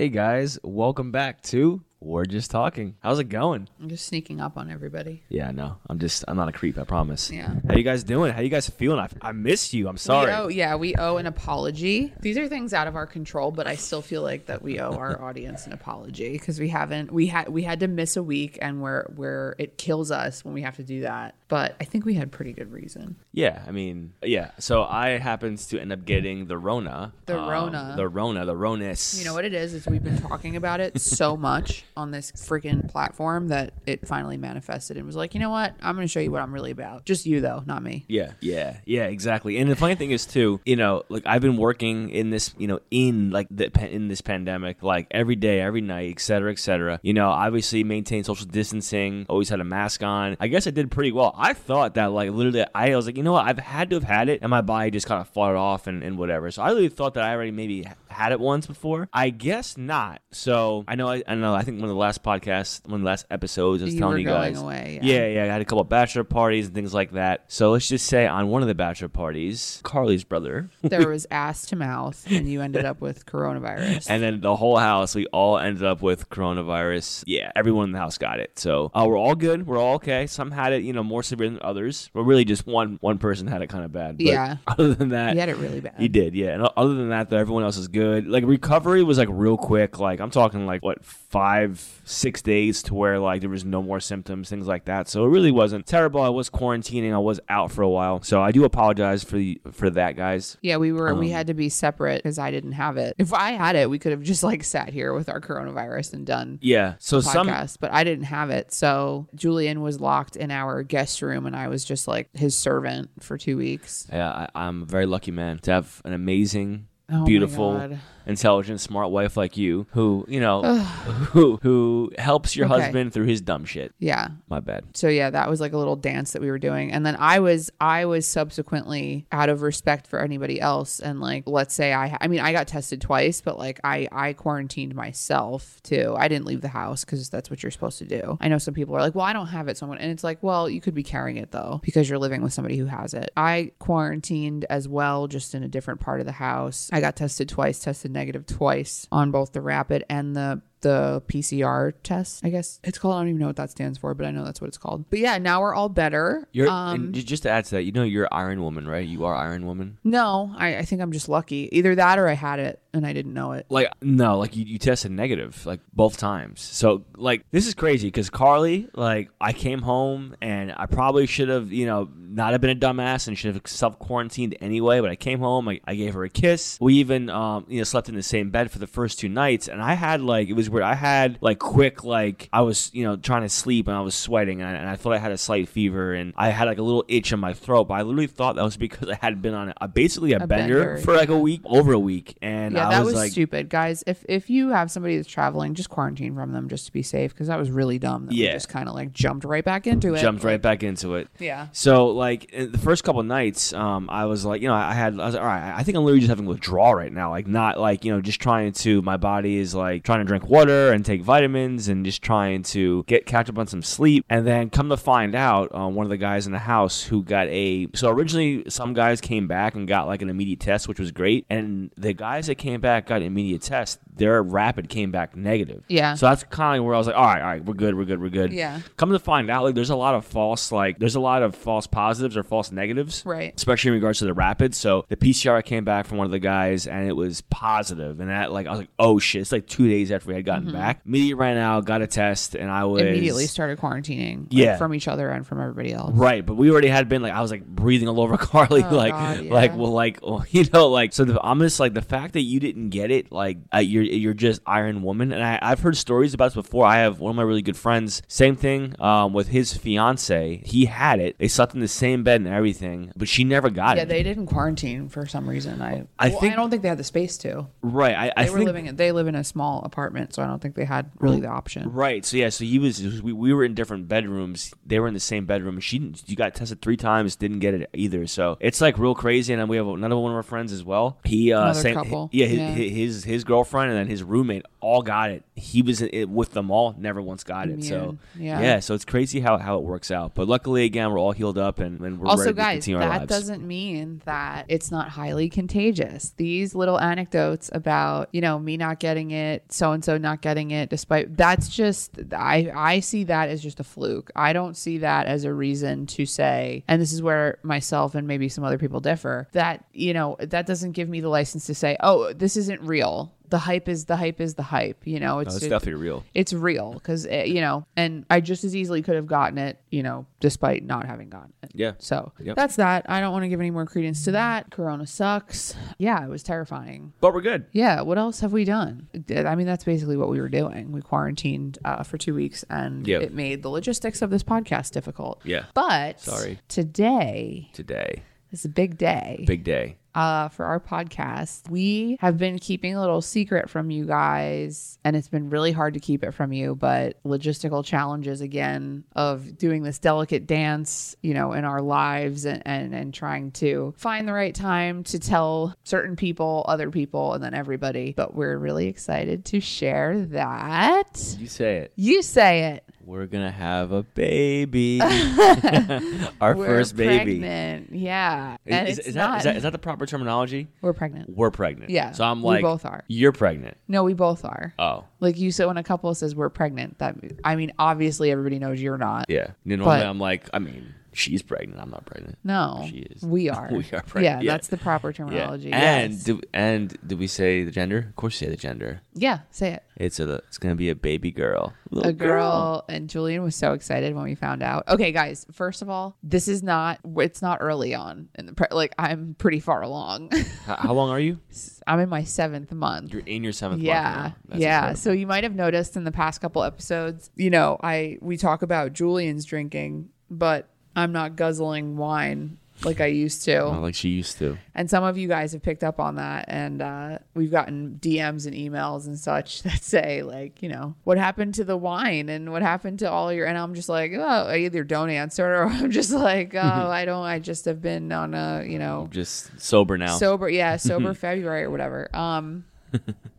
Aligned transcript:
Hey 0.00 0.08
guys, 0.08 0.58
welcome 0.62 1.10
back 1.10 1.42
to 1.52 1.82
We're 2.02 2.24
Just 2.24 2.50
Talking. 2.50 2.96
How's 3.00 3.18
it 3.18 3.24
going? 3.24 3.68
I'm 3.78 3.90
just 3.90 4.06
sneaking 4.06 4.40
up 4.40 4.56
on 4.56 4.70
everybody. 4.70 5.22
Yeah, 5.28 5.50
no, 5.50 5.76
I'm 5.86 5.98
just, 5.98 6.24
I'm 6.26 6.36
not 6.36 6.48
a 6.48 6.52
creep, 6.52 6.78
I 6.78 6.84
promise. 6.84 7.30
Yeah. 7.30 7.52
How 7.68 7.76
you 7.76 7.82
guys 7.82 8.04
doing? 8.04 8.32
How 8.32 8.40
you 8.40 8.48
guys 8.48 8.70
feeling? 8.70 8.98
I, 8.98 9.08
I 9.20 9.32
missed 9.32 9.74
you. 9.74 9.86
I'm 9.86 9.98
sorry. 9.98 10.32
Oh 10.32 10.48
yeah, 10.48 10.76
we 10.76 10.94
owe 10.94 11.18
an 11.18 11.26
apology. 11.26 12.14
These 12.20 12.38
are 12.38 12.48
things 12.48 12.72
out 12.72 12.86
of 12.86 12.96
our 12.96 13.06
control, 13.06 13.50
but 13.50 13.66
I 13.66 13.74
still 13.76 14.00
feel 14.00 14.22
like 14.22 14.46
that 14.46 14.62
we 14.62 14.80
owe 14.80 14.92
our 14.92 15.20
audience 15.28 15.66
an 15.66 15.74
apology 15.74 16.32
because 16.32 16.58
we 16.58 16.70
haven't 16.70 17.12
we 17.12 17.26
had 17.26 17.50
we 17.50 17.62
had 17.62 17.80
to 17.80 17.88
miss 17.88 18.16
a 18.16 18.22
week 18.22 18.58
and 18.62 18.80
we're 18.80 19.04
where 19.14 19.54
it 19.58 19.76
kills 19.76 20.10
us 20.10 20.42
when 20.42 20.54
we 20.54 20.62
have 20.62 20.76
to 20.76 20.82
do 20.82 21.02
that. 21.02 21.34
But 21.48 21.76
I 21.80 21.84
think 21.84 22.06
we 22.06 22.14
had 22.14 22.32
pretty 22.32 22.52
good 22.52 22.72
reason. 22.72 23.16
Yeah, 23.32 23.62
I 23.66 23.72
mean, 23.72 24.14
yeah. 24.22 24.52
So 24.58 24.84
I 24.84 25.18
happens 25.18 25.66
to 25.66 25.78
end 25.78 25.92
up 25.92 26.06
getting 26.06 26.46
the 26.46 26.56
Rona. 26.56 27.12
The 27.26 27.38
um, 27.38 27.50
Rona. 27.50 27.94
The 27.96 28.08
Rona, 28.08 28.46
the 28.46 28.56
Ronus. 28.56 29.18
You 29.18 29.26
know 29.26 29.34
what 29.34 29.44
it 29.44 29.52
is? 29.52 29.74
Is 29.74 29.86
we've 29.86 30.02
been 30.02 30.20
talking 30.20 30.56
about 30.56 30.80
it 30.80 30.98
so 30.98 31.36
much 31.36 31.84
on 31.96 32.10
this 32.10 32.32
freaking 32.32 32.88
platform 32.88 33.48
that 33.48 33.72
it 33.86 34.06
finally 34.06 34.36
manifested 34.36 34.96
and 34.96 35.06
was 35.06 35.16
like, 35.16 35.34
you 35.34 35.40
know 35.40 35.50
what? 35.50 35.74
I'm 35.82 35.94
going 35.94 36.06
to 36.06 36.12
show 36.12 36.20
you 36.20 36.30
what 36.30 36.42
I'm 36.42 36.52
really 36.52 36.70
about. 36.70 37.04
Just 37.04 37.26
you 37.26 37.40
though, 37.40 37.62
not 37.66 37.82
me. 37.82 38.04
Yeah, 38.08 38.32
yeah, 38.40 38.78
yeah, 38.84 39.04
exactly. 39.04 39.58
And 39.58 39.70
the 39.70 39.76
funny 39.76 39.94
thing 39.94 40.10
is 40.10 40.26
too, 40.26 40.60
you 40.64 40.76
know, 40.76 41.02
like 41.08 41.24
I've 41.26 41.42
been 41.42 41.56
working 41.56 42.10
in 42.10 42.30
this, 42.30 42.54
you 42.58 42.68
know, 42.68 42.80
in 42.90 43.30
like 43.30 43.48
the 43.50 43.70
in 43.90 44.08
this 44.08 44.20
pandemic, 44.20 44.82
like 44.82 45.06
every 45.10 45.36
day, 45.36 45.60
every 45.60 45.80
night, 45.80 46.10
et 46.10 46.20
cetera, 46.20 46.52
et 46.52 46.58
cetera. 46.58 47.00
You 47.02 47.14
know, 47.14 47.28
obviously 47.28 47.84
maintain 47.84 48.24
social 48.24 48.46
distancing, 48.46 49.26
always 49.28 49.48
had 49.48 49.60
a 49.60 49.64
mask 49.64 50.02
on. 50.02 50.36
I 50.40 50.48
guess 50.48 50.66
I 50.66 50.70
did 50.70 50.90
pretty 50.90 51.12
well. 51.12 51.34
I 51.36 51.54
thought 51.54 51.94
that 51.94 52.12
like 52.12 52.30
literally, 52.30 52.64
I 52.74 52.94
was 52.96 53.06
like, 53.06 53.16
you 53.16 53.22
know 53.22 53.32
what, 53.32 53.46
I've 53.46 53.58
had 53.58 53.90
to 53.90 53.96
have 53.96 54.04
had 54.04 54.28
it, 54.28 54.40
and 54.42 54.50
my 54.50 54.60
body 54.60 54.90
just 54.90 55.06
kind 55.06 55.20
of 55.20 55.28
fought 55.28 55.50
it 55.50 55.56
off 55.56 55.86
and, 55.86 56.02
and 56.02 56.18
whatever. 56.18 56.50
So 56.50 56.62
I 56.62 56.70
really 56.70 56.88
thought 56.88 57.14
that 57.14 57.24
I 57.24 57.34
already 57.34 57.50
maybe 57.50 57.86
had 58.08 58.32
it 58.32 58.40
once 58.40 58.66
before. 58.66 59.08
I 59.12 59.30
guess 59.30 59.76
not. 59.76 60.20
So 60.32 60.84
I 60.86 60.94
know, 60.94 61.08
I, 61.08 61.22
I 61.26 61.34
know. 61.34 61.54
I 61.54 61.62
think 61.62 61.79
one 61.80 61.88
of 61.88 61.94
the 61.94 62.00
last 62.00 62.22
podcasts, 62.22 62.84
one 62.86 62.96
of 62.96 63.00
the 63.00 63.06
last 63.06 63.26
episodes, 63.30 63.82
I 63.82 63.86
was 63.86 63.94
You 63.94 64.00
telling 64.00 64.18
you 64.18 64.26
guys, 64.26 64.60
away, 64.60 65.00
yeah. 65.02 65.14
yeah, 65.20 65.26
yeah, 65.28 65.42
I 65.44 65.46
had 65.46 65.60
a 65.60 65.64
couple 65.64 65.80
of 65.80 65.88
bachelor 65.88 66.24
parties 66.24 66.66
and 66.66 66.74
things 66.74 66.92
like 66.94 67.12
that. 67.12 67.44
So 67.48 67.72
let's 67.72 67.88
just 67.88 68.06
say 68.06 68.26
on 68.26 68.48
one 68.48 68.62
of 68.62 68.68
the 68.68 68.74
bachelor 68.74 69.08
parties, 69.08 69.80
Carly's 69.82 70.24
brother, 70.24 70.70
There 70.82 71.08
was 71.08 71.26
ass 71.30 71.66
to 71.66 71.76
mouth 71.76 72.24
and 72.30 72.48
you 72.48 72.60
ended 72.60 72.84
up 72.84 73.00
with 73.00 73.26
coronavirus. 73.26 74.06
and 74.08 74.22
then 74.22 74.40
the 74.40 74.56
whole 74.56 74.76
house, 74.78 75.14
we 75.14 75.26
all 75.26 75.58
ended 75.58 75.84
up 75.84 76.02
with 76.02 76.28
coronavirus. 76.28 77.24
Yeah, 77.26 77.50
everyone 77.56 77.84
in 77.88 77.92
the 77.92 77.98
house 77.98 78.18
got 78.18 78.40
it. 78.40 78.58
So 78.58 78.90
uh, 78.94 79.04
we're 79.08 79.18
all 79.18 79.34
good. 79.34 79.66
We're 79.66 79.78
all 79.78 79.94
okay. 79.94 80.26
Some 80.26 80.50
had 80.50 80.72
it, 80.72 80.82
you 80.82 80.92
know, 80.92 81.02
more 81.02 81.22
severe 81.22 81.48
than 81.48 81.58
others, 81.62 82.10
but 82.12 82.22
really 82.22 82.44
just 82.44 82.66
one 82.66 82.98
one 83.00 83.18
person 83.18 83.46
had 83.46 83.62
it 83.62 83.68
kind 83.68 83.84
of 83.84 83.92
bad. 83.92 84.18
But 84.18 84.26
Yeah. 84.26 84.56
Other 84.66 84.94
than 84.94 85.10
that, 85.10 85.34
he 85.34 85.38
had 85.40 85.48
it 85.48 85.56
really 85.56 85.80
bad. 85.80 85.94
He 85.98 86.08
did, 86.08 86.34
yeah. 86.34 86.50
And 86.54 86.68
other 86.76 86.94
than 86.94 87.10
that, 87.10 87.30
though, 87.30 87.38
everyone 87.38 87.62
else 87.64 87.76
is 87.76 87.88
good. 87.88 88.26
Like 88.26 88.44
recovery 88.44 89.02
was 89.02 89.18
like 89.18 89.28
real 89.30 89.56
quick. 89.56 89.98
Like 89.98 90.20
I'm 90.20 90.30
talking 90.30 90.66
like 90.66 90.82
what 90.82 91.04
five, 91.04 91.69
six 91.76 92.42
days 92.42 92.82
to 92.84 92.94
where 92.94 93.18
like 93.18 93.40
there 93.40 93.50
was 93.50 93.64
no 93.64 93.82
more 93.82 94.00
symptoms, 94.00 94.48
things 94.48 94.66
like 94.66 94.84
that. 94.86 95.08
So 95.08 95.24
it 95.24 95.28
really 95.28 95.50
wasn't 95.52 95.86
terrible. 95.86 96.20
I 96.20 96.28
was 96.28 96.50
quarantining. 96.50 97.12
I 97.12 97.18
was 97.18 97.40
out 97.48 97.70
for 97.72 97.82
a 97.82 97.88
while, 97.88 98.22
so 98.22 98.40
I 98.42 98.52
do 98.52 98.64
apologize 98.64 99.22
for 99.24 99.36
the 99.36 99.60
for 99.72 99.90
that, 99.90 100.16
guys. 100.16 100.56
Yeah, 100.62 100.76
we 100.78 100.92
were. 100.92 101.14
we 101.14 101.26
Um, 101.26 101.32
had 101.32 101.46
to 101.48 101.54
be 101.54 101.68
separate 101.68 102.22
because 102.22 102.38
I 102.38 102.50
didn't 102.50 102.72
have 102.72 102.96
it. 102.96 103.14
If 103.18 103.32
I 103.32 103.52
had 103.52 103.76
it, 103.76 103.88
we 103.90 103.98
could 103.98 104.12
have 104.12 104.22
just 104.22 104.42
like 104.42 104.64
sat 104.64 104.90
here 104.90 105.12
with 105.12 105.28
our 105.28 105.40
coronavirus 105.40 106.14
and 106.14 106.26
done 106.26 106.58
Yeah. 106.62 106.94
So 106.98 107.18
a 107.18 107.22
some 107.22 107.46
podcast. 107.48 107.76
But 107.80 107.92
I 107.92 108.04
didn't 108.04 108.24
have 108.24 108.50
it, 108.50 108.72
so 108.72 109.26
Julian 109.34 109.80
was 109.82 110.00
locked 110.00 110.36
in 110.36 110.50
our 110.50 110.82
guest 110.82 111.22
room, 111.22 111.46
and 111.46 111.54
I 111.56 111.68
was 111.68 111.84
just 111.84 112.08
like 112.08 112.28
his 112.34 112.56
servant 112.56 113.10
for 113.20 113.36
two 113.38 113.56
weeks. 113.56 114.06
Yeah, 114.12 114.30
I, 114.30 114.48
I'm 114.54 114.82
a 114.82 114.86
very 114.86 115.06
lucky 115.06 115.30
man 115.30 115.58
to 115.60 115.72
have 115.72 116.00
an 116.04 116.12
amazing, 116.12 116.86
Oh 117.12 117.24
beautiful. 117.24 117.96
Intelligent, 118.26 118.80
smart 118.80 119.10
wife 119.10 119.36
like 119.36 119.56
you, 119.56 119.86
who 119.92 120.24
you 120.28 120.40
know, 120.40 120.62
who 120.62 121.58
who 121.62 122.12
helps 122.18 122.56
your 122.56 122.66
Okay. 122.66 122.80
husband 122.82 123.12
through 123.12 123.26
his 123.26 123.40
dumb 123.40 123.64
shit. 123.64 123.92
Yeah. 123.98 124.28
My 124.48 124.60
bad. 124.60 124.84
So 124.94 125.08
yeah, 125.08 125.30
that 125.30 125.48
was 125.48 125.60
like 125.60 125.72
a 125.72 125.78
little 125.78 125.96
dance 125.96 126.32
that 126.32 126.42
we 126.42 126.50
were 126.50 126.58
doing. 126.58 126.92
And 126.92 127.04
then 127.04 127.16
I 127.18 127.38
was 127.40 127.70
I 127.80 128.04
was 128.04 128.26
subsequently 128.26 129.26
out 129.32 129.48
of 129.48 129.62
respect 129.62 130.06
for 130.06 130.20
anybody 130.20 130.60
else 130.60 131.00
and 131.00 131.20
like 131.20 131.44
let's 131.46 131.74
say 131.74 131.92
I 131.92 132.16
I 132.20 132.28
mean 132.28 132.40
I 132.40 132.52
got 132.52 132.66
tested 132.68 133.00
twice, 133.00 133.40
but 133.40 133.58
like 133.58 133.80
I 133.84 134.08
I 134.12 134.32
quarantined 134.34 134.94
myself 134.94 135.80
too. 135.82 136.14
I 136.18 136.28
didn't 136.28 136.46
leave 136.46 136.60
the 136.60 136.68
house 136.68 137.04
cuz 137.04 137.28
that's 137.30 137.50
what 137.50 137.62
you're 137.62 137.70
supposed 137.70 137.98
to 137.98 138.04
do. 138.04 138.38
I 138.40 138.48
know 138.48 138.58
some 138.58 138.74
people 138.74 138.96
are 138.96 139.00
like, 139.00 139.14
"Well, 139.14 139.24
I 139.24 139.32
don't 139.32 139.48
have 139.48 139.68
it." 139.68 139.76
Someone 139.76 139.98
and 139.98 140.10
it's 140.10 140.24
like, 140.24 140.42
"Well, 140.42 140.68
you 140.68 140.80
could 140.80 140.94
be 140.94 141.02
carrying 141.02 141.36
it 141.36 141.50
though 141.52 141.80
because 141.82 142.08
you're 142.08 142.18
living 142.18 142.42
with 142.42 142.52
somebody 142.52 142.76
who 142.76 142.86
has 142.86 143.14
it." 143.14 143.30
I 143.36 143.72
quarantined 143.78 144.64
as 144.70 144.88
well 144.88 145.26
just 145.28 145.54
in 145.54 145.62
a 145.62 145.68
different 145.68 146.00
part 146.00 146.20
of 146.20 146.26
the 146.26 146.32
house. 146.32 146.88
I 146.92 147.00
got 147.00 147.16
tested 147.16 147.48
twice, 147.48 147.78
tested 147.80 148.09
negative 148.10 148.46
twice 148.46 149.06
on 149.10 149.30
both 149.30 149.52
the 149.52 149.60
rapid 149.60 150.04
and 150.08 150.36
the 150.36 150.62
the 150.80 151.22
PCR 151.28 151.92
test, 152.02 152.44
I 152.44 152.50
guess 152.50 152.80
it's 152.84 152.98
called. 152.98 153.14
I 153.16 153.20
don't 153.20 153.28
even 153.28 153.40
know 153.40 153.46
what 153.46 153.56
that 153.56 153.70
stands 153.70 153.98
for, 153.98 154.14
but 154.14 154.26
I 154.26 154.30
know 154.30 154.44
that's 154.44 154.60
what 154.60 154.68
it's 154.68 154.78
called. 154.78 155.04
But 155.10 155.18
yeah, 155.18 155.38
now 155.38 155.60
we're 155.60 155.74
all 155.74 155.88
better. 155.88 156.46
You're 156.52 156.68
um, 156.68 156.94
and 156.94 157.14
just 157.14 157.42
to 157.44 157.50
add 157.50 157.64
to 157.66 157.70
that, 157.72 157.82
you 157.82 157.92
know, 157.92 158.02
you're 158.02 158.28
Iron 158.32 158.62
Woman, 158.62 158.86
right? 158.86 159.06
You 159.06 159.24
are 159.24 159.34
Iron 159.34 159.66
Woman. 159.66 159.98
no, 160.04 160.54
I, 160.56 160.78
I 160.78 160.82
think 160.82 161.02
I'm 161.02 161.12
just 161.12 161.28
lucky. 161.28 161.68
Either 161.72 161.94
that 161.94 162.18
or 162.18 162.28
I 162.28 162.34
had 162.34 162.58
it 162.58 162.80
and 162.92 163.06
I 163.06 163.12
didn't 163.12 163.34
know 163.34 163.52
it. 163.52 163.66
Like 163.68 163.92
no, 164.02 164.38
like 164.38 164.56
you, 164.56 164.64
you 164.64 164.78
tested 164.78 165.12
negative 165.12 165.64
like 165.66 165.80
both 165.92 166.16
times. 166.16 166.60
So 166.60 167.04
like 167.16 167.44
this 167.50 167.66
is 167.66 167.74
crazy 167.74 168.08
because 168.08 168.30
Carly, 168.30 168.88
like 168.94 169.30
I 169.40 169.52
came 169.52 169.82
home 169.82 170.34
and 170.40 170.72
I 170.76 170.86
probably 170.86 171.26
should 171.26 171.48
have 171.48 171.72
you 171.72 171.86
know 171.86 172.08
not 172.16 172.52
have 172.52 172.60
been 172.60 172.70
a 172.70 172.74
dumbass 172.80 173.28
and 173.28 173.36
should 173.36 173.54
have 173.54 173.62
self 173.66 173.98
quarantined 173.98 174.56
anyway. 174.60 175.00
But 175.00 175.10
I 175.10 175.16
came 175.16 175.40
home, 175.40 175.68
I, 175.68 175.80
I 175.84 175.94
gave 175.94 176.14
her 176.14 176.24
a 176.24 176.30
kiss. 176.30 176.78
We 176.80 176.94
even 176.94 177.30
um 177.30 177.66
you 177.68 177.78
know 177.78 177.84
slept 177.84 178.08
in 178.08 178.14
the 178.14 178.22
same 178.22 178.50
bed 178.50 178.70
for 178.70 178.78
the 178.78 178.86
first 178.86 179.18
two 179.18 179.28
nights, 179.28 179.68
and 179.68 179.82
I 179.82 179.94
had 179.94 180.20
like 180.20 180.48
it 180.48 180.54
was 180.54 180.69
weird. 180.70 180.84
I 180.84 180.94
had 180.94 181.38
like 181.40 181.58
quick 181.58 182.04
like 182.04 182.48
I 182.52 182.62
was 182.62 182.90
you 182.94 183.04
know 183.04 183.16
trying 183.16 183.42
to 183.42 183.48
sleep 183.48 183.88
and 183.88 183.96
I 183.96 184.00
was 184.00 184.14
sweating 184.14 184.60
and 184.60 184.68
I, 184.68 184.72
and 184.80 184.88
I 184.88 184.96
thought 184.96 185.12
I 185.12 185.18
had 185.18 185.32
a 185.32 185.38
slight 185.38 185.68
fever 185.68 186.14
and 186.14 186.32
I 186.36 186.50
had 186.50 186.64
like 186.66 186.78
a 186.78 186.82
little 186.82 187.04
itch 187.08 187.32
in 187.32 187.40
my 187.40 187.52
throat. 187.54 187.84
But 187.88 187.94
I 187.94 188.02
literally 188.02 188.26
thought 188.26 188.56
that 188.56 188.62
was 188.64 188.76
because 188.76 189.08
I 189.08 189.18
had 189.20 189.42
been 189.42 189.54
on 189.54 189.72
a, 189.80 189.88
basically 189.88 190.32
a, 190.32 190.38
A 190.38 190.46
bender, 190.46 190.78
bender, 190.84 190.98
for 190.98 191.14
like 191.14 191.28
a 191.28 191.38
week, 191.38 191.60
over 191.64 191.92
a 191.92 191.98
week, 191.98 192.36
and 192.42 192.74
Yeah, 192.74 192.88
I 192.88 192.90
that 192.92 192.98
was, 193.00 193.06
was, 193.06 193.14
like. 193.16 193.32
stupid, 193.32 193.68
guys. 193.68 194.04
If 194.06 194.24
if 194.28 194.50
you 194.50 194.68
have 194.70 194.90
somebody 194.90 195.16
that's 195.16 195.28
traveling, 195.28 195.74
just 195.74 195.90
quarantine 195.90 196.34
from 196.34 196.52
them 196.52 196.68
just 196.68 196.86
to 196.86 196.92
be 196.92 197.02
safe 197.02 197.32
because 197.32 197.48
that 197.48 197.58
was 197.58 197.70
really 197.70 197.98
dumb. 197.98 198.26
That 198.26 198.34
Yeah. 198.34 198.48
we 198.50 198.52
just 198.54 198.68
kind 198.68 198.88
of 198.88 198.94
like 198.94 199.12
jumped 199.12 199.44
right 199.44 199.64
back 199.64 199.86
into 199.86 200.14
it. 200.14 200.20
jumped 200.20 200.44
right 200.44 200.60
back 200.60 200.82
into 200.82 201.14
it. 201.16 201.28
Yeah. 201.38 201.68
So 201.72 202.08
like 202.08 202.44
in 202.52 202.72
the 202.72 202.78
first 202.78 203.04
couple 203.04 203.22
nights, 203.22 203.72
um, 203.72 204.08
I 204.10 204.26
was 204.26 204.44
like, 204.44 204.62
you 204.62 204.68
know, 204.68 204.74
I 204.74 204.92
had, 204.92 205.18
I 205.18 205.24
was 205.26 205.34
like, 205.34 205.42
all 205.42 205.48
right, 205.48 205.74
I 205.76 205.82
think 205.82 205.96
I'm 205.96 206.04
literally 206.04 206.20
just 206.20 206.30
having 206.30 206.46
withdrawal 206.46 206.94
right 206.94 207.12
now, 207.12 207.30
like 207.30 207.46
not 207.46 207.78
like 207.78 208.04
you 208.04 208.12
know, 208.12 208.20
just 208.20 208.40
trying 208.40 208.72
to. 208.72 209.02
My 209.02 209.16
body 209.16 209.56
is 209.56 209.74
like 209.74 210.04
trying 210.04 210.18
to 210.20 210.24
drink 210.24 210.44
water 210.46 210.59
and 210.68 211.04
take 211.04 211.22
vitamins 211.22 211.88
and 211.88 212.04
just 212.04 212.22
trying 212.22 212.62
to 212.64 213.04
get 213.04 213.26
catch 213.26 213.48
up 213.48 213.58
on 213.58 213.66
some 213.66 213.82
sleep. 213.82 214.24
And 214.28 214.46
then 214.46 214.70
come 214.70 214.88
to 214.90 214.96
find 214.96 215.34
out, 215.34 215.74
uh, 215.74 215.88
one 215.88 216.04
of 216.06 216.10
the 216.10 216.16
guys 216.16 216.46
in 216.46 216.52
the 216.52 216.58
house 216.58 217.02
who 217.02 217.22
got 217.22 217.48
a. 217.48 217.88
So 217.94 218.10
originally, 218.10 218.64
some 218.68 218.92
guys 218.92 219.20
came 219.20 219.46
back 219.48 219.74
and 219.74 219.86
got 219.88 220.06
like 220.06 220.22
an 220.22 220.28
immediate 220.28 220.60
test, 220.60 220.88
which 220.88 220.98
was 221.00 221.12
great, 221.12 221.46
and 221.48 221.90
the 221.96 222.12
guys 222.12 222.46
that 222.48 222.56
came 222.56 222.80
back 222.80 223.06
got 223.06 223.22
immediate 223.22 223.62
test. 223.62 223.98
Their 224.12 224.42
rapid 224.42 224.90
came 224.90 225.10
back 225.10 225.34
negative. 225.34 225.82
Yeah. 225.88 226.14
So 226.14 226.26
that's 226.26 226.42
kind 226.44 226.78
of 226.78 226.84
where 226.84 226.94
I 226.94 226.98
was 226.98 227.06
like, 227.06 227.16
all 227.16 227.24
right, 227.24 227.40
all 227.40 227.46
right, 227.48 227.64
we're 227.64 227.72
good, 227.72 227.94
we're 227.94 228.04
good, 228.04 228.20
we're 228.20 228.28
good. 228.28 228.52
Yeah. 228.52 228.80
Come 228.98 229.12
to 229.12 229.18
find 229.18 229.50
out, 229.50 229.62
like 229.62 229.74
there's 229.74 229.88
a 229.88 229.96
lot 229.96 230.14
of 230.14 230.26
false, 230.26 230.70
like 230.70 230.98
there's 230.98 231.14
a 231.14 231.20
lot 231.20 231.42
of 231.42 231.54
false 231.54 231.86
positives 231.86 232.36
or 232.36 232.42
false 232.42 232.70
negatives, 232.70 233.22
Right. 233.24 233.54
Especially 233.56 233.88
in 233.88 233.94
regards 233.94 234.18
to 234.18 234.26
the 234.26 234.34
rapid. 234.34 234.74
So 234.74 235.06
the 235.08 235.16
PCR 235.16 235.64
came 235.64 235.84
back 235.84 236.06
from 236.06 236.18
one 236.18 236.26
of 236.26 236.32
the 236.32 236.38
guys, 236.38 236.86
and 236.86 237.08
it 237.08 237.16
was 237.16 237.40
positive, 237.42 238.20
and 238.20 238.28
that 238.28 238.52
like 238.52 238.66
I 238.66 238.70
was 238.70 238.80
like, 238.80 238.90
oh 238.98 239.18
shit! 239.18 239.40
It's 239.40 239.52
like 239.52 239.66
two 239.66 239.88
days 239.88 240.10
after 240.12 240.28
we 240.28 240.34
had 240.34 240.44
gotten 240.50 240.72
back. 240.72 241.00
Immediately 241.06 241.34
ran 241.34 241.56
out, 241.56 241.84
got 241.84 242.02
a 242.02 242.06
test, 242.06 242.54
and 242.54 242.70
I 242.70 242.84
was 242.84 243.00
Mm-hmm. 243.02 243.08
Immediately 243.10 243.46
started 243.46 243.78
quarantining. 243.78 244.38
like, 244.44 244.46
Yeah. 244.50 244.76
from 244.76 244.94
each 244.94 245.08
other 245.08 245.30
and 245.30 245.46
from 245.46 245.60
everybody 245.60 245.92
else. 245.92 246.14
Right, 246.14 246.44
but 246.44 246.54
we 246.54 246.70
already 246.70 246.88
had 246.88 247.08
been 247.08 247.22
like 247.22 247.32
I 247.32 247.40
was 247.40 247.50
like 247.50 247.64
breathing 247.66 248.08
all 248.08 248.20
over 248.20 248.36
Carly, 248.50 248.82
Oh, 248.84 248.94
like 248.94 249.12
God, 249.12 249.44
yeah. 249.44 249.52
like 249.52 249.76
well, 249.76 249.92
like 249.92 250.18
well, 250.22 250.44
you 250.50 250.64
know, 250.72 250.88
like 250.88 251.12
so. 251.12 251.24
The, 251.24 251.40
I'm 251.42 251.58
just 251.60 251.80
like 251.80 251.94
the 251.94 252.02
fact 252.02 252.34
that 252.34 252.42
you 252.42 252.60
didn't 252.60 252.90
get 252.90 253.10
it, 253.10 253.30
like 253.32 253.58
uh, 253.74 253.78
you're 253.78 254.02
you're 254.02 254.34
just 254.34 254.60
Iron 254.66 255.02
Woman, 255.02 255.32
and 255.32 255.42
I, 255.42 255.58
I've 255.62 255.80
heard 255.80 255.96
stories 255.96 256.34
about 256.34 256.46
this 256.46 256.54
before. 256.54 256.84
I 256.86 256.98
have 256.98 257.20
one 257.20 257.30
of 257.30 257.36
my 257.36 257.42
really 257.42 257.62
good 257.62 257.76
friends, 257.76 258.22
same 258.28 258.56
thing 258.56 258.94
um, 259.00 259.32
with 259.32 259.48
his 259.48 259.72
fiance. 259.76 260.62
He 260.64 260.86
had 260.86 261.20
it. 261.20 261.36
They 261.38 261.48
slept 261.48 261.74
in 261.74 261.80
the 261.80 261.88
same 261.88 262.22
bed 262.24 262.40
and 262.40 262.48
everything, 262.48 263.12
but 263.16 263.28
she 263.28 263.44
never 263.44 263.70
got 263.70 263.96
Yeah, 263.96 264.02
it. 264.02 264.08
Yeah, 264.08 264.14
they 264.14 264.22
didn't 264.22 264.46
quarantine 264.46 265.08
for 265.08 265.26
some 265.26 265.48
reason. 265.48 265.80
I 265.82 266.06
I 266.18 266.28
well, 266.30 266.40
think- 266.40 266.52
I 266.52 266.56
don't 266.56 266.70
think 266.70 266.82
they 266.82 266.88
had 266.88 266.98
the 266.98 267.04
space 267.04 267.38
to. 267.38 267.66
right, 267.82 268.14
I, 268.16 268.32
I 268.36 268.44
They 268.44 268.50
were 268.50 268.56
think 268.58 268.66
living. 268.66 268.96
They 268.96 269.12
live 269.12 269.26
in 269.28 269.34
a 269.34 269.44
small 269.44 269.82
apartment, 269.84 270.34
so 270.34 270.39
so 270.40 270.44
I 270.44 270.48
don't 270.48 270.60
think 270.60 270.74
they 270.74 270.84
had 270.84 271.10
really 271.18 271.40
the 271.40 271.48
option. 271.48 271.92
Right. 271.92 272.24
So 272.24 272.36
yeah. 272.36 272.48
So 272.48 272.64
he 272.64 272.78
was. 272.78 273.22
We, 273.22 273.32
we 273.32 273.52
were 273.52 273.64
in 273.64 273.74
different 273.74 274.08
bedrooms. 274.08 274.72
They 274.86 274.98
were 274.98 275.08
in 275.08 275.14
the 275.14 275.20
same 275.20 275.44
bedroom. 275.44 275.78
She 275.80 275.98
didn't. 275.98 276.28
You 276.28 276.36
got 276.36 276.54
tested 276.54 276.80
three 276.80 276.96
times. 276.96 277.36
Didn't 277.36 277.58
get 277.58 277.74
it 277.74 277.90
either. 277.92 278.26
So 278.26 278.56
it's 278.60 278.80
like 278.80 278.98
real 278.98 279.14
crazy. 279.14 279.52
And 279.52 279.60
then 279.60 279.68
we 279.68 279.76
have 279.76 279.86
another 279.86 280.16
one 280.16 280.32
of 280.32 280.36
our 280.36 280.42
friends 280.42 280.72
as 280.72 280.82
well. 280.82 281.18
He 281.24 281.52
uh, 281.52 281.60
Another 281.62 281.80
same, 281.80 281.94
couple. 281.94 282.30
Yeah, 282.32 282.46
his, 282.46 282.58
Yeah. 282.58 282.70
his 282.70 283.24
his 283.24 283.44
girlfriend 283.44 283.90
and 283.90 283.98
then 283.98 284.06
his 284.06 284.22
roommate 284.22 284.64
all 284.80 285.02
got 285.02 285.30
it. 285.30 285.44
He 285.54 285.82
was 285.82 286.00
it, 286.00 286.28
with 286.28 286.52
them 286.52 286.70
all. 286.70 286.94
Never 286.96 287.20
once 287.20 287.44
got 287.44 287.68
it. 287.68 287.84
So 287.84 288.16
Yeah. 288.38 288.60
yeah. 288.60 288.80
So 288.80 288.94
it's 288.94 289.04
crazy 289.04 289.40
how 289.40 289.58
how 289.58 289.76
it 289.76 289.82
works 289.82 290.10
out. 290.10 290.34
But 290.34 290.48
luckily, 290.48 290.84
again, 290.84 291.10
we're 291.10 291.18
all 291.18 291.32
healed 291.32 291.58
up 291.58 291.78
and, 291.78 292.00
and 292.00 292.18
we're 292.18 292.28
also 292.28 292.52
ready 292.54 292.80
guys 292.80 292.86
that 292.86 293.28
doesn't 293.28 293.66
mean 293.66 294.22
that 294.24 294.64
it's 294.68 294.90
not 294.90 295.08
highly 295.08 295.48
contagious 295.48 296.30
these 296.36 296.74
little 296.74 296.98
anecdotes 296.98 297.70
about 297.72 298.28
you 298.32 298.40
know 298.40 298.58
me 298.58 298.76
not 298.76 298.98
getting 298.98 299.30
it 299.30 299.64
so 299.72 299.92
and 299.92 300.04
so 300.04 300.18
not 300.18 300.29
getting 300.36 300.70
it 300.70 300.90
despite 300.90 301.36
that's 301.36 301.68
just 301.68 302.18
i 302.32 302.70
i 302.74 303.00
see 303.00 303.24
that 303.24 303.48
as 303.48 303.62
just 303.62 303.80
a 303.80 303.84
fluke. 303.84 304.30
I 304.34 304.52
don't 304.52 304.76
see 304.76 304.98
that 304.98 305.26
as 305.26 305.44
a 305.44 305.52
reason 305.52 306.06
to 306.06 306.26
say 306.26 306.84
and 306.88 307.00
this 307.00 307.12
is 307.12 307.22
where 307.22 307.58
myself 307.62 308.14
and 308.14 308.26
maybe 308.26 308.48
some 308.48 308.64
other 308.64 308.78
people 308.78 309.00
differ 309.00 309.48
that 309.52 309.84
you 309.92 310.14
know 310.14 310.36
that 310.40 310.66
doesn't 310.66 310.92
give 310.92 311.08
me 311.08 311.20
the 311.20 311.28
license 311.28 311.66
to 311.66 311.74
say 311.74 311.96
oh 312.00 312.32
this 312.32 312.56
isn't 312.56 312.80
real 312.82 313.32
the 313.50 313.58
hype 313.58 313.88
is 313.88 314.06
the 314.06 314.16
hype 314.16 314.40
is 314.40 314.54
the 314.54 314.62
hype 314.62 315.06
you 315.06 315.20
know 315.20 315.34
No, 315.34 315.38
it's 315.40 315.56
it's 315.56 315.64
it- 315.66 315.68
definitely 315.68 316.00
real. 316.02 316.24
it's 316.34 316.52
real 316.52 316.92
because 316.94 317.26
you 317.26 317.60
know 317.60 317.86
and 317.96 318.24
i 318.30 318.40
just 318.40 318.64
as 318.64 318.74
easily 318.74 319.02
could 319.02 319.16
have 319.16 319.26
gotten 319.26 319.58
it 319.58 319.80
you 319.90 320.02
know 320.02 320.26
despite 320.40 320.84
not 320.84 321.06
having 321.06 321.28
gotten 321.28 321.52
it 321.62 321.70
Yeah. 321.74 321.92
so 321.98 322.32
Yep. 322.40 322.56
that's 322.56 322.76
that 322.76 323.06
i 323.10 323.20
don't 323.20 323.32
want 323.32 323.42
to 323.44 323.48
give 323.48 323.60
any 323.60 323.70
more 323.70 323.84
credence 323.86 324.24
to 324.24 324.32
that 324.32 324.70
corona 324.70 325.06
sucks 325.06 325.74
yeah 325.98 326.24
it 326.24 326.28
was 326.30 326.42
terrifying 326.42 327.12
But 327.20 327.34
we're 327.34 327.40
good. 327.42 327.66
yeah 327.72 328.00
what 328.02 328.16
else 328.18 328.40
have 328.40 328.52
we 328.52 328.64
done 328.64 329.08
i 329.46 329.54
mean 329.54 329.66
that's 329.66 329.84
basically 329.84 330.16
what 330.16 330.28
we 330.30 330.40
were 330.40 330.48
doing 330.48 330.92
we 330.92 331.00
quarantined 331.02 331.78
uh, 331.84 332.02
for 332.02 332.16
two 332.18 332.34
weeks 332.34 332.64
and 332.70 333.06
Yep. 333.06 333.22
it 333.22 333.34
made 333.34 333.62
the 333.62 333.68
logistics 333.70 334.22
of 334.22 334.30
this 334.30 334.42
podcast 334.42 334.92
difficult 334.92 335.40
Yeah. 335.44 335.64
but 335.74 336.20
Sorry. 336.20 336.58
today 336.68 337.70
Today, 337.72 338.22
is 338.52 338.64
a 338.64 338.68
big 338.68 338.96
day 338.98 339.44
big 339.46 339.64
day. 339.64 339.96
uh, 340.14 340.48
for 340.48 340.64
our 340.64 340.80
podcast. 340.80 341.68
We 341.70 342.16
have 342.20 342.36
been 342.36 342.58
keeping 342.58 342.96
a 342.96 343.00
little 343.00 343.22
secret 343.22 343.70
from 343.70 343.90
you 343.90 344.06
guys, 344.06 344.98
and 345.04 345.14
it's 345.14 345.28
been 345.28 345.50
really 345.50 345.72
hard 345.72 345.94
to 345.94 346.00
keep 346.00 346.24
it 346.24 346.32
from 346.32 346.52
you, 346.52 346.74
but 346.74 347.22
logistical 347.24 347.84
challenges 347.84 348.40
again 348.40 349.04
of 349.14 349.56
doing 349.56 349.82
this 349.82 349.98
delicate 349.98 350.46
dance, 350.46 351.14
you 351.22 351.32
know, 351.34 351.52
in 351.52 351.64
our 351.64 351.80
lives 351.80 352.44
and, 352.44 352.62
and, 352.66 352.94
and 352.94 353.14
trying 353.14 353.52
to 353.52 353.94
find 353.96 354.26
the 354.26 354.32
right 354.32 354.54
time 354.54 355.04
to 355.04 355.18
tell 355.18 355.74
certain 355.84 356.16
people, 356.16 356.64
other 356.66 356.90
people, 356.90 357.34
and 357.34 357.42
then 357.44 357.54
everybody. 357.54 358.12
But 358.12 358.34
we're 358.34 358.58
really 358.58 358.88
excited 358.88 359.44
to 359.46 359.60
share 359.60 360.20
that. 360.26 361.36
You 361.38 361.46
say 361.46 361.76
it. 361.78 361.92
You 361.94 362.22
say 362.22 362.72
it. 362.72 362.84
We're 363.10 363.26
gonna 363.26 363.50
have 363.50 363.90
a 363.90 364.04
baby. 364.04 365.00
Our 366.40 366.54
We're 366.54 366.66
first 366.66 366.94
baby. 366.94 367.40
pregnant. 367.40 367.92
Yeah. 367.92 368.56
And 368.64 368.88
Is, 368.88 368.98
it's 369.00 369.08
is 369.08 369.14
that, 369.14 369.26
not, 369.28 369.38
is, 369.38 369.44
that, 369.44 369.56
is 369.56 369.62
that 369.64 369.72
the 369.72 369.78
proper 369.80 370.06
terminology? 370.06 370.68
we're 370.80 370.92
pregnant. 370.92 371.28
We're 371.36 371.50
pregnant. 371.50 371.90
Yeah, 371.90 372.12
So 372.12 372.22
I'm 372.22 372.40
like, 372.40 372.58
we 372.58 372.62
both 372.62 372.84
are. 372.86 373.02
You're 373.08 373.32
pregnant. 373.32 373.76
No, 373.88 374.04
we 374.04 374.14
both 374.14 374.44
are. 374.44 374.74
Oh, 374.78 375.06
Like 375.18 375.36
you 375.38 375.50
said, 375.50 375.66
when 375.66 375.76
a 375.76 375.82
couple 375.82 376.14
says 376.14 376.36
we're 376.36 376.50
pregnant, 376.50 376.98
that 377.00 377.16
I 377.42 377.56
mean, 377.56 377.72
obviously 377.80 378.30
everybody 378.30 378.60
knows 378.60 378.80
you're 378.80 378.96
not. 378.96 379.24
yeah. 379.28 379.48
You 379.64 379.76
know, 379.76 379.84
normally 379.86 380.02
But- 380.02 380.06
I'm 380.08 380.20
like, 380.20 380.48
I 380.54 380.60
mean, 380.60 380.94
she's 381.20 381.42
pregnant. 381.42 381.80
I'm 381.80 381.90
not 381.90 382.04
pregnant. 382.06 382.38
No, 382.44 382.84
She 382.88 382.98
is. 382.98 383.22
We 383.22 383.48
are. 383.56 383.68
We 383.70 383.84
are 383.92 384.02
pregnant. 384.02 384.24
Yeah, 384.24 384.40
Yeah. 384.40 384.52
that's 384.52 384.68
the 384.68 384.76
proper 384.76 385.08
Yeah. 385.10 385.12
terminology. 385.16 385.72
And 385.72 386.12
yes. 386.14 386.24
do, 386.24 386.40
and 386.52 386.96
do 387.06 387.16
we 387.16 387.26
say 387.26 387.62
the 387.64 387.70
gender? 387.70 388.06
Of 388.08 388.16
course, 388.16 388.40
we 388.40 388.46
say 388.46 388.50
the 388.50 388.56
gender. 388.56 389.00
yeah, 389.14 389.40
say 389.50 389.72
it. 389.74 389.82
It's 389.96 390.18
a. 390.18 390.34
It's 390.48 390.56
gonna 390.58 390.76
be 390.76 390.88
a 390.88 390.94
baby 390.94 391.30
girl. 391.30 391.74
A 392.02 392.12
girl, 392.12 392.84
and 392.88 393.08
Julian 393.10 393.42
was 393.42 393.54
so 393.54 393.74
excited 393.74 394.14
when 394.14 394.24
we 394.24 394.34
found 394.34 394.62
out. 394.62 394.88
Okay, 394.88 395.12
guys, 395.12 395.44
first 395.52 395.82
of 395.82 395.90
all, 395.90 396.16
this 396.22 396.48
is 396.48 396.62
not. 396.62 397.00
It's 397.18 397.42
not 397.42 397.58
early 397.60 397.94
on 397.94 398.28
in 398.38 398.46
the 398.46 398.54
pre- 398.54 398.68
like. 398.70 398.94
I'm 398.98 399.34
pretty 399.38 399.60
far 399.60 399.82
along. 399.82 400.30
How, 400.64 400.76
how 400.76 400.92
long 400.94 401.10
are 401.10 401.20
you? 401.20 401.38
I'm 401.86 402.00
in 402.00 402.08
my 402.08 402.24
seventh 402.24 402.72
month. 402.72 403.12
You're 403.12 403.22
in 403.26 403.42
your 403.44 403.52
seventh 403.52 403.82
yeah 403.82 404.02
month. 404.02 404.14
now. 404.14 404.34
That's 404.48 404.60
yeah 404.62 404.76
incredible. 404.78 405.00
so 405.00 405.12
you 405.12 405.26
might 405.26 405.44
have 405.44 405.54
noticed 405.54 405.96
in 405.96 406.04
the 406.04 406.12
past 406.12 406.40
couple 406.40 406.62
episodes 406.62 407.30
you 407.36 407.50
know 407.50 407.78
i 407.82 408.18
we 408.20 408.36
talk 408.36 408.62
about 408.62 408.92
julian's 408.92 409.44
drinking 409.44 410.08
but 410.30 410.68
i'm 410.96 411.12
not 411.12 411.36
guzzling 411.36 411.96
wine 411.96 412.56
like 412.82 413.00
i 413.00 413.06
used 413.06 413.44
to 413.44 413.56
Not 413.58 413.82
like 413.82 413.94
she 413.94 414.08
used 414.08 414.38
to. 414.38 414.56
and 414.74 414.88
some 414.88 415.04
of 415.04 415.18
you 415.18 415.28
guys 415.28 415.52
have 415.52 415.60
picked 415.62 415.84
up 415.84 416.00
on 416.00 416.14
that 416.14 416.46
and 416.48 416.80
uh, 416.80 417.18
we've 417.34 417.50
gotten 417.50 417.98
dms 418.00 418.46
and 418.46 418.54
emails 418.56 419.06
and 419.06 419.18
such 419.18 419.62
that 419.64 419.82
say 419.82 420.22
like 420.22 420.62
you 420.62 420.70
know 420.70 420.94
what 421.04 421.18
happened 421.18 421.54
to 421.56 421.64
the 421.64 421.76
wine 421.76 422.30
and 422.30 422.50
what 422.52 422.62
happened 422.62 422.98
to 423.00 423.10
all 423.10 423.30
your 423.32 423.46
and 423.46 423.58
i'm 423.58 423.74
just 423.74 423.90
like 423.90 424.12
oh 424.14 424.46
i 424.48 424.56
either 424.58 424.82
don't 424.82 425.10
answer 425.10 425.44
or 425.46 425.66
i'm 425.68 425.90
just 425.90 426.10
like 426.10 426.54
oh 426.54 426.58
i 426.90 427.04
don't 427.04 427.24
i 427.24 427.38
just 427.38 427.66
have 427.66 427.82
been 427.82 428.10
on 428.12 428.32
a 428.32 428.64
you 428.66 428.78
know 428.78 429.08
Just 429.10 429.60
sober 429.60 429.98
now. 429.98 430.16
sober 430.16 430.48
yeah 430.48 430.76
sober 430.76 431.12
february 431.12 431.64
or 431.64 431.70
whatever 431.70 432.08
um 432.16 432.64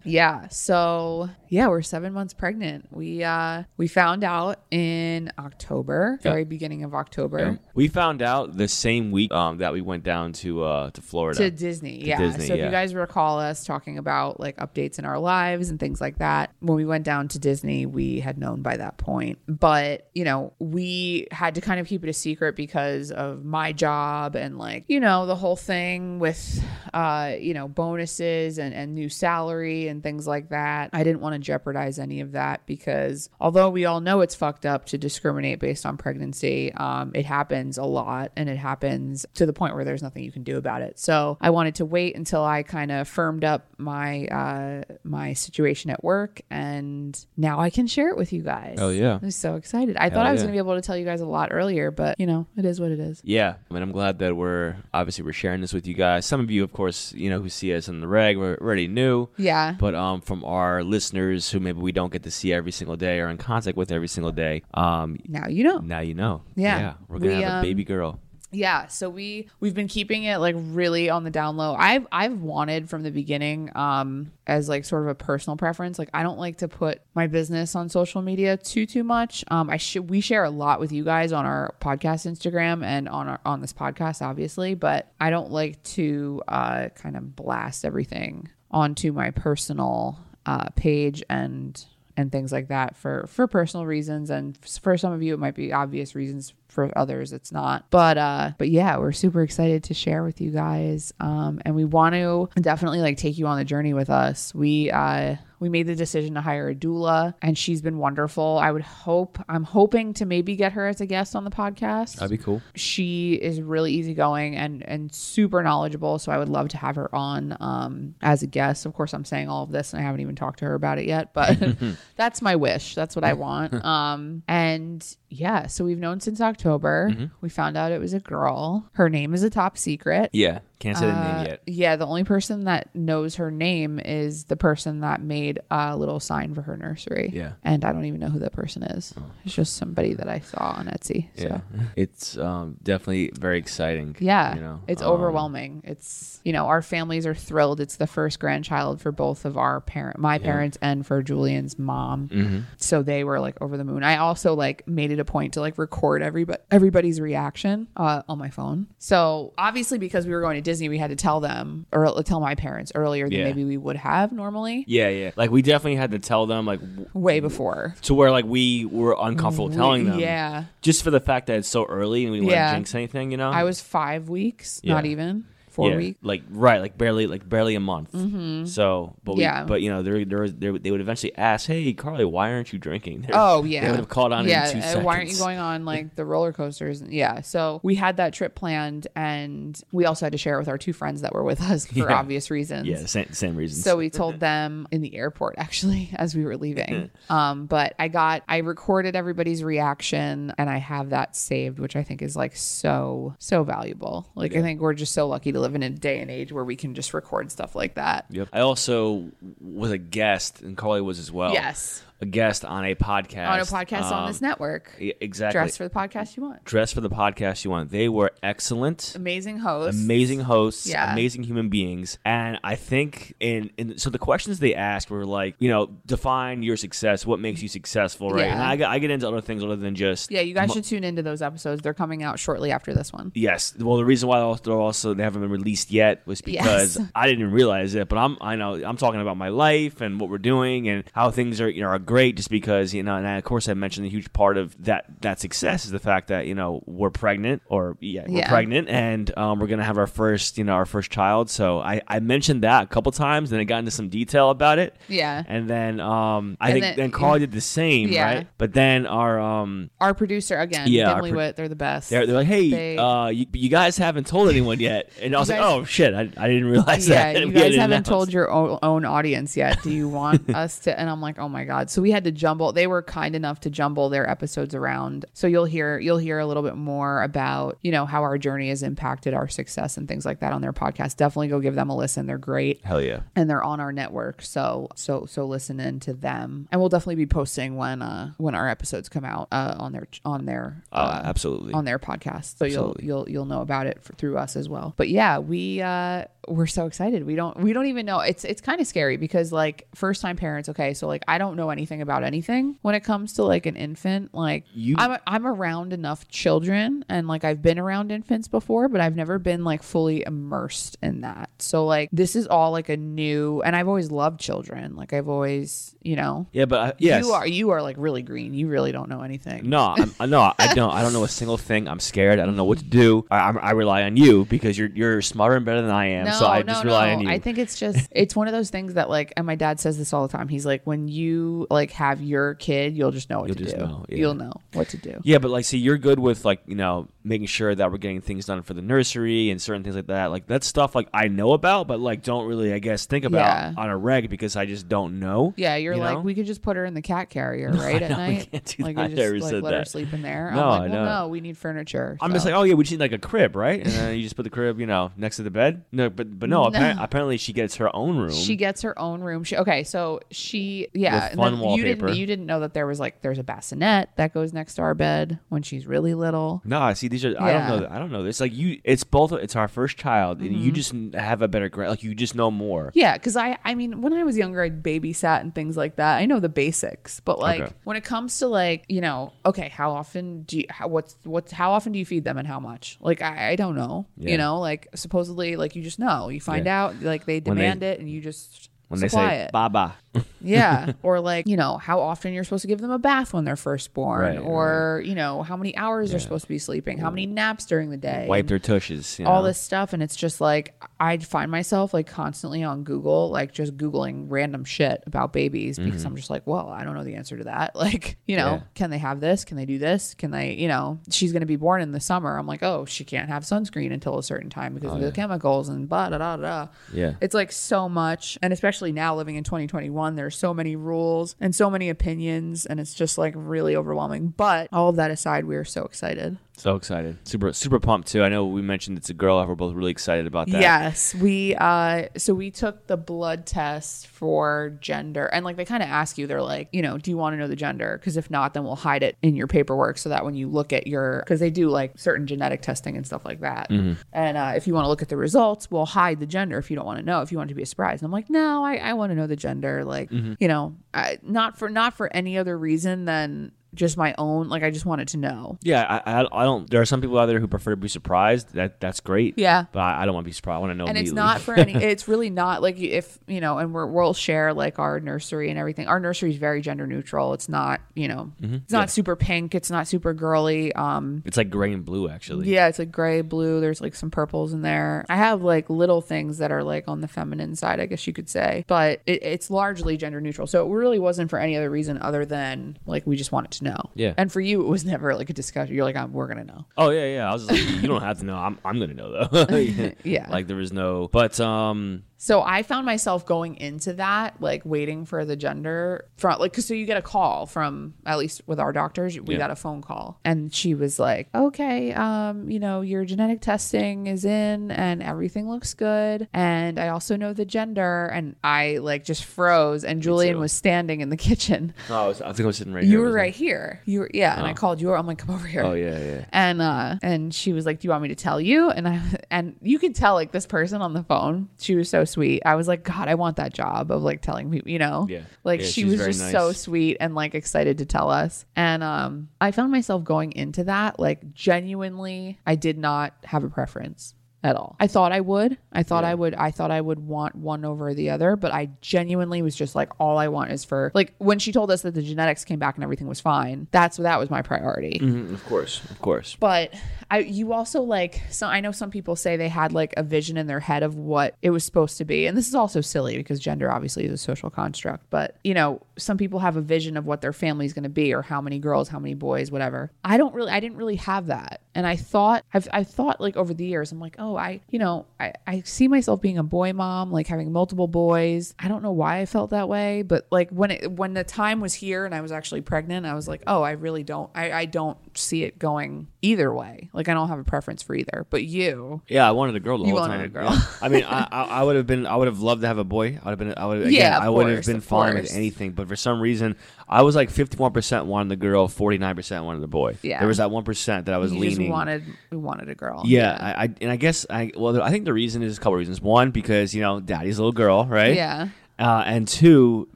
yeah 0.04 0.48
so 0.48 1.30
yeah 1.50 1.68
we're 1.68 1.82
seven 1.82 2.14
months 2.14 2.34
pregnant 2.34 2.88
we 2.92 3.24
uh 3.24 3.64
we 3.78 3.88
found 3.88 4.24
out 4.24 4.60
in 4.72 5.32
october 5.38 6.18
Yeah. 6.24 6.32
very 6.32 6.46
beginning 6.46 6.84
of 6.84 6.94
october 6.96 7.40
Yeah. 7.40 7.56
We 7.74 7.88
found 7.88 8.22
out 8.22 8.58
the 8.58 8.68
same 8.68 9.12
week 9.12 9.32
um, 9.32 9.58
that 9.60 9.72
we 9.74 9.82
went 9.82 10.04
down 10.04 10.34
to 10.34 10.64
uh, 10.64 10.92
to 10.92 11.02
Florida. 11.02 11.40
to 11.40 11.52
Disney. 11.52 12.06
Yeah. 12.06 12.18
Disney, 12.18 12.48
so 12.48 12.54
if 12.54 12.60
yeah. 12.60 12.66
you 12.66 12.72
guys 12.72 12.94
recall 12.94 13.40
us 13.40 13.64
talking 13.64 13.98
about 13.98 14.40
like 14.40 14.58
updates 14.58 15.00
in 15.00 15.06
our 15.06 15.18
lives 15.18 15.70
and 15.70 15.80
things 15.80 16.02
like 16.02 16.18
that, 16.20 16.52
when 16.60 16.76
we 16.76 16.86
went 16.86 17.06
down 17.06 17.28
to 17.30 17.40
Disney, 17.40 17.86
we 17.86 18.20
had 18.20 18.38
known 18.38 18.62
by 18.62 18.78
that 18.78 18.98
point. 18.98 19.40
But, 19.48 20.10
you 20.14 20.26
know, 20.26 20.54
we 20.60 21.28
had 21.32 21.56
to 21.56 21.62
kind 21.62 21.80
of 21.80 21.88
keep 21.88 22.04
it 22.04 22.10
a 22.10 22.14
secret 22.14 22.56
because 22.56 23.10
of 23.12 23.46
my 23.46 23.72
job 23.72 24.36
and 24.36 24.58
like, 24.58 24.84
you 24.88 25.00
know, 25.00 25.26
the 25.26 25.36
whole 25.36 25.56
thing 25.56 26.20
with 26.20 26.62
uh, 26.94 27.36
you 27.40 27.54
know, 27.54 27.68
bonuses 27.70 28.58
and, 28.58 28.74
and 28.74 28.94
new 28.94 29.08
salary 29.08 29.88
and 29.92 30.02
things 30.02 30.26
like 30.26 30.50
that. 30.50 30.90
I 30.94 31.04
didn't 31.04 31.22
want 31.22 31.34
to 31.34 31.40
jeopardize 31.40 32.00
any 32.00 32.22
of 32.22 32.32
that 32.32 32.66
because 32.66 33.30
although 33.40 33.70
we 33.70 33.86
all 33.86 34.02
know 34.02 34.22
it's 34.22 34.36
fucked 34.36 34.66
up 34.66 34.86
to 34.88 34.98
discriminate 34.98 35.60
based 35.60 35.86
on 35.86 35.98
pregnancy, 35.98 36.74
um, 36.74 37.12
it 37.14 37.26
happens 37.26 37.78
a 37.78 37.84
lot 37.84 38.32
and 38.36 38.50
it 38.50 38.58
happens 38.58 39.26
to 39.36 39.46
the 39.46 39.54
point 39.54 39.76
where 39.76 39.86
there's 39.86 40.02
nothing 40.02 40.24
you 40.24 40.32
can 40.32 40.44
do 40.44 40.58
about 40.58 40.82
it. 40.82 40.98
So 41.00 41.38
I 41.40 41.52
wanted 41.52 41.76
to 41.76 41.86
wait 41.86 42.16
until 42.16 42.44
I 42.44 42.64
kind 42.64 42.92
of 42.92 43.08
firmed 43.08 43.44
up 43.44 43.68
my 43.78 44.26
uh, 44.26 44.84
my 45.04 45.34
situation 45.34 45.92
at 45.92 46.04
work 46.04 46.42
and 46.50 47.24
now 47.38 47.60
I 47.60 47.70
can 47.70 47.88
share 47.88 48.10
it 48.10 48.18
with 48.18 48.34
you 48.34 48.42
guys. 48.42 48.78
Oh, 48.80 48.90
yeah. 48.90 49.20
I'm 49.22 49.32
so 49.32 49.56
excited. 49.56 49.98
I 49.98 50.10
thought 50.10 50.26
I 50.26 50.32
was 50.32 50.42
yeah. 50.42 50.46
gonna 50.46 50.54
be 50.54 50.58
able 50.58 50.76
to 50.76 50.82
tell 50.82 50.98
you 50.98 51.06
guys 51.06 51.22
a 51.22 51.26
lot 51.26 51.50
earlier, 51.52 51.92
but 51.92 52.20
you 52.20 52.26
know, 52.26 52.48
it 52.58 52.66
is 52.66 52.80
what 52.80 52.92
it 52.92 53.00
is. 53.00 53.22
Yeah, 53.24 53.56
I 53.70 53.74
mean, 53.74 53.84
I'm 53.84 53.92
glad 53.92 54.20
that 54.20 54.36
we're 54.36 54.78
obviously 54.94 55.26
we're 55.26 55.34
sharing 55.34 55.62
this 55.62 55.74
with 55.74 55.88
you 55.88 55.94
guys. 55.94 56.26
Some 56.26 56.40
of 56.40 56.50
you, 56.50 56.64
of 56.64 56.72
course, 56.72 57.14
you 57.14 57.30
know, 57.30 57.42
who 57.42 57.50
see 57.50 57.74
us 57.76 57.88
in 57.88 58.00
the 58.00 58.08
reg, 58.08 58.38
we're 58.38 58.56
already 58.56 58.88
knew. 58.88 59.28
Yeah. 59.38 59.76
But 59.82 59.96
um, 59.96 60.22
from 60.22 60.46
our 60.46 60.84
listeners 60.84 61.50
who 61.50 61.60
maybe 61.60 61.80
we 61.80 61.92
don't 61.92 62.14
get 62.14 62.22
to 62.24 62.32
see 62.32 62.54
every 62.54 62.72
single 62.72 62.96
day 62.96 63.20
or 63.20 63.30
in 63.30 63.38
contact 63.38 63.76
with 63.76 63.92
every 63.92 64.08
single 64.08 64.32
day, 64.32 64.62
um, 64.76 65.18
Now 65.28 65.48
you 65.48 65.64
know. 65.64 65.80
now 65.80 66.02
you 66.02 66.14
know. 66.14 66.44
Yeah. 66.56 66.80
yeah. 66.80 66.94
we're 67.08 67.18
gonna 67.18 67.38
We, 67.38 67.42
have 67.42 67.54
a 67.54 67.56
um, 67.58 67.62
baby 67.64 67.84
girl. 67.84 68.20
Yeah, 68.52 68.88
so 68.88 69.10
we 69.10 69.48
we've 69.60 69.74
been 69.74 69.88
keeping 69.88 70.26
it 70.26 70.38
like 70.38 70.56
really 70.56 71.10
on 71.10 71.24
the 71.24 71.32
down 71.32 71.58
low. 71.58 71.74
I've 71.74 72.06
I've 72.12 72.42
wanted 72.42 72.90
from 72.90 73.02
the 73.02 73.10
beginning 73.10 73.72
um 73.76 74.32
as 74.46 74.70
like 74.70 74.86
sort 74.86 75.02
of 75.04 75.08
a 75.08 75.16
personal 75.16 75.58
preference. 75.58 75.98
Like 75.98 76.10
I 76.14 76.22
don't 76.22 76.38
like 76.38 76.58
to 76.58 76.68
put 76.68 77.02
my 77.16 77.26
business 77.28 77.76
on 77.76 77.90
social 77.90 78.22
media 78.22 78.58
too 78.58 78.86
too 78.86 79.04
much. 79.04 79.44
Um 79.48 79.70
I 79.70 79.78
should 79.78 80.10
we 80.10 80.22
share 80.22 80.44
a 80.44 80.50
lot 80.52 80.80
with 80.80 80.92
you 80.92 81.04
guys 81.04 81.32
on 81.32 81.46
our 81.46 81.74
podcast 81.80 82.30
Instagram 82.30 82.84
and 82.84 83.10
on 83.10 83.28
our 83.30 83.40
on 83.46 83.62
this 83.62 83.74
podcast 83.74 84.22
obviously, 84.22 84.76
but 84.76 85.12
I 85.20 85.30
don't 85.32 85.50
like 85.50 85.82
to 85.96 86.44
uh 86.48 86.90
kind 86.90 87.16
of 87.16 87.36
blast 87.36 87.86
everything 87.86 88.50
onto 88.72 89.12
my 89.12 89.32
personal 89.32 90.18
uh 90.46 90.70
page 90.76 91.24
and 91.30 91.86
and 92.18 92.32
things 92.32 92.52
like 92.52 92.68
that 92.70 92.96
for 92.96 93.26
for 93.28 93.48
personal 93.48 93.86
reasons. 93.86 94.30
And 94.30 94.58
for 94.58 94.98
some 94.98 95.14
of 95.14 95.22
you 95.22 95.34
it 95.34 95.40
might 95.40 95.56
be 95.56 95.74
obvious 95.74 96.16
reasons. 96.16 96.54
For 96.68 96.90
others 96.98 97.34
it's 97.34 97.52
not. 97.52 97.86
But 97.90 98.18
uh 98.18 98.52
but 98.58 98.70
yeah 98.70 98.98
we're 98.98 99.12
super 99.12 99.42
excited 99.42 99.84
to 99.86 99.94
share 99.94 100.24
with 100.24 100.40
you 100.40 100.52
guys. 100.52 101.14
Um 101.20 101.62
and 101.66 101.76
we 101.76 101.86
want 101.86 102.16
to 102.16 102.50
definitely 102.62 103.00
like 103.02 103.18
take 103.18 103.38
you 103.38 103.48
on 103.48 103.58
the 103.58 103.66
journey 103.66 103.94
with 103.94 104.10
us. 104.10 104.56
We 104.56 104.90
uh 104.90 105.36
we 105.62 105.70
made 105.70 105.88
the 105.88 105.96
decision 105.96 106.34
to 106.34 106.42
hire 106.42 106.68
a 106.70 106.76
doula 106.76 107.34
and 107.42 107.58
she's 107.58 107.82
been 107.82 107.98
wonderful. 108.00 108.60
I 108.62 108.72
would 108.72 108.82
hope 108.82 109.38
i'm 109.48 109.64
hoping 109.64 110.14
to 110.16 110.26
maybe 110.26 110.58
get 110.58 110.74
her 110.74 110.88
as 110.88 111.00
a 111.00 111.06
guest 111.06 111.36
on 111.36 111.46
the 111.46 111.52
podcast. 111.52 112.16
That'd 112.16 112.38
be 112.38 112.44
cool. 112.44 112.62
she 112.76 113.36
is 113.36 113.62
really 113.62 113.94
easygoing 113.94 114.58
and 114.58 114.84
and 114.84 115.14
super 115.14 115.62
knowledgeable 115.64 116.20
so 116.20 116.32
i 116.32 116.38
would 116.38 116.50
love 116.50 116.68
to 116.70 116.78
have 116.78 116.96
her 116.98 117.14
on 117.16 117.56
um 117.62 118.16
as 118.22 118.44
a 118.44 118.48
guest. 118.48 118.86
Of 118.86 118.94
course 118.94 119.14
i'm 119.14 119.24
saying 119.24 119.48
all 119.48 119.64
of 119.64 119.72
this 119.72 119.94
and 119.94 120.02
i 120.02 120.06
haven't 120.06 120.22
even 120.22 120.36
talked 120.36 120.60
to 120.60 120.66
her 120.66 120.74
about 120.74 120.98
it 120.98 121.06
yet 121.06 121.34
but 121.34 121.58
that's 122.18 122.42
my 122.42 122.56
wish. 122.58 122.96
That's 122.96 123.16
what 123.16 123.24
i 123.24 123.34
want. 123.34 123.74
Um 123.86 124.44
and 124.48 125.06
yeah 125.30 125.68
so 125.68 125.86
we've 125.86 126.00
known 126.00 126.20
since 126.20 126.42
october. 126.42 127.30
We 127.42 127.50
found 127.50 127.78
out 127.78 127.92
it 127.92 128.00
was 128.00 128.14
a 128.14 128.20
girl. 128.20 128.90
Her 128.94 129.10
name 129.10 129.34
is 129.36 129.44
a 129.44 129.50
top 129.50 129.78
secret. 129.78 130.32
Yeah, 130.34 130.60
Can't 130.82 130.98
say 130.98 131.06
the 131.06 131.12
Uh, 131.14 131.38
name 131.38 131.46
yet. 131.46 131.62
Yeah, 131.68 131.96
the 131.96 132.06
only 132.06 132.24
person 132.24 132.66
that 132.66 132.94
knows 132.96 133.36
her 133.36 133.52
name 133.52 134.00
is 134.00 134.46
the 134.46 134.58
person 134.58 135.00
that 135.02 135.22
made 135.22 135.60
a 135.70 135.96
little 135.96 136.20
sign 136.20 136.54
for 136.54 136.62
her 136.64 136.76
nursery. 136.76 137.30
Yeah. 137.34 137.52
And 137.64 137.86
I 137.86 137.94
don't 137.94 138.06
even 138.06 138.20
know 138.20 138.30
who 138.30 138.40
that 138.40 138.52
person 138.52 138.84
is. 138.84 139.14
Oh. 139.18 139.24
It's 139.46 139.54
just 139.56 139.78
somebody 139.78 140.14
that 140.16 140.28
I 140.28 140.40
saw 140.40 140.74
on 140.78 140.88
Etsy. 140.88 141.28
So. 141.38 141.44
Yeah, 141.46 141.60
it's 141.96 142.38
um, 142.38 142.78
definitely 142.84 143.32
very 143.40 143.58
exciting. 143.60 144.16
Yeah, 144.20 144.56
you 144.56 144.62
know, 144.62 144.80
it's 144.88 145.02
Um, 145.02 145.12
overwhelming. 145.12 145.82
It's 145.86 146.42
you 146.44 146.52
know 146.52 146.66
our 146.66 146.82
families 146.82 147.26
are 147.26 147.36
thrilled. 147.36 147.80
It's 147.80 147.96
the 147.98 148.08
first 148.08 148.40
grandchild 148.40 149.00
for 149.02 149.12
both 149.12 149.46
of 149.46 149.58
our 149.58 149.80
parent, 149.82 150.18
my 150.18 150.40
parents, 150.40 150.78
and 150.82 151.06
for 151.06 151.22
Julian's 151.22 151.78
mom. 151.78 152.28
Mm-hmm. 152.30 152.60
So 152.78 153.04
they 153.04 153.24
were 153.24 153.40
like 153.40 153.62
over 153.62 153.78
the 153.78 153.84
moon. 153.84 154.04
I 154.04 154.18
also 154.18 154.56
like 154.56 154.88
made 154.88 155.12
it 155.12 155.20
a 155.20 155.26
point 155.26 155.54
to 155.54 155.62
like 155.62 155.78
record 155.78 156.22
everybody 156.24 156.60
everybody's 156.72 157.22
reaction 157.22 157.88
uh, 157.96 158.24
on 158.28 158.40
my 158.40 158.50
phone. 158.50 158.88
So 158.98 159.54
obviously 159.58 160.00
because 160.00 160.26
we 160.26 160.34
were 160.34 160.42
going 160.42 160.56
to 160.56 160.62
Disney, 160.72 160.88
we 160.90 160.98
had 160.98 161.10
to 161.10 161.16
tell 161.18 161.42
them 161.42 161.86
or 161.92 162.10
tell 162.24 162.40
my 162.40 162.56
parents 162.56 162.94
earlier 162.96 163.28
than 163.28 163.40
Yeah. 163.40 163.44
maybe 163.46 163.66
we 163.66 163.76
would 163.78 163.98
have 163.98 164.32
normally. 164.32 164.86
Yeah, 164.88 165.10
yeah. 165.10 165.32
Like 165.36 165.52
we 165.52 165.62
definitely 165.62 165.98
had 165.98 166.12
to 166.12 166.20
tell 166.20 166.46
them 166.46 166.66
like 166.66 166.80
w- 166.80 167.10
Way 167.14 167.40
before. 167.42 167.94
to 168.04 168.14
where 168.14 168.32
like 168.32 168.46
we 168.46 168.86
were 168.86 169.18
uncomfortable 169.20 169.70
telling 169.70 170.06
them. 170.06 170.20
Yeah. 170.20 170.64
Just 170.82 171.04
for 171.04 171.12
the 171.12 171.20
fact 171.20 171.48
that 171.48 171.58
it's 171.58 171.68
so 171.68 171.86
early 171.86 172.24
and 172.26 172.32
we 172.32 172.50
Yeah. 172.50 172.74
jinx 172.74 172.96
anything, 172.96 173.32
you 173.32 173.38
know. 173.38 173.50
I 173.50 173.64
was 173.66 173.82
five 173.82 174.30
weeks, 174.30 174.80
not 174.84 175.04
Yeah. 175.06 175.12
even 175.12 175.44
four 175.82 175.90
yeah, 175.92 175.98
weeks. 175.98 176.20
like 176.22 176.44
right, 176.50 176.80
like 176.82 176.98
barely, 176.98 177.28
like 177.28 177.48
barely 177.48 177.76
a 177.76 177.80
month. 177.80 178.12
Mm-hmm. 178.12 178.66
So, 178.66 179.16
but 179.24 179.36
we, 179.36 179.42
Yeah. 179.44 179.64
but 179.66 179.82
you 179.82 179.90
know, 179.90 180.04
there, 180.04 180.24
there, 180.26 180.48
there, 180.50 180.78
they 180.78 180.92
would 180.92 181.02
eventually 181.02 181.36
ask, 181.38 181.68
"Hey, 181.68 181.92
Carly, 181.94 182.26
why 182.26 182.52
aren't 182.54 182.72
you 182.74 182.80
drinking?" 182.80 183.28
Oh 183.34 183.64
yeah, 183.64 183.82
they 183.86 183.90
would 183.92 184.00
have 184.00 184.10
caught 184.10 184.32
on 184.32 184.48
Yeah, 184.48 184.70
in 184.70 184.82
two 184.82 185.00
uh, 185.00 185.02
why 185.04 185.18
aren't 185.18 185.30
you 185.32 185.38
going 185.38 185.58
on 185.58 185.86
like 185.92 186.16
the 186.16 186.26
roller 186.26 186.54
coasters? 186.54 187.02
Yeah, 187.02 187.42
so 187.42 187.80
we 187.84 187.96
had 187.96 188.18
that 188.18 188.34
trip 188.34 188.56
planned, 188.56 189.08
and 189.16 189.80
we 189.92 190.06
also 190.06 190.26
had 190.26 190.32
to 190.34 190.38
share 190.38 190.56
it 190.56 190.60
with 190.60 190.68
our 190.68 190.78
two 190.78 190.94
friends 190.94 191.22
that 191.22 191.34
were 191.34 191.44
with 191.44 191.62
us 191.62 191.86
for 191.88 192.00
Yeah. 192.10 192.14
obvious 192.20 192.52
reasons. 192.52 192.88
Yeah, 192.88 193.06
same, 193.06 193.32
same 193.34 193.56
reasons. 193.56 193.84
So 193.84 193.98
we 193.98 194.10
told 194.10 194.40
them 194.40 194.88
in 194.92 195.02
the 195.02 195.16
airport 195.16 195.56
actually 195.58 196.10
as 196.16 196.36
we 196.36 196.46
were 196.46 196.58
leaving. 196.58 197.10
Um, 197.30 197.66
but 197.66 197.96
I 198.00 198.08
got 198.08 198.44
I 198.48 198.58
recorded 198.58 199.16
everybody's 199.16 199.64
reaction 199.64 200.54
and 200.58 200.70
I 200.70 200.78
have 200.78 201.10
that 201.10 201.36
saved, 201.36 201.80
which 201.80 201.96
I 201.96 202.04
think 202.04 202.22
is 202.22 202.36
like 202.36 202.56
so 202.56 203.36
so 203.40 203.64
valuable. 203.64 204.28
Like 204.36 204.56
I 204.56 204.62
think 204.62 204.82
we're 204.82 204.94
just 204.94 205.14
so 205.14 205.28
lucky 205.28 205.52
to 205.52 205.60
live 205.60 205.71
in 205.76 205.84
a 205.84 205.90
day 205.90 206.20
and 206.20 206.30
age 206.30 206.52
where 206.52 206.64
we 206.64 206.76
can 206.76 206.96
just 206.96 207.14
record 207.14 207.52
stuff 207.52 207.76
like 207.76 207.96
that. 207.96 208.26
Yep. 208.30 208.50
I 208.54 208.60
also 208.60 209.32
was 209.60 209.92
a 209.92 209.98
guest, 209.98 210.62
and 210.62 210.78
Carly 210.78 211.02
was 211.02 211.20
as 211.20 211.32
well. 211.32 211.54
Yes. 211.54 212.04
A 212.22 212.26
guest 212.26 212.64
on 212.64 212.86
a 212.86 212.96
podcast. 212.96 213.48
On 213.50 213.60
a 213.60 213.64
podcast 213.64 214.12
on 214.12 214.24
Um, 214.24 214.28
this 214.28 214.42
network. 214.42 214.92
e- 215.00 215.14
Exactly. 215.22 215.60
Dress 215.60 215.78
for 215.78 215.84
the 215.84 215.90
podcast 215.90 216.38
you 216.38 216.44
want. 216.44 216.64
Dress 216.66 216.94
for 216.94 217.02
the 217.02 217.10
podcast 217.10 217.64
you 217.66 217.72
want. 217.72 217.90
They 217.92 218.08
were 218.10 218.32
excellent. 218.44 219.14
Amazing 219.16 219.58
hosts. 219.60 220.02
amazing 220.04 220.42
hosts, 220.42 220.88
Yeah. 220.88 221.12
amazing 221.14 221.44
human 221.44 221.70
beings, 221.70 222.18
and 222.26 222.60
I 222.64 222.76
think 222.76 223.34
in, 223.40 223.72
in 223.78 223.98
so 223.98 224.10
the 224.10 224.20
questions 224.20 224.60
they 224.60 224.76
asked 224.76 225.10
were 225.10 225.26
like, 225.26 225.56
you 225.60 225.70
know, 225.70 225.90
define 226.06 226.64
your 226.64 226.78
success. 226.78 227.26
What 227.26 227.40
makes 227.40 227.62
you 227.62 227.68
successful, 227.68 228.30
right? 228.30 228.46
Yeah. 228.46 228.54
And 228.54 228.62
I, 228.62 228.76
get- 228.76 228.90
I 228.90 229.00
get 229.00 229.10
into 229.12 229.28
other 229.28 229.42
things 229.42 229.64
other 229.64 229.76
than 229.76 229.96
just 229.96 230.32
Yeah, 230.32 230.42
you 230.42 230.54
guys 230.54 230.68
mo- 230.70 230.76
should 230.76 230.84
tune 230.86 231.04
into 231.04 231.22
those 231.24 231.42
episodes. 231.42 231.82
They're 231.82 231.94
coming 231.94 232.24
out 232.24 232.40
shortly 232.40 232.72
after 232.72 232.94
this 232.94 233.12
one. 233.12 233.32
Yes. 233.36 233.74
Well, 233.80 233.98
the 233.98 234.06
reason 234.06 234.30
why 234.30 234.40
they're 234.64 234.74
also 234.74 235.14
they 235.14 235.24
haven't 235.24 235.42
been 235.42 235.52
released 235.52 235.92
yet 235.92 236.22
was 236.26 236.42
because 236.42 236.98
Yes. 236.98 237.08
I 237.16 237.28
didn't 237.28 237.52
realize 237.52 237.96
it. 237.96 238.08
But 238.10 238.18
I'm 238.18 238.38
I 238.42 238.56
know 238.56 238.76
I'm 238.76 238.98
talking 238.98 239.22
about 239.22 239.38
my 239.38 239.50
life 239.50 240.02
and 240.02 240.20
what 240.20 240.30
we're 240.30 240.38
doing 240.38 240.88
and 240.90 241.04
how 241.14 241.32
things 241.32 241.60
are 241.62 241.70
you 241.70 241.82
know 241.82 241.88
are 241.88 242.00
great 242.12 242.36
just 242.36 242.50
because 242.50 242.94
you 242.94 243.02
know 243.04 243.16
and 243.16 243.26
of 243.26 243.44
course 243.46 243.70
I 243.70 243.74
mentioned 243.74 244.06
a 244.06 244.10
huge 244.10 244.34
part 244.34 244.58
of 244.58 244.76
that 244.84 245.06
that 245.22 245.40
success 245.40 245.86
is 245.86 245.92
the 245.92 246.00
fact 246.00 246.28
that 246.28 246.46
you 246.46 246.54
know 246.56 246.84
we're 246.86 247.10
pregnant 247.10 247.62
or 247.68 247.96
yeah 248.02 248.26
we're 248.28 248.44
pregnant 248.44 248.90
and 248.90 249.32
um, 249.38 249.60
we're 249.60 249.68
gonna 249.68 249.86
have 249.92 249.98
our 249.98 250.08
first 250.08 250.58
you 250.58 250.66
know 250.66 250.74
our 250.74 250.86
first 250.86 251.10
child. 251.10 251.50
So 251.50 251.80
I 251.80 252.02
I 252.08 252.20
mentioned 252.20 252.64
that 252.64 252.84
a 252.84 252.88
couple 252.88 253.12
times 253.14 253.52
and 253.54 253.62
I 253.62 253.64
got 253.64 253.80
into 253.80 253.92
some 253.92 254.10
detail 254.10 254.50
about 254.50 254.78
it. 254.78 254.94
Yeah. 255.08 255.42
And 255.48 255.70
then 255.70 256.02
um 256.02 256.58
I 256.60 256.66
And 256.68 256.74
think 256.74 256.84
then- 256.84 256.96
then, 256.98 257.12
Carly 257.12 257.40
did 257.40 257.54
the 257.54 257.62
same 257.62 258.10
Yeah. 258.10 258.26
right. 258.26 258.48
But 258.58 258.74
then 258.74 259.06
our 259.08 259.40
um 259.40 259.90
Our 260.02 260.14
producer 260.14 260.58
again, 260.60 260.88
Yeah, 260.90 261.14
Dimly 261.14 261.32
pro- 261.32 261.52
they're 261.54 261.70
the 261.70 261.76
best. 261.78 262.10
they're, 262.10 262.26
they're 262.28 262.36
like, 262.36 262.48
hey, 262.48 262.70
They- 262.70 262.98
uh, 262.98 263.28
you, 263.28 263.46
you 263.54 263.70
guys 263.70 263.98
haven't 263.98 264.28
told 264.28 264.50
anyone 264.50 264.80
yet. 264.82 265.10
And 265.22 265.34
I 265.36 265.40
was 265.40 265.50
You 265.50 265.56
like, 265.56 265.64
oh, 265.64 265.84
shit, 265.86 266.14
I, 266.14 266.22
I 266.36 266.48
didn't 266.48 266.66
realize 266.66 267.08
yeah, 267.08 267.34
that. 267.34 267.40
you 267.48 267.52
guys 267.54 267.76
haven't 267.76 267.92
announced. 267.92 268.10
told 268.10 268.34
your 268.34 268.52
own, 268.52 268.80
own 268.84 269.06
audience 269.06 269.56
yet. 269.56 269.82
Do 269.84 269.92
you 269.92 270.10
want 270.10 270.50
us 270.64 270.80
to? 270.80 271.00
And 271.00 271.10
I'm 271.10 271.22
like, 271.22 271.38
oh 271.40 271.48
my 271.48 271.64
god. 271.64 271.90
So 271.90 272.01
we 272.02 272.12
had 272.12 272.24
to 272.26 272.32
jumble. 272.32 272.72
They 272.72 272.88
were 272.88 273.02
kind 273.02 273.36
enough 273.36 273.60
to 273.62 273.70
jumble 273.70 274.10
their 274.10 274.30
episodes 274.30 274.74
around. 274.76 275.26
So 275.34 275.48
you'll 275.48 275.66
hear 275.66 276.00
you'll 276.00 276.18
hear 276.18 276.40
a 276.40 276.46
little 276.46 276.64
bit 276.64 276.76
more 276.76 277.22
about 277.24 277.78
you 277.82 277.92
know 277.92 278.06
how 278.06 278.22
our 278.24 278.38
journey 278.38 278.70
has 278.70 278.84
impacted 278.84 279.34
our 279.34 279.48
success 279.48 279.98
and 279.98 280.08
things 280.08 280.26
like 280.26 280.40
that 280.40 280.54
on 280.54 280.62
their 280.62 280.74
podcast. 280.74 281.18
Definitely 281.18 281.50
go 281.50 281.60
give 281.60 281.76
them 281.76 281.90
a 281.90 281.96
listen. 281.96 282.26
They're 282.26 282.38
great. 282.38 282.82
Hell 282.84 283.02
yeah. 283.02 283.22
and 283.36 283.50
they're 283.50 283.64
on 283.64 283.80
our 283.80 283.92
network 283.92 284.42
so 284.42 284.90
so 284.96 285.26
so 285.26 285.46
listen 285.46 285.80
in 285.80 286.00
to 286.00 286.14
them 286.14 286.68
and 286.72 286.80
we'll 286.80 286.90
definitely 286.90 287.16
be 287.16 287.26
posting 287.26 287.76
when 287.76 288.02
uh 288.02 288.32
when 288.38 288.56
our 288.56 288.68
episodes 288.70 289.10
come 289.10 289.26
out 289.26 289.48
uh 289.52 289.76
on 289.78 289.92
their 289.92 290.08
on 290.26 290.46
their 290.46 290.84
Uh, 290.92 291.22
absolutely. 291.24 291.74
on 291.74 291.86
their 291.86 292.00
podcast 292.00 292.58
so 292.58 292.66
Absolutely. 292.66 293.06
you'll 293.06 293.26
you'll 293.26 293.30
you'll 293.30 293.46
know 293.46 293.62
about 293.62 293.88
it 293.88 294.02
for, 294.04 294.14
through 294.14 294.38
us 294.38 294.56
as 294.56 294.70
well 294.70 294.94
but 294.98 295.10
yeah 295.10 295.38
we 295.40 295.82
uh 295.82 296.24
we're 296.48 296.66
so 296.68 296.86
excited 296.86 297.26
we 297.26 297.36
don't 297.36 297.58
we 297.60 297.74
don't 297.74 297.88
even 297.88 298.06
know 298.06 298.20
it's 298.20 298.44
it's 298.46 298.62
kind 298.62 298.80
of 298.82 298.88
scary 298.88 299.18
because 299.18 299.52
like 299.52 299.88
first 299.94 300.22
time 300.22 300.36
parents 300.38 300.70
okay 300.70 300.94
so 300.94 301.08
like 301.08 301.24
i 301.28 301.38
don't 301.38 301.56
know 301.56 301.70
anything 301.70 301.91
about 302.00 302.24
anything 302.24 302.78
when 302.84 302.94
it 302.96 303.02
comes 303.02 303.34
to 303.34 303.44
like 303.44 303.66
an 303.66 303.76
infant 303.76 304.34
like 304.34 304.66
You- 304.74 304.96
i'm 305.00 305.18
i'm 305.26 305.48
around 305.48 305.92
enough 305.92 306.28
children 306.28 307.04
and 307.10 307.28
like 307.28 307.44
i've 307.44 307.62
been 307.62 307.80
around 307.80 308.12
infants 308.12 308.48
before 308.48 308.88
but 308.88 309.02
i've 309.02 309.16
never 309.16 309.40
been 309.40 309.64
like 309.64 309.82
fully 309.82 310.24
immersed 310.24 310.96
in 311.02 311.22
that 311.22 311.50
so 311.60 311.86
like 311.86 312.10
this 312.14 312.36
is 312.36 312.46
all 312.48 312.72
like 312.72 312.90
a 312.90 312.98
new 312.98 313.62
and 313.64 313.76
i've 313.76 313.88
always 313.88 314.12
loved 314.12 314.40
children 314.40 314.96
like 314.96 315.12
i've 315.12 315.28
always 315.28 315.96
you 316.04 316.16
know 316.16 316.46
yeah, 316.52 316.66
but 316.66 316.80
I, 316.80 316.94
yes. 317.00 317.26
you 317.26 317.32
are 317.34 317.48
you 317.48 317.70
are 317.72 317.82
like 317.82 317.96
really 317.98 318.22
green 318.22 318.54
you 318.54 318.68
really 318.68 318.92
don't 318.92 319.10
know 319.10 319.22
anything 319.24 319.70
No, 319.70 319.96
I'm, 319.98 320.14
uh, 320.20 320.26
no, 320.28 320.54
I 320.60 320.74
don't. 320.74 320.92
I 320.94 321.02
don't 321.02 321.14
know 321.14 321.24
a 321.24 321.28
single 321.28 321.58
thing. 321.58 321.88
I'm 321.88 322.00
scared. 322.00 322.40
I 322.40 322.46
don't 322.46 322.56
know 322.56 322.64
what 322.66 322.78
to 322.78 322.84
do. 322.84 323.26
I, 323.32 323.40
I'm, 323.50 323.58
I 323.58 323.72
rely 323.72 324.04
on 324.04 324.18
you 324.18 324.46
because 324.46 324.78
you're 324.78 324.90
you're 324.90 325.22
smarter 325.22 325.56
and 325.56 325.66
better 325.66 325.82
than 325.82 325.90
I 325.92 326.08
am. 326.08 326.26
No, 326.26 326.32
so 326.34 326.46
I 326.46 326.60
no, 326.60 326.74
just 326.74 326.84
rely 326.84 327.08
no. 327.08 327.14
on 327.16 327.22
you. 327.22 327.30
I 327.30 327.40
think 327.40 327.58
it's 327.58 327.80
just 327.80 328.08
it's 328.12 328.36
one 328.36 328.48
of 328.48 328.54
those 328.54 328.70
things 328.70 328.94
that 328.94 329.10
like, 329.10 329.34
and 329.36 329.48
my 329.48 329.56
dad 329.56 329.80
says 329.80 329.98
this 329.98 330.14
all 330.14 330.28
the 330.28 330.32
time. 330.38 330.48
He's 330.48 330.66
like, 330.66 330.82
when 330.86 331.08
you 331.08 331.66
like 331.72 331.81
have 331.90 332.22
your 332.22 332.54
kid, 332.54 332.96
you'll 332.96 333.10
just 333.10 333.28
know 333.32 333.40
what 333.40 333.48
You'll 333.48 333.56
to 333.58 333.64
just 333.64 333.76
do. 333.78 333.84
know, 333.84 334.06
yeah. 334.08 334.18
You'll 334.18 334.36
know 334.36 334.54
what 334.74 334.90
to 334.90 334.98
do. 334.98 335.20
yeah, 335.24 335.40
but 335.40 335.50
like, 335.50 335.66
see, 335.66 335.80
you're 335.80 335.98
good 335.98 336.20
with 336.20 336.46
like 336.46 336.62
you 336.68 336.76
know 336.76 337.08
making 337.24 337.48
sure 337.48 337.74
that 337.74 337.92
we're 337.92 337.98
getting 337.98 338.22
things 338.22 338.46
done 338.46 338.62
for 338.62 338.74
the 338.76 338.82
nursery 338.82 339.50
and 339.50 339.60
certain 339.62 339.84
things 339.84 339.96
like 339.96 340.08
that. 340.08 340.28
Like 340.28 340.46
that's 340.46 340.68
stuff 340.68 340.94
like 340.94 341.08
I 341.14 341.28
know 341.28 341.54
about, 341.54 341.88
but 341.88 342.00
like 342.00 342.22
don't 342.22 342.46
really, 342.46 342.72
I 342.74 342.78
guess, 342.80 343.08
think 343.08 343.26
about 343.26 343.46
Yeah. 343.46 343.74
on 343.82 343.90
a 343.90 343.98
reg 343.98 344.30
because 344.30 344.56
I 344.56 344.66
just 344.68 344.88
don't 344.88 345.20
know. 345.20 345.54
Yeah, 345.58 345.76
you're 345.78 345.94
You 345.96 346.00
like, 346.00 346.14
know? 346.18 346.22
we 346.22 346.34
could 346.36 346.46
just 346.46 346.62
put 346.62 346.78
her 346.78 346.86
in 346.86 346.94
the 346.94 347.02
cat 347.02 347.30
carrier, 347.30 347.72
right, 347.74 348.02
at 348.02 348.12
no, 348.12 348.18
we 348.18 348.34
night. 348.36 348.52
can't 348.52 348.66
do 348.66 348.84
like, 348.84 348.96
that. 348.96 349.02
we 349.02 349.06
I 349.06 349.08
just 349.16 349.18
never 349.18 349.40
like 349.40 349.50
said 349.52 349.64
let 349.64 349.74
her 349.74 349.86
sleep 349.86 350.14
in 350.14 350.22
there. 350.22 350.52
No, 350.52 350.64
I'm 350.70 350.82
like, 350.84 350.92
well, 350.92 351.06
no. 351.06 351.20
no, 351.22 351.28
we 351.28 351.42
need 351.42 351.58
furniture. 351.58 352.18
I'm 352.22 352.34
just 352.34 352.46
like, 352.46 352.54
oh 352.56 352.64
yeah, 352.64 352.74
we 352.74 352.84
just 352.84 352.92
need 352.94 353.00
like 353.00 353.12
a 353.12 353.18
crib, 353.20 353.56
right? 353.56 353.80
And 353.82 353.92
then 353.92 354.16
you 354.18 354.24
just 354.24 354.36
put 354.36 354.44
the 354.44 354.50
crib, 354.50 354.80
you 354.80 354.88
know, 354.88 355.12
next 355.16 355.36
to 355.38 355.44
the 355.44 355.52
bed. 355.52 355.84
No, 355.92 356.10
but 356.10 356.40
but 356.40 356.50
no. 356.50 356.64
Apparently, 356.66 357.04
apparently 357.04 357.38
she 357.38 357.54
gets 357.54 357.76
her 357.76 357.96
own 357.96 358.18
room. 358.18 358.32
She 358.34 358.56
gets 358.56 358.82
her 358.82 358.98
own 358.98 359.22
room. 359.22 359.44
She, 359.44 359.58
okay, 359.58 359.84
so 359.84 360.22
she, 360.32 360.88
yeah, 360.94 361.36
fun 361.36 361.54
then 361.54 361.62
you 361.78 361.84
didn't, 361.84 362.16
you 362.16 362.26
didn't 362.26 362.46
know 362.46 362.60
that 362.62 362.74
there 362.74 362.86
was 362.88 363.00
like 363.00 363.22
there's 363.22 363.38
a 363.40 363.44
bassinet 363.44 364.10
that 364.16 364.34
goes 364.34 364.54
next 364.54 364.76
to 364.76 364.82
our 364.82 364.94
bed 364.94 365.40
when 365.50 365.62
she's 365.64 365.86
really 365.88 366.14
little. 366.14 366.62
no, 366.66 366.80
I 366.82 366.94
see 366.94 367.08
these 367.08 367.24
are. 367.26 367.30
I 367.30 367.32
don't 367.32 367.46
Yeah. 367.48 367.80
know. 367.80 367.88
I 367.92 368.00
don't 368.00 368.12
know. 368.12 368.26
It's 368.26 368.40
like 368.40 368.54
you. 368.54 368.80
It's 368.84 369.04
both. 369.04 369.32
It's 369.34 369.56
our 369.56 369.68
first 369.68 369.98
child, 369.98 370.40
and 370.40 370.52
Mm-hmm. 370.52 370.62
you 370.64 370.72
just 370.72 370.94
have 371.16 371.42
a 371.42 371.48
better 371.48 371.70
gra 371.70 371.90
Like 371.90 372.04
you 372.04 372.14
just 372.16 372.36
know 372.36 372.50
more. 372.52 372.92
Yeah, 372.94 373.14
because 373.18 373.36
I, 373.36 373.58
I 373.64 373.76
mean, 373.76 374.02
when 374.02 374.14
I 374.14 374.24
was 374.24 374.38
younger, 374.38 374.62
I'd 374.62 374.82
babysat 374.84 375.42
and 375.42 375.54
things 375.54 375.78
like 375.78 375.96
that. 375.98 376.18
I 376.18 376.26
know 376.26 376.40
the 376.40 376.50
basics, 376.50 377.20
but 377.20 377.40
like 377.40 377.62
Okay. 377.62 377.74
when 377.84 377.98
it 377.98 378.04
comes 378.04 378.40
to 378.40 378.48
like, 378.48 378.86
you 378.90 379.02
know, 379.02 379.34
okay, 379.46 379.70
how 379.70 379.92
often 379.92 380.44
do 380.44 380.58
you, 380.60 380.66
how, 380.70 380.88
what's, 380.88 381.16
what's, 381.24 381.52
how 381.52 381.72
often 381.72 381.92
do 381.94 382.00
you 382.00 382.06
feed 382.06 382.24
them 382.24 382.38
and 382.38 382.48
how 382.48 382.60
much? 382.60 382.98
Like, 383.00 383.22
I, 383.22 383.50
I 383.52 383.56
don't 383.56 383.76
know. 383.76 384.08
Yeah. 384.18 384.32
You 384.32 384.38
know, 384.38 384.60
like 384.60 384.88
supposedly, 384.96 385.56
like 385.56 385.76
you 385.76 385.84
just 385.84 386.00
know. 386.00 386.30
You 386.30 386.42
find 386.42 386.68
out, 386.68 387.02
like 387.02 387.26
they 387.26 387.40
When 387.40 387.56
they- 387.58 387.62
demand 387.64 387.84
it, 387.84 388.00
and 388.00 388.10
you 388.10 388.20
just 388.22 388.70
When 388.92 389.00
they 389.00 389.08
supply 389.08 389.30
say. 389.46 389.50
"baba," 389.54 389.96
yeah, 390.42 390.94
or 391.04 391.20
like 391.20 391.48
you 391.48 391.56
know 391.58 391.78
how 391.78 392.00
often 392.02 392.34
you're 392.34 392.44
supposed 392.44 392.64
to 392.64 392.68
give 392.68 392.80
them 392.82 392.92
a 392.92 393.00
bath 393.00 393.34
when 393.34 393.46
they're 393.46 393.56
first 393.56 393.94
born, 393.94 394.22
Right, 394.22 394.38
or 394.38 395.02
you 395.06 395.16
know 395.16 395.44
how 395.44 395.56
many 395.56 395.76
hours 395.78 396.12
they're 396.12 396.20
supposed 396.20 396.44
to 396.44 396.50
be 396.50 396.60
sleeping, 396.60 396.98
how 396.98 397.10
many 397.10 397.26
naps 397.26 397.66
during 397.66 397.90
the 397.90 397.98
day, 397.98 398.26
wipe 398.28 398.48
their 398.48 398.60
tushes. 398.60 399.18
You 399.20 399.26
all 399.26 399.42
know? 399.42 399.48
this 399.48 399.60
stuff 399.60 399.94
and 399.94 400.02
it's 400.04 400.16
just 400.16 400.42
like 400.42 400.74
i'd 401.00 401.26
find 401.26 401.50
myself 401.52 401.94
like 401.94 402.08
constantly 402.08 402.64
on 402.64 402.84
google 402.84 403.30
like 403.30 403.52
just 403.54 403.76
googling 403.78 404.26
random 404.30 404.64
shit 404.66 405.04
about 405.08 405.32
babies 405.34 405.78
because 405.80 406.04
i'm 406.06 406.16
just 406.16 406.30
like 406.30 406.46
well 406.46 406.70
i 406.70 406.84
don't 406.84 406.96
know 406.96 407.04
the 407.04 407.16
answer 407.16 407.38
to 407.38 407.46
that 407.46 407.76
like 407.76 408.18
you 408.28 408.36
know 408.36 408.42
Mm-hmm. 408.42 408.56
Yeah. 408.56 408.62
can 408.76 408.90
they 408.90 408.98
have 408.98 409.20
this 409.20 409.46
can 409.46 409.56
they 409.58 409.66
do 409.66 409.78
this 409.78 410.14
can 410.16 410.32
they 410.32 410.54
you 410.54 410.68
know 410.68 411.00
she's 411.12 411.32
going 411.32 411.42
to 411.42 411.46
be 411.48 411.56
born 411.58 411.82
in 411.82 411.92
the 411.92 412.00
summer 412.00 412.38
i'm 412.38 412.48
like 412.48 412.64
oh 412.64 412.86
she 412.86 413.04
can't 413.06 413.30
have 413.30 413.44
sunscreen 413.44 413.94
until 413.94 414.18
a 414.18 414.24
certain 414.24 414.50
time 414.50 414.74
because 414.74 414.92
of 414.92 415.00
the 415.00 415.06
Oh, 415.06 415.10
yeah. 415.10 415.14
chemicals 415.14 415.70
and 415.70 415.88
blah 415.88 416.10
da 416.10 416.18
da 416.18 416.38
da 416.38 416.68
Yeah. 416.92 417.14
it's 417.22 417.36
like 417.36 417.52
so 417.52 417.88
much 417.88 418.38
and 418.42 418.52
especially 418.52 418.81
now 418.90 419.16
living 419.16 419.36
in 419.36 419.44
2021 419.44 420.16
there's 420.16 420.38
so 420.38 420.54
many 420.54 420.76
rules 420.76 421.36
and 421.40 421.54
so 421.54 421.70
many 421.70 421.90
opinions 421.90 422.66
and 422.66 422.80
it's 422.80 422.94
just 422.94 423.18
like 423.18 423.34
really 423.36 423.76
overwhelming. 423.76 424.30
But 424.30 424.70
all 424.72 424.90
of 424.90 424.96
that 424.96 425.12
aside 425.12 425.46
we 425.46 425.58
are 425.58 425.66
so 425.66 425.84
excited 425.84 426.38
So 426.62 426.76
excited. 426.76 427.18
Super 427.28 427.54
super 427.54 427.80
pumped 427.80 428.10
too. 428.10 428.22
I 428.22 428.30
know 428.30 428.46
we 428.46 428.62
mentioned 428.62 428.96
it's 428.96 429.10
a 429.10 429.16
girl. 429.16 429.44
We're 429.48 429.56
both 429.56 429.74
really 429.74 429.90
excited 429.90 430.28
about 430.28 430.48
that. 430.52 430.62
Yes, 430.62 431.16
we 431.16 431.56
uh 431.56 432.04
so 432.18 432.36
we 432.36 432.52
took 432.52 432.86
the 432.86 432.98
blood 432.98 433.48
test 433.48 434.06
for 434.06 434.78
gender 434.80 435.26
and 435.26 435.44
like 435.44 435.56
they 435.56 435.66
kind 435.66 435.82
of 435.82 435.90
ask 435.90 436.20
you 436.20 436.28
they're 436.28 436.40
like, 436.40 436.70
you 436.72 436.84
know, 436.84 437.00
do 437.00 437.10
you 437.10 437.18
want 437.18 437.34
to 437.34 437.38
know 437.38 437.48
the 437.48 437.56
gender? 437.56 438.00
Cuz 438.04 438.16
if 438.16 438.30
not 438.30 438.54
then 438.54 438.64
we'll 438.64 438.76
hide 438.76 439.02
it 439.02 439.18
in 439.24 439.36
your 439.36 439.48
paperwork 439.48 439.98
so 439.98 440.10
that 440.10 440.24
when 440.24 440.36
you 440.36 440.48
look 440.48 440.72
at 440.72 440.86
your 440.86 441.24
cuz 441.26 441.40
they 441.40 441.50
do 441.50 441.68
like 441.68 441.98
certain 441.98 442.28
genetic 442.28 442.62
testing 442.62 442.96
and 442.96 443.08
stuff 443.08 443.26
like 443.26 443.40
that. 443.40 443.72
And 444.14 444.38
uh, 444.38 444.54
if 444.56 444.68
you 444.68 444.76
want 444.76 444.86
to 444.86 444.90
look 444.90 445.02
at 445.02 445.10
the 445.10 445.18
results, 445.18 445.72
we'll 445.72 445.88
hide 445.88 446.20
the 446.20 446.28
gender 446.28 446.60
if 446.60 446.70
you 446.70 446.76
don't 446.76 446.86
want 446.86 447.00
to 447.00 447.06
know, 447.06 447.24
if 447.24 447.32
you 447.32 447.40
want 447.40 447.50
to 447.50 447.56
be 447.56 447.64
a 447.64 447.66
surprise. 447.66 448.02
And 448.02 448.06
I'm 448.06 448.12
like, 448.12 448.30
"No, 448.30 448.64
I 448.64 448.76
I 448.76 448.94
want 448.94 449.10
to 449.10 449.16
know 449.16 449.26
the 449.26 449.36
gender 449.36 449.84
like, 449.84 450.12
you 450.12 450.48
know, 450.48 450.76
I, 450.94 451.18
not 451.24 451.58
for 451.58 451.70
not 451.70 451.96
for 451.96 452.16
any 452.16 452.38
other 452.38 452.56
reason 452.56 453.06
than 453.06 453.52
just 453.74 453.98
my 453.98 454.14
own 454.18 454.50
like 454.50 454.64
I 454.64 454.72
just 454.72 454.86
wanted 454.86 455.08
to 455.10 455.18
know. 455.18 455.58
Yeah, 455.62 456.02
I, 456.06 456.22
I, 456.22 456.42
I 456.42 456.44
don't. 456.44 456.70
There 456.70 456.82
are 456.82 456.86
some 456.86 457.02
people 457.02 457.18
out 457.18 457.28
there 457.28 457.40
who 457.40 457.48
prefer 457.48 457.72
to 457.72 457.78
be 457.78 457.88
surprised. 457.88 458.54
That 458.54 458.80
that's 458.80 459.00
great. 459.00 459.36
Yeah. 459.38 459.66
but 459.72 459.80
I, 459.80 460.02
I 460.02 460.06
don't 460.06 460.14
want 460.14 460.26
to 460.26 460.30
be 460.30 460.34
surprised. 460.34 460.58
I 460.58 460.60
want 460.60 460.72
to 460.72 460.76
know. 460.76 460.86
and 460.88 460.98
it's 460.98 461.12
not 461.12 461.42
for 461.42 461.54
any 461.56 461.74
it's 461.92 462.08
really 462.08 462.30
not 462.30 462.62
like 462.62 462.78
if 462.80 463.18
you 463.28 463.40
know 463.42 463.58
and 463.58 463.74
we're, 463.74 463.86
we'll 463.86 464.14
share 464.14 464.54
like 464.54 464.80
our 464.80 465.00
nursery 465.00 465.50
and 465.50 465.58
everything 465.60 465.88
our 465.88 466.00
nursery 466.00 466.32
is 466.32 466.38
very 466.38 466.62
gender 466.62 466.86
neutral 466.88 467.34
it's 467.34 467.48
not 467.50 467.82
you 467.96 468.08
know 468.08 468.32
it's 468.42 468.72
not 468.74 468.90
super 468.90 469.16
pink 469.16 469.56
it's 469.56 469.72
not 469.72 469.88
super 469.88 470.14
girly 470.14 470.74
um 470.74 471.22
It's 471.26 471.38
like 471.38 471.50
gray 471.50 471.72
and 471.74 471.86
blue, 471.86 472.10
actually. 472.10 472.50
yeah 472.50 472.68
it's 472.68 472.80
like 472.80 472.92
gray 472.92 473.22
blue 473.22 473.62
there's 473.62 473.82
like 473.82 473.96
some 473.96 474.12
purples 474.12 474.54
in 474.54 474.62
there 474.62 475.06
i 475.10 475.16
have 475.16 475.42
like 475.42 475.70
little 475.70 476.02
things 476.02 476.40
that 476.40 476.52
are 476.52 476.64
like 476.64 476.86
on 476.88 477.02
the 477.02 477.08
feminine 477.08 477.56
side 477.56 477.80
i 477.80 477.86
guess 477.86 478.06
you 478.08 478.14
could 478.14 478.30
say 478.30 478.66
but 478.68 479.02
it, 479.06 479.24
it's 479.24 479.50
largely 479.50 479.98
gender 479.98 480.20
neutral 480.22 480.48
so 480.48 480.66
it 480.66 480.74
really 480.74 481.00
wasn't 481.00 481.30
for 481.30 481.40
any 481.40 481.56
other 481.56 481.70
reason 481.70 481.98
other 482.02 482.26
than 482.26 482.78
like 482.86 483.06
we 483.08 483.16
just 483.16 483.32
wanted 483.32 483.52
to 483.52 483.61
know 483.62 483.78
Yeah. 483.96 484.14
and 484.18 484.32
for 484.32 484.42
you 484.42 484.62
it 484.62 484.68
was 484.68 484.84
never 484.86 485.16
like 485.16 485.30
a 485.30 485.34
discussion 485.34 485.76
you're 485.76 485.86
like 485.86 485.96
I'm, 485.96 486.12
we're 486.14 486.28
gonna 486.28 486.44
know 486.44 486.66
Oh 486.78 486.90
yeah, 486.90 487.06
yeah. 487.16 487.30
I 487.30 487.34
was 487.34 487.48
just 487.48 487.52
like, 487.74 487.82
you 487.82 487.88
don't 487.88 488.02
have 488.02 488.20
to 488.20 488.26
know. 488.26 488.36
I'm, 488.36 488.58
I'm 488.66 488.80
gonna 488.80 488.94
know 488.94 489.12
though. 489.28 489.46
Yeah. 490.04 490.28
Like 490.30 490.48
there 490.48 490.58
was 490.58 490.72
no, 490.74 491.08
but 491.12 491.40
um, 491.40 492.04
So 492.24 492.44
I 492.44 492.62
found 492.62 492.86
myself 492.86 493.26
going 493.26 493.56
into 493.56 493.94
that, 493.94 494.40
like 494.40 494.62
waiting 494.64 495.06
for 495.06 495.26
the 495.26 495.36
gender 495.36 496.06
from 496.18 496.38
like, 496.38 496.54
cause 496.54 496.68
so 496.68 496.76
you 496.76 496.86
get 496.86 496.98
a 496.98 497.02
call 497.02 497.48
from 497.48 497.96
at 498.06 498.20
least 498.20 498.44
with 498.46 498.60
our 498.60 498.72
doctors, 498.72 499.20
we 499.20 499.34
Yeah. 499.34 499.40
got 499.40 499.50
a 499.50 499.56
phone 499.56 499.82
call 499.82 500.20
and 500.24 500.54
she 500.54 500.76
was 500.76 501.00
like, 501.00 501.30
okay, 501.34 501.92
um, 501.94 502.48
you 502.52 502.60
know, 502.60 502.82
your 502.82 503.06
genetic 503.06 503.42
testing 503.42 504.06
is 504.06 504.24
in 504.24 504.70
and 504.70 505.02
everything 505.02 505.50
looks 505.50 505.74
good. 505.74 506.28
And 506.32 506.80
I 506.80 506.90
also 506.90 507.16
know 507.18 507.34
the 507.34 507.44
gender. 507.44 508.06
And 508.14 508.36
I 508.44 508.78
like 508.78 509.04
just 509.04 509.26
froze 509.26 509.84
and 509.84 510.00
Julian 510.04 510.40
was 510.40 510.52
standing 510.54 511.02
in 511.02 511.10
the 511.10 511.18
kitchen. 511.30 511.74
no, 511.90 512.04
I, 512.04 512.08
was, 512.08 512.22
I 512.22 512.34
think 512.34 512.42
I 512.42 512.46
was 512.46 512.58
sitting 512.58 512.74
right 512.74 512.84
You 512.84 512.90
here. 512.92 513.00
were 513.00 513.06
wasn't 513.06 513.20
I? 513.20 513.24
right 513.24 513.34
here. 513.34 513.82
You 513.86 514.00
were, 514.02 514.12
yeah. 514.14 514.38
And 514.38 514.46
I 514.46 514.54
called 514.54 514.80
you. 514.80 514.94
I'm 514.94 515.08
like, 515.08 515.18
come 515.18 515.34
over 515.34 515.48
here 515.48 515.64
Oh 515.64 515.74
yeah, 515.74 515.98
yeah. 515.98 516.26
and 516.32 516.62
uh 516.62 516.98
and 517.02 517.34
she 517.34 517.52
was 517.52 517.66
like 517.66 517.80
do 517.80 517.88
you 517.88 517.90
want 517.90 518.04
me 518.04 518.10
to 518.10 518.16
tell 518.16 518.40
you 518.40 518.70
and 518.70 518.88
i 518.88 519.02
and 519.32 519.56
you 519.64 519.80
could 519.80 519.96
tell 519.96 520.14
like 520.14 520.32
this 520.32 520.46
person 520.46 520.84
on 520.84 520.94
the 520.94 521.02
phone 521.02 521.50
she 521.58 521.74
was 521.74 521.90
so 521.90 522.06
sweet 522.12 522.42
i 522.46 522.56
was 522.56 522.68
like 522.68 522.84
god 522.84 523.08
i 523.08 523.16
want 523.16 523.38
that 523.38 523.54
job 523.54 523.90
of 523.92 524.04
like 524.04 524.22
telling 524.22 524.52
people 524.52 524.70
you 524.70 524.80
know 524.80 525.08
Yeah. 525.10 525.22
like 525.44 525.62
Yeah, 525.62 525.66
she 525.68 525.86
was 525.86 525.96
just 526.06 526.32
so 526.32 526.52
sweet 526.52 526.98
and 527.00 527.16
like 527.16 527.34
excited 527.36 527.78
to 527.80 527.86
tell 527.86 528.10
us 528.10 528.46
and 528.56 528.84
um 528.84 529.30
i 529.40 529.52
found 529.52 529.72
myself 529.72 530.04
going 530.04 530.32
into 530.34 530.64
that 530.66 531.00
like 531.00 531.34
genuinely 531.34 532.40
i 532.46 532.56
did 532.56 532.78
not 532.78 533.14
have 533.24 533.44
a 533.44 533.50
preference 533.50 534.16
at 534.44 534.56
all. 534.56 534.76
I 534.80 534.88
thought 534.88 535.12
I 535.12 535.22
would. 535.22 535.56
I 535.72 535.84
thought 535.84 536.04
I 536.04 536.16
would. 536.16 536.34
I 536.34 536.50
thought 536.50 536.72
I 536.72 536.82
would 536.82 536.98
want 536.98 537.36
one 537.36 537.64
over 537.64 537.94
the 537.94 538.10
other, 538.10 538.36
but 538.36 538.52
I 538.52 538.72
genuinely 538.82 539.44
was 539.44 539.56
just 539.56 539.76
like, 539.76 539.92
all 540.00 540.18
I 540.18 540.30
want 540.30 540.52
is 540.52 540.66
for 540.66 540.92
like 540.96 541.14
when 541.20 541.38
she 541.38 541.52
told 541.52 541.70
us 541.70 541.84
that 541.84 541.94
the 541.94 542.02
genetics 542.02 542.44
came 542.44 542.58
back 542.58 542.74
and 542.74 542.84
everything 542.84 543.06
was 543.08 543.20
fine. 543.22 543.68
That's 543.70 543.98
that 543.98 544.18
was 544.20 544.32
my 544.32 544.42
priority. 544.42 544.98
Mhm, 545.00 545.32
of 545.32 545.46
course, 545.46 545.84
of 545.92 546.02
course. 546.02 546.38
But 546.40 546.74
I 547.12 547.20
you 547.20 547.52
also 547.52 547.82
like 547.82 548.22
so 548.30 548.48
I 548.48 548.62
know 548.62 548.72
some 548.72 548.90
people 548.90 549.18
say 549.18 549.36
they 549.36 549.50
had 549.50 549.74
like 549.74 549.94
a 549.98 550.04
vision 550.04 550.38
in 550.38 550.48
their 550.48 550.62
head 550.62 550.82
of 550.82 550.96
what 550.96 551.36
it 551.42 551.50
was 551.50 551.66
supposed 551.66 551.98
to 551.98 552.06
be. 552.06 552.26
And 552.26 552.38
this 552.38 552.48
is 552.48 552.56
also 552.56 552.80
silly 552.80 553.18
because 553.18 553.42
gender 553.42 553.70
obviously 553.70 554.06
is 554.06 554.14
a 554.14 554.18
social 554.18 554.50
construct, 554.50 555.10
but 555.10 555.36
you 555.44 555.54
know, 555.54 555.82
some 555.98 556.18
people 556.18 556.40
have 556.40 556.56
a 556.56 556.62
vision 556.62 556.96
of 556.96 557.06
what 557.06 557.20
their 557.20 557.34
family's 557.34 557.74
going 557.74 557.84
to 557.84 557.90
be 557.90 558.14
or 558.14 558.22
how 558.22 558.40
many 558.40 558.60
girls, 558.60 558.88
how 558.88 558.98
many 558.98 559.14
boys, 559.14 559.52
whatever. 559.52 559.92
I 560.06 560.16
don't 560.16 560.34
really 560.34 560.52
I 560.52 560.62
didn't 560.62 560.78
really 560.78 560.96
have 560.96 561.28
that. 561.28 561.62
And 561.76 561.86
I 561.86 561.98
thought 561.98 562.46
I've 562.54 562.68
I 562.72 562.86
thought 562.86 563.20
like 563.20 563.36
over 563.36 563.54
the 563.54 563.66
years 563.66 563.92
I'm 563.92 564.00
like, 564.00 564.16
"Oh, 564.18 564.36
I, 564.36 564.62
you 564.70 564.80
know, 564.80 565.06
I 565.20 565.34
I 565.46 565.62
see 565.62 565.88
myself 565.88 566.22
being 566.22 566.38
a 566.38 566.44
boy 566.44 566.74
mom, 566.74 567.12
like 567.12 567.28
having 567.28 567.52
multiple 567.52 567.88
boys. 567.88 568.54
I 568.60 568.68
don't 568.68 568.84
know 568.84 568.92
why 568.92 569.20
I 569.20 569.26
felt 569.26 569.52
that 569.52 569.70
way, 569.70 570.02
but 570.02 570.28
like 570.32 570.50
when 570.50 570.72
it 570.72 570.92
when 570.92 571.14
the 571.14 571.24
time 571.24 571.62
was 571.62 571.74
here 571.74 572.06
and 572.06 572.14
I 572.14 572.22
was 572.22 572.32
actually 572.32 572.62
pregnant, 572.62 573.06
I 573.06 573.14
was 573.14 573.28
like, 573.28 573.44
"Oh, 573.48 573.62
I 573.62 573.72
really 573.72 574.04
don't 574.04 574.30
I 574.36 574.52
I 574.52 574.66
don't 574.66 574.98
see 575.18 575.44
it 575.44 575.60
going 575.60 576.08
either 576.22 576.54
way. 576.54 576.90
Like 576.94 577.01
I 577.10 577.14
don't 577.14 577.28
have 577.30 577.40
a 577.40 577.44
preference 577.44 577.82
for 577.84 577.96
either. 577.96 578.26
But 578.30 578.44
you, 578.44 579.02
Yeah, 579.08 579.28
I 579.28 579.32
wanted 579.32 579.56
a 579.56 579.60
girl 579.60 579.78
the 579.78 579.86
You 579.86 579.92
whole 579.92 580.00
wanted 580.02 580.18
time. 580.18 580.26
a 580.26 580.30
girl. 580.30 580.50
Yeah. 580.52 580.62
I 580.82 580.90
mean, 580.90 581.04
I, 581.04 581.28
I, 581.32 581.44
I 581.44 581.64
would 581.64 581.76
have 581.76 581.88
been, 581.88 582.06
I 582.06 582.16
would 582.16 582.28
have 582.28 582.40
loved 582.40 582.62
to 582.62 582.68
have 582.68 582.78
a 582.78 582.84
boy. 582.84 583.20
I 583.22 583.26
would 583.30 583.32
have 583.32 583.40
been, 583.40 583.54
I 583.58 583.66
would, 583.66 583.82
again, 583.82 583.94
Yeah, 583.94 584.18
of 584.18 584.24
I 584.24 584.30
would 584.30 584.48
have 584.48 584.58
course, 584.58 584.68
been 584.68 584.76
of 584.78 584.84
fine 584.84 585.14
course. 585.14 585.30
with 585.30 585.36
anything. 585.36 585.72
But 585.72 585.88
for 585.88 585.96
some 585.96 586.20
reason, 586.22 586.56
I 586.88 587.04
was 587.04 587.16
like 587.16 587.30
fifty-one 587.30 587.72
percent 587.72 588.06
wanted 588.06 588.30
the 588.30 588.36
girl, 588.36 588.68
forty-nine 588.68 589.16
percent 589.16 589.46
wanted 589.46 589.62
the 589.62 589.68
boy. 589.68 589.98
Yeah. 590.02 590.20
there 590.20 590.28
was 590.28 590.38
that 590.38 590.52
one 590.52 590.64
percent 590.64 591.06
that 591.06 591.16
I 591.16 591.18
was 591.20 591.32
you 591.32 591.40
leaning. 591.40 591.58
just 591.58 591.70
wanted 591.70 592.04
wanted 592.32 592.70
a 592.70 592.76
girl. 592.76 593.04
yeah, 593.06 593.38
I, 593.40 593.64
I 593.64 593.70
and 593.80 593.90
I 593.92 593.96
guess 593.96 594.26
I 594.30 594.52
well, 594.58 594.82
I 594.82 594.90
think 594.92 595.06
the 595.06 595.14
reason 595.14 595.42
is 595.42 595.58
a 595.58 595.62
couple 595.62 595.76
reasons. 595.78 596.02
One, 596.02 596.32
because 596.32 596.74
you 596.76 596.82
know, 596.82 597.00
daddy's 597.00 597.38
a 597.38 597.42
little 597.42 597.54
girl, 597.54 597.86
right? 597.86 598.16
Yeah. 598.16 598.50
Uh, 598.82 599.04
and 599.06 599.28
two, 599.28 599.88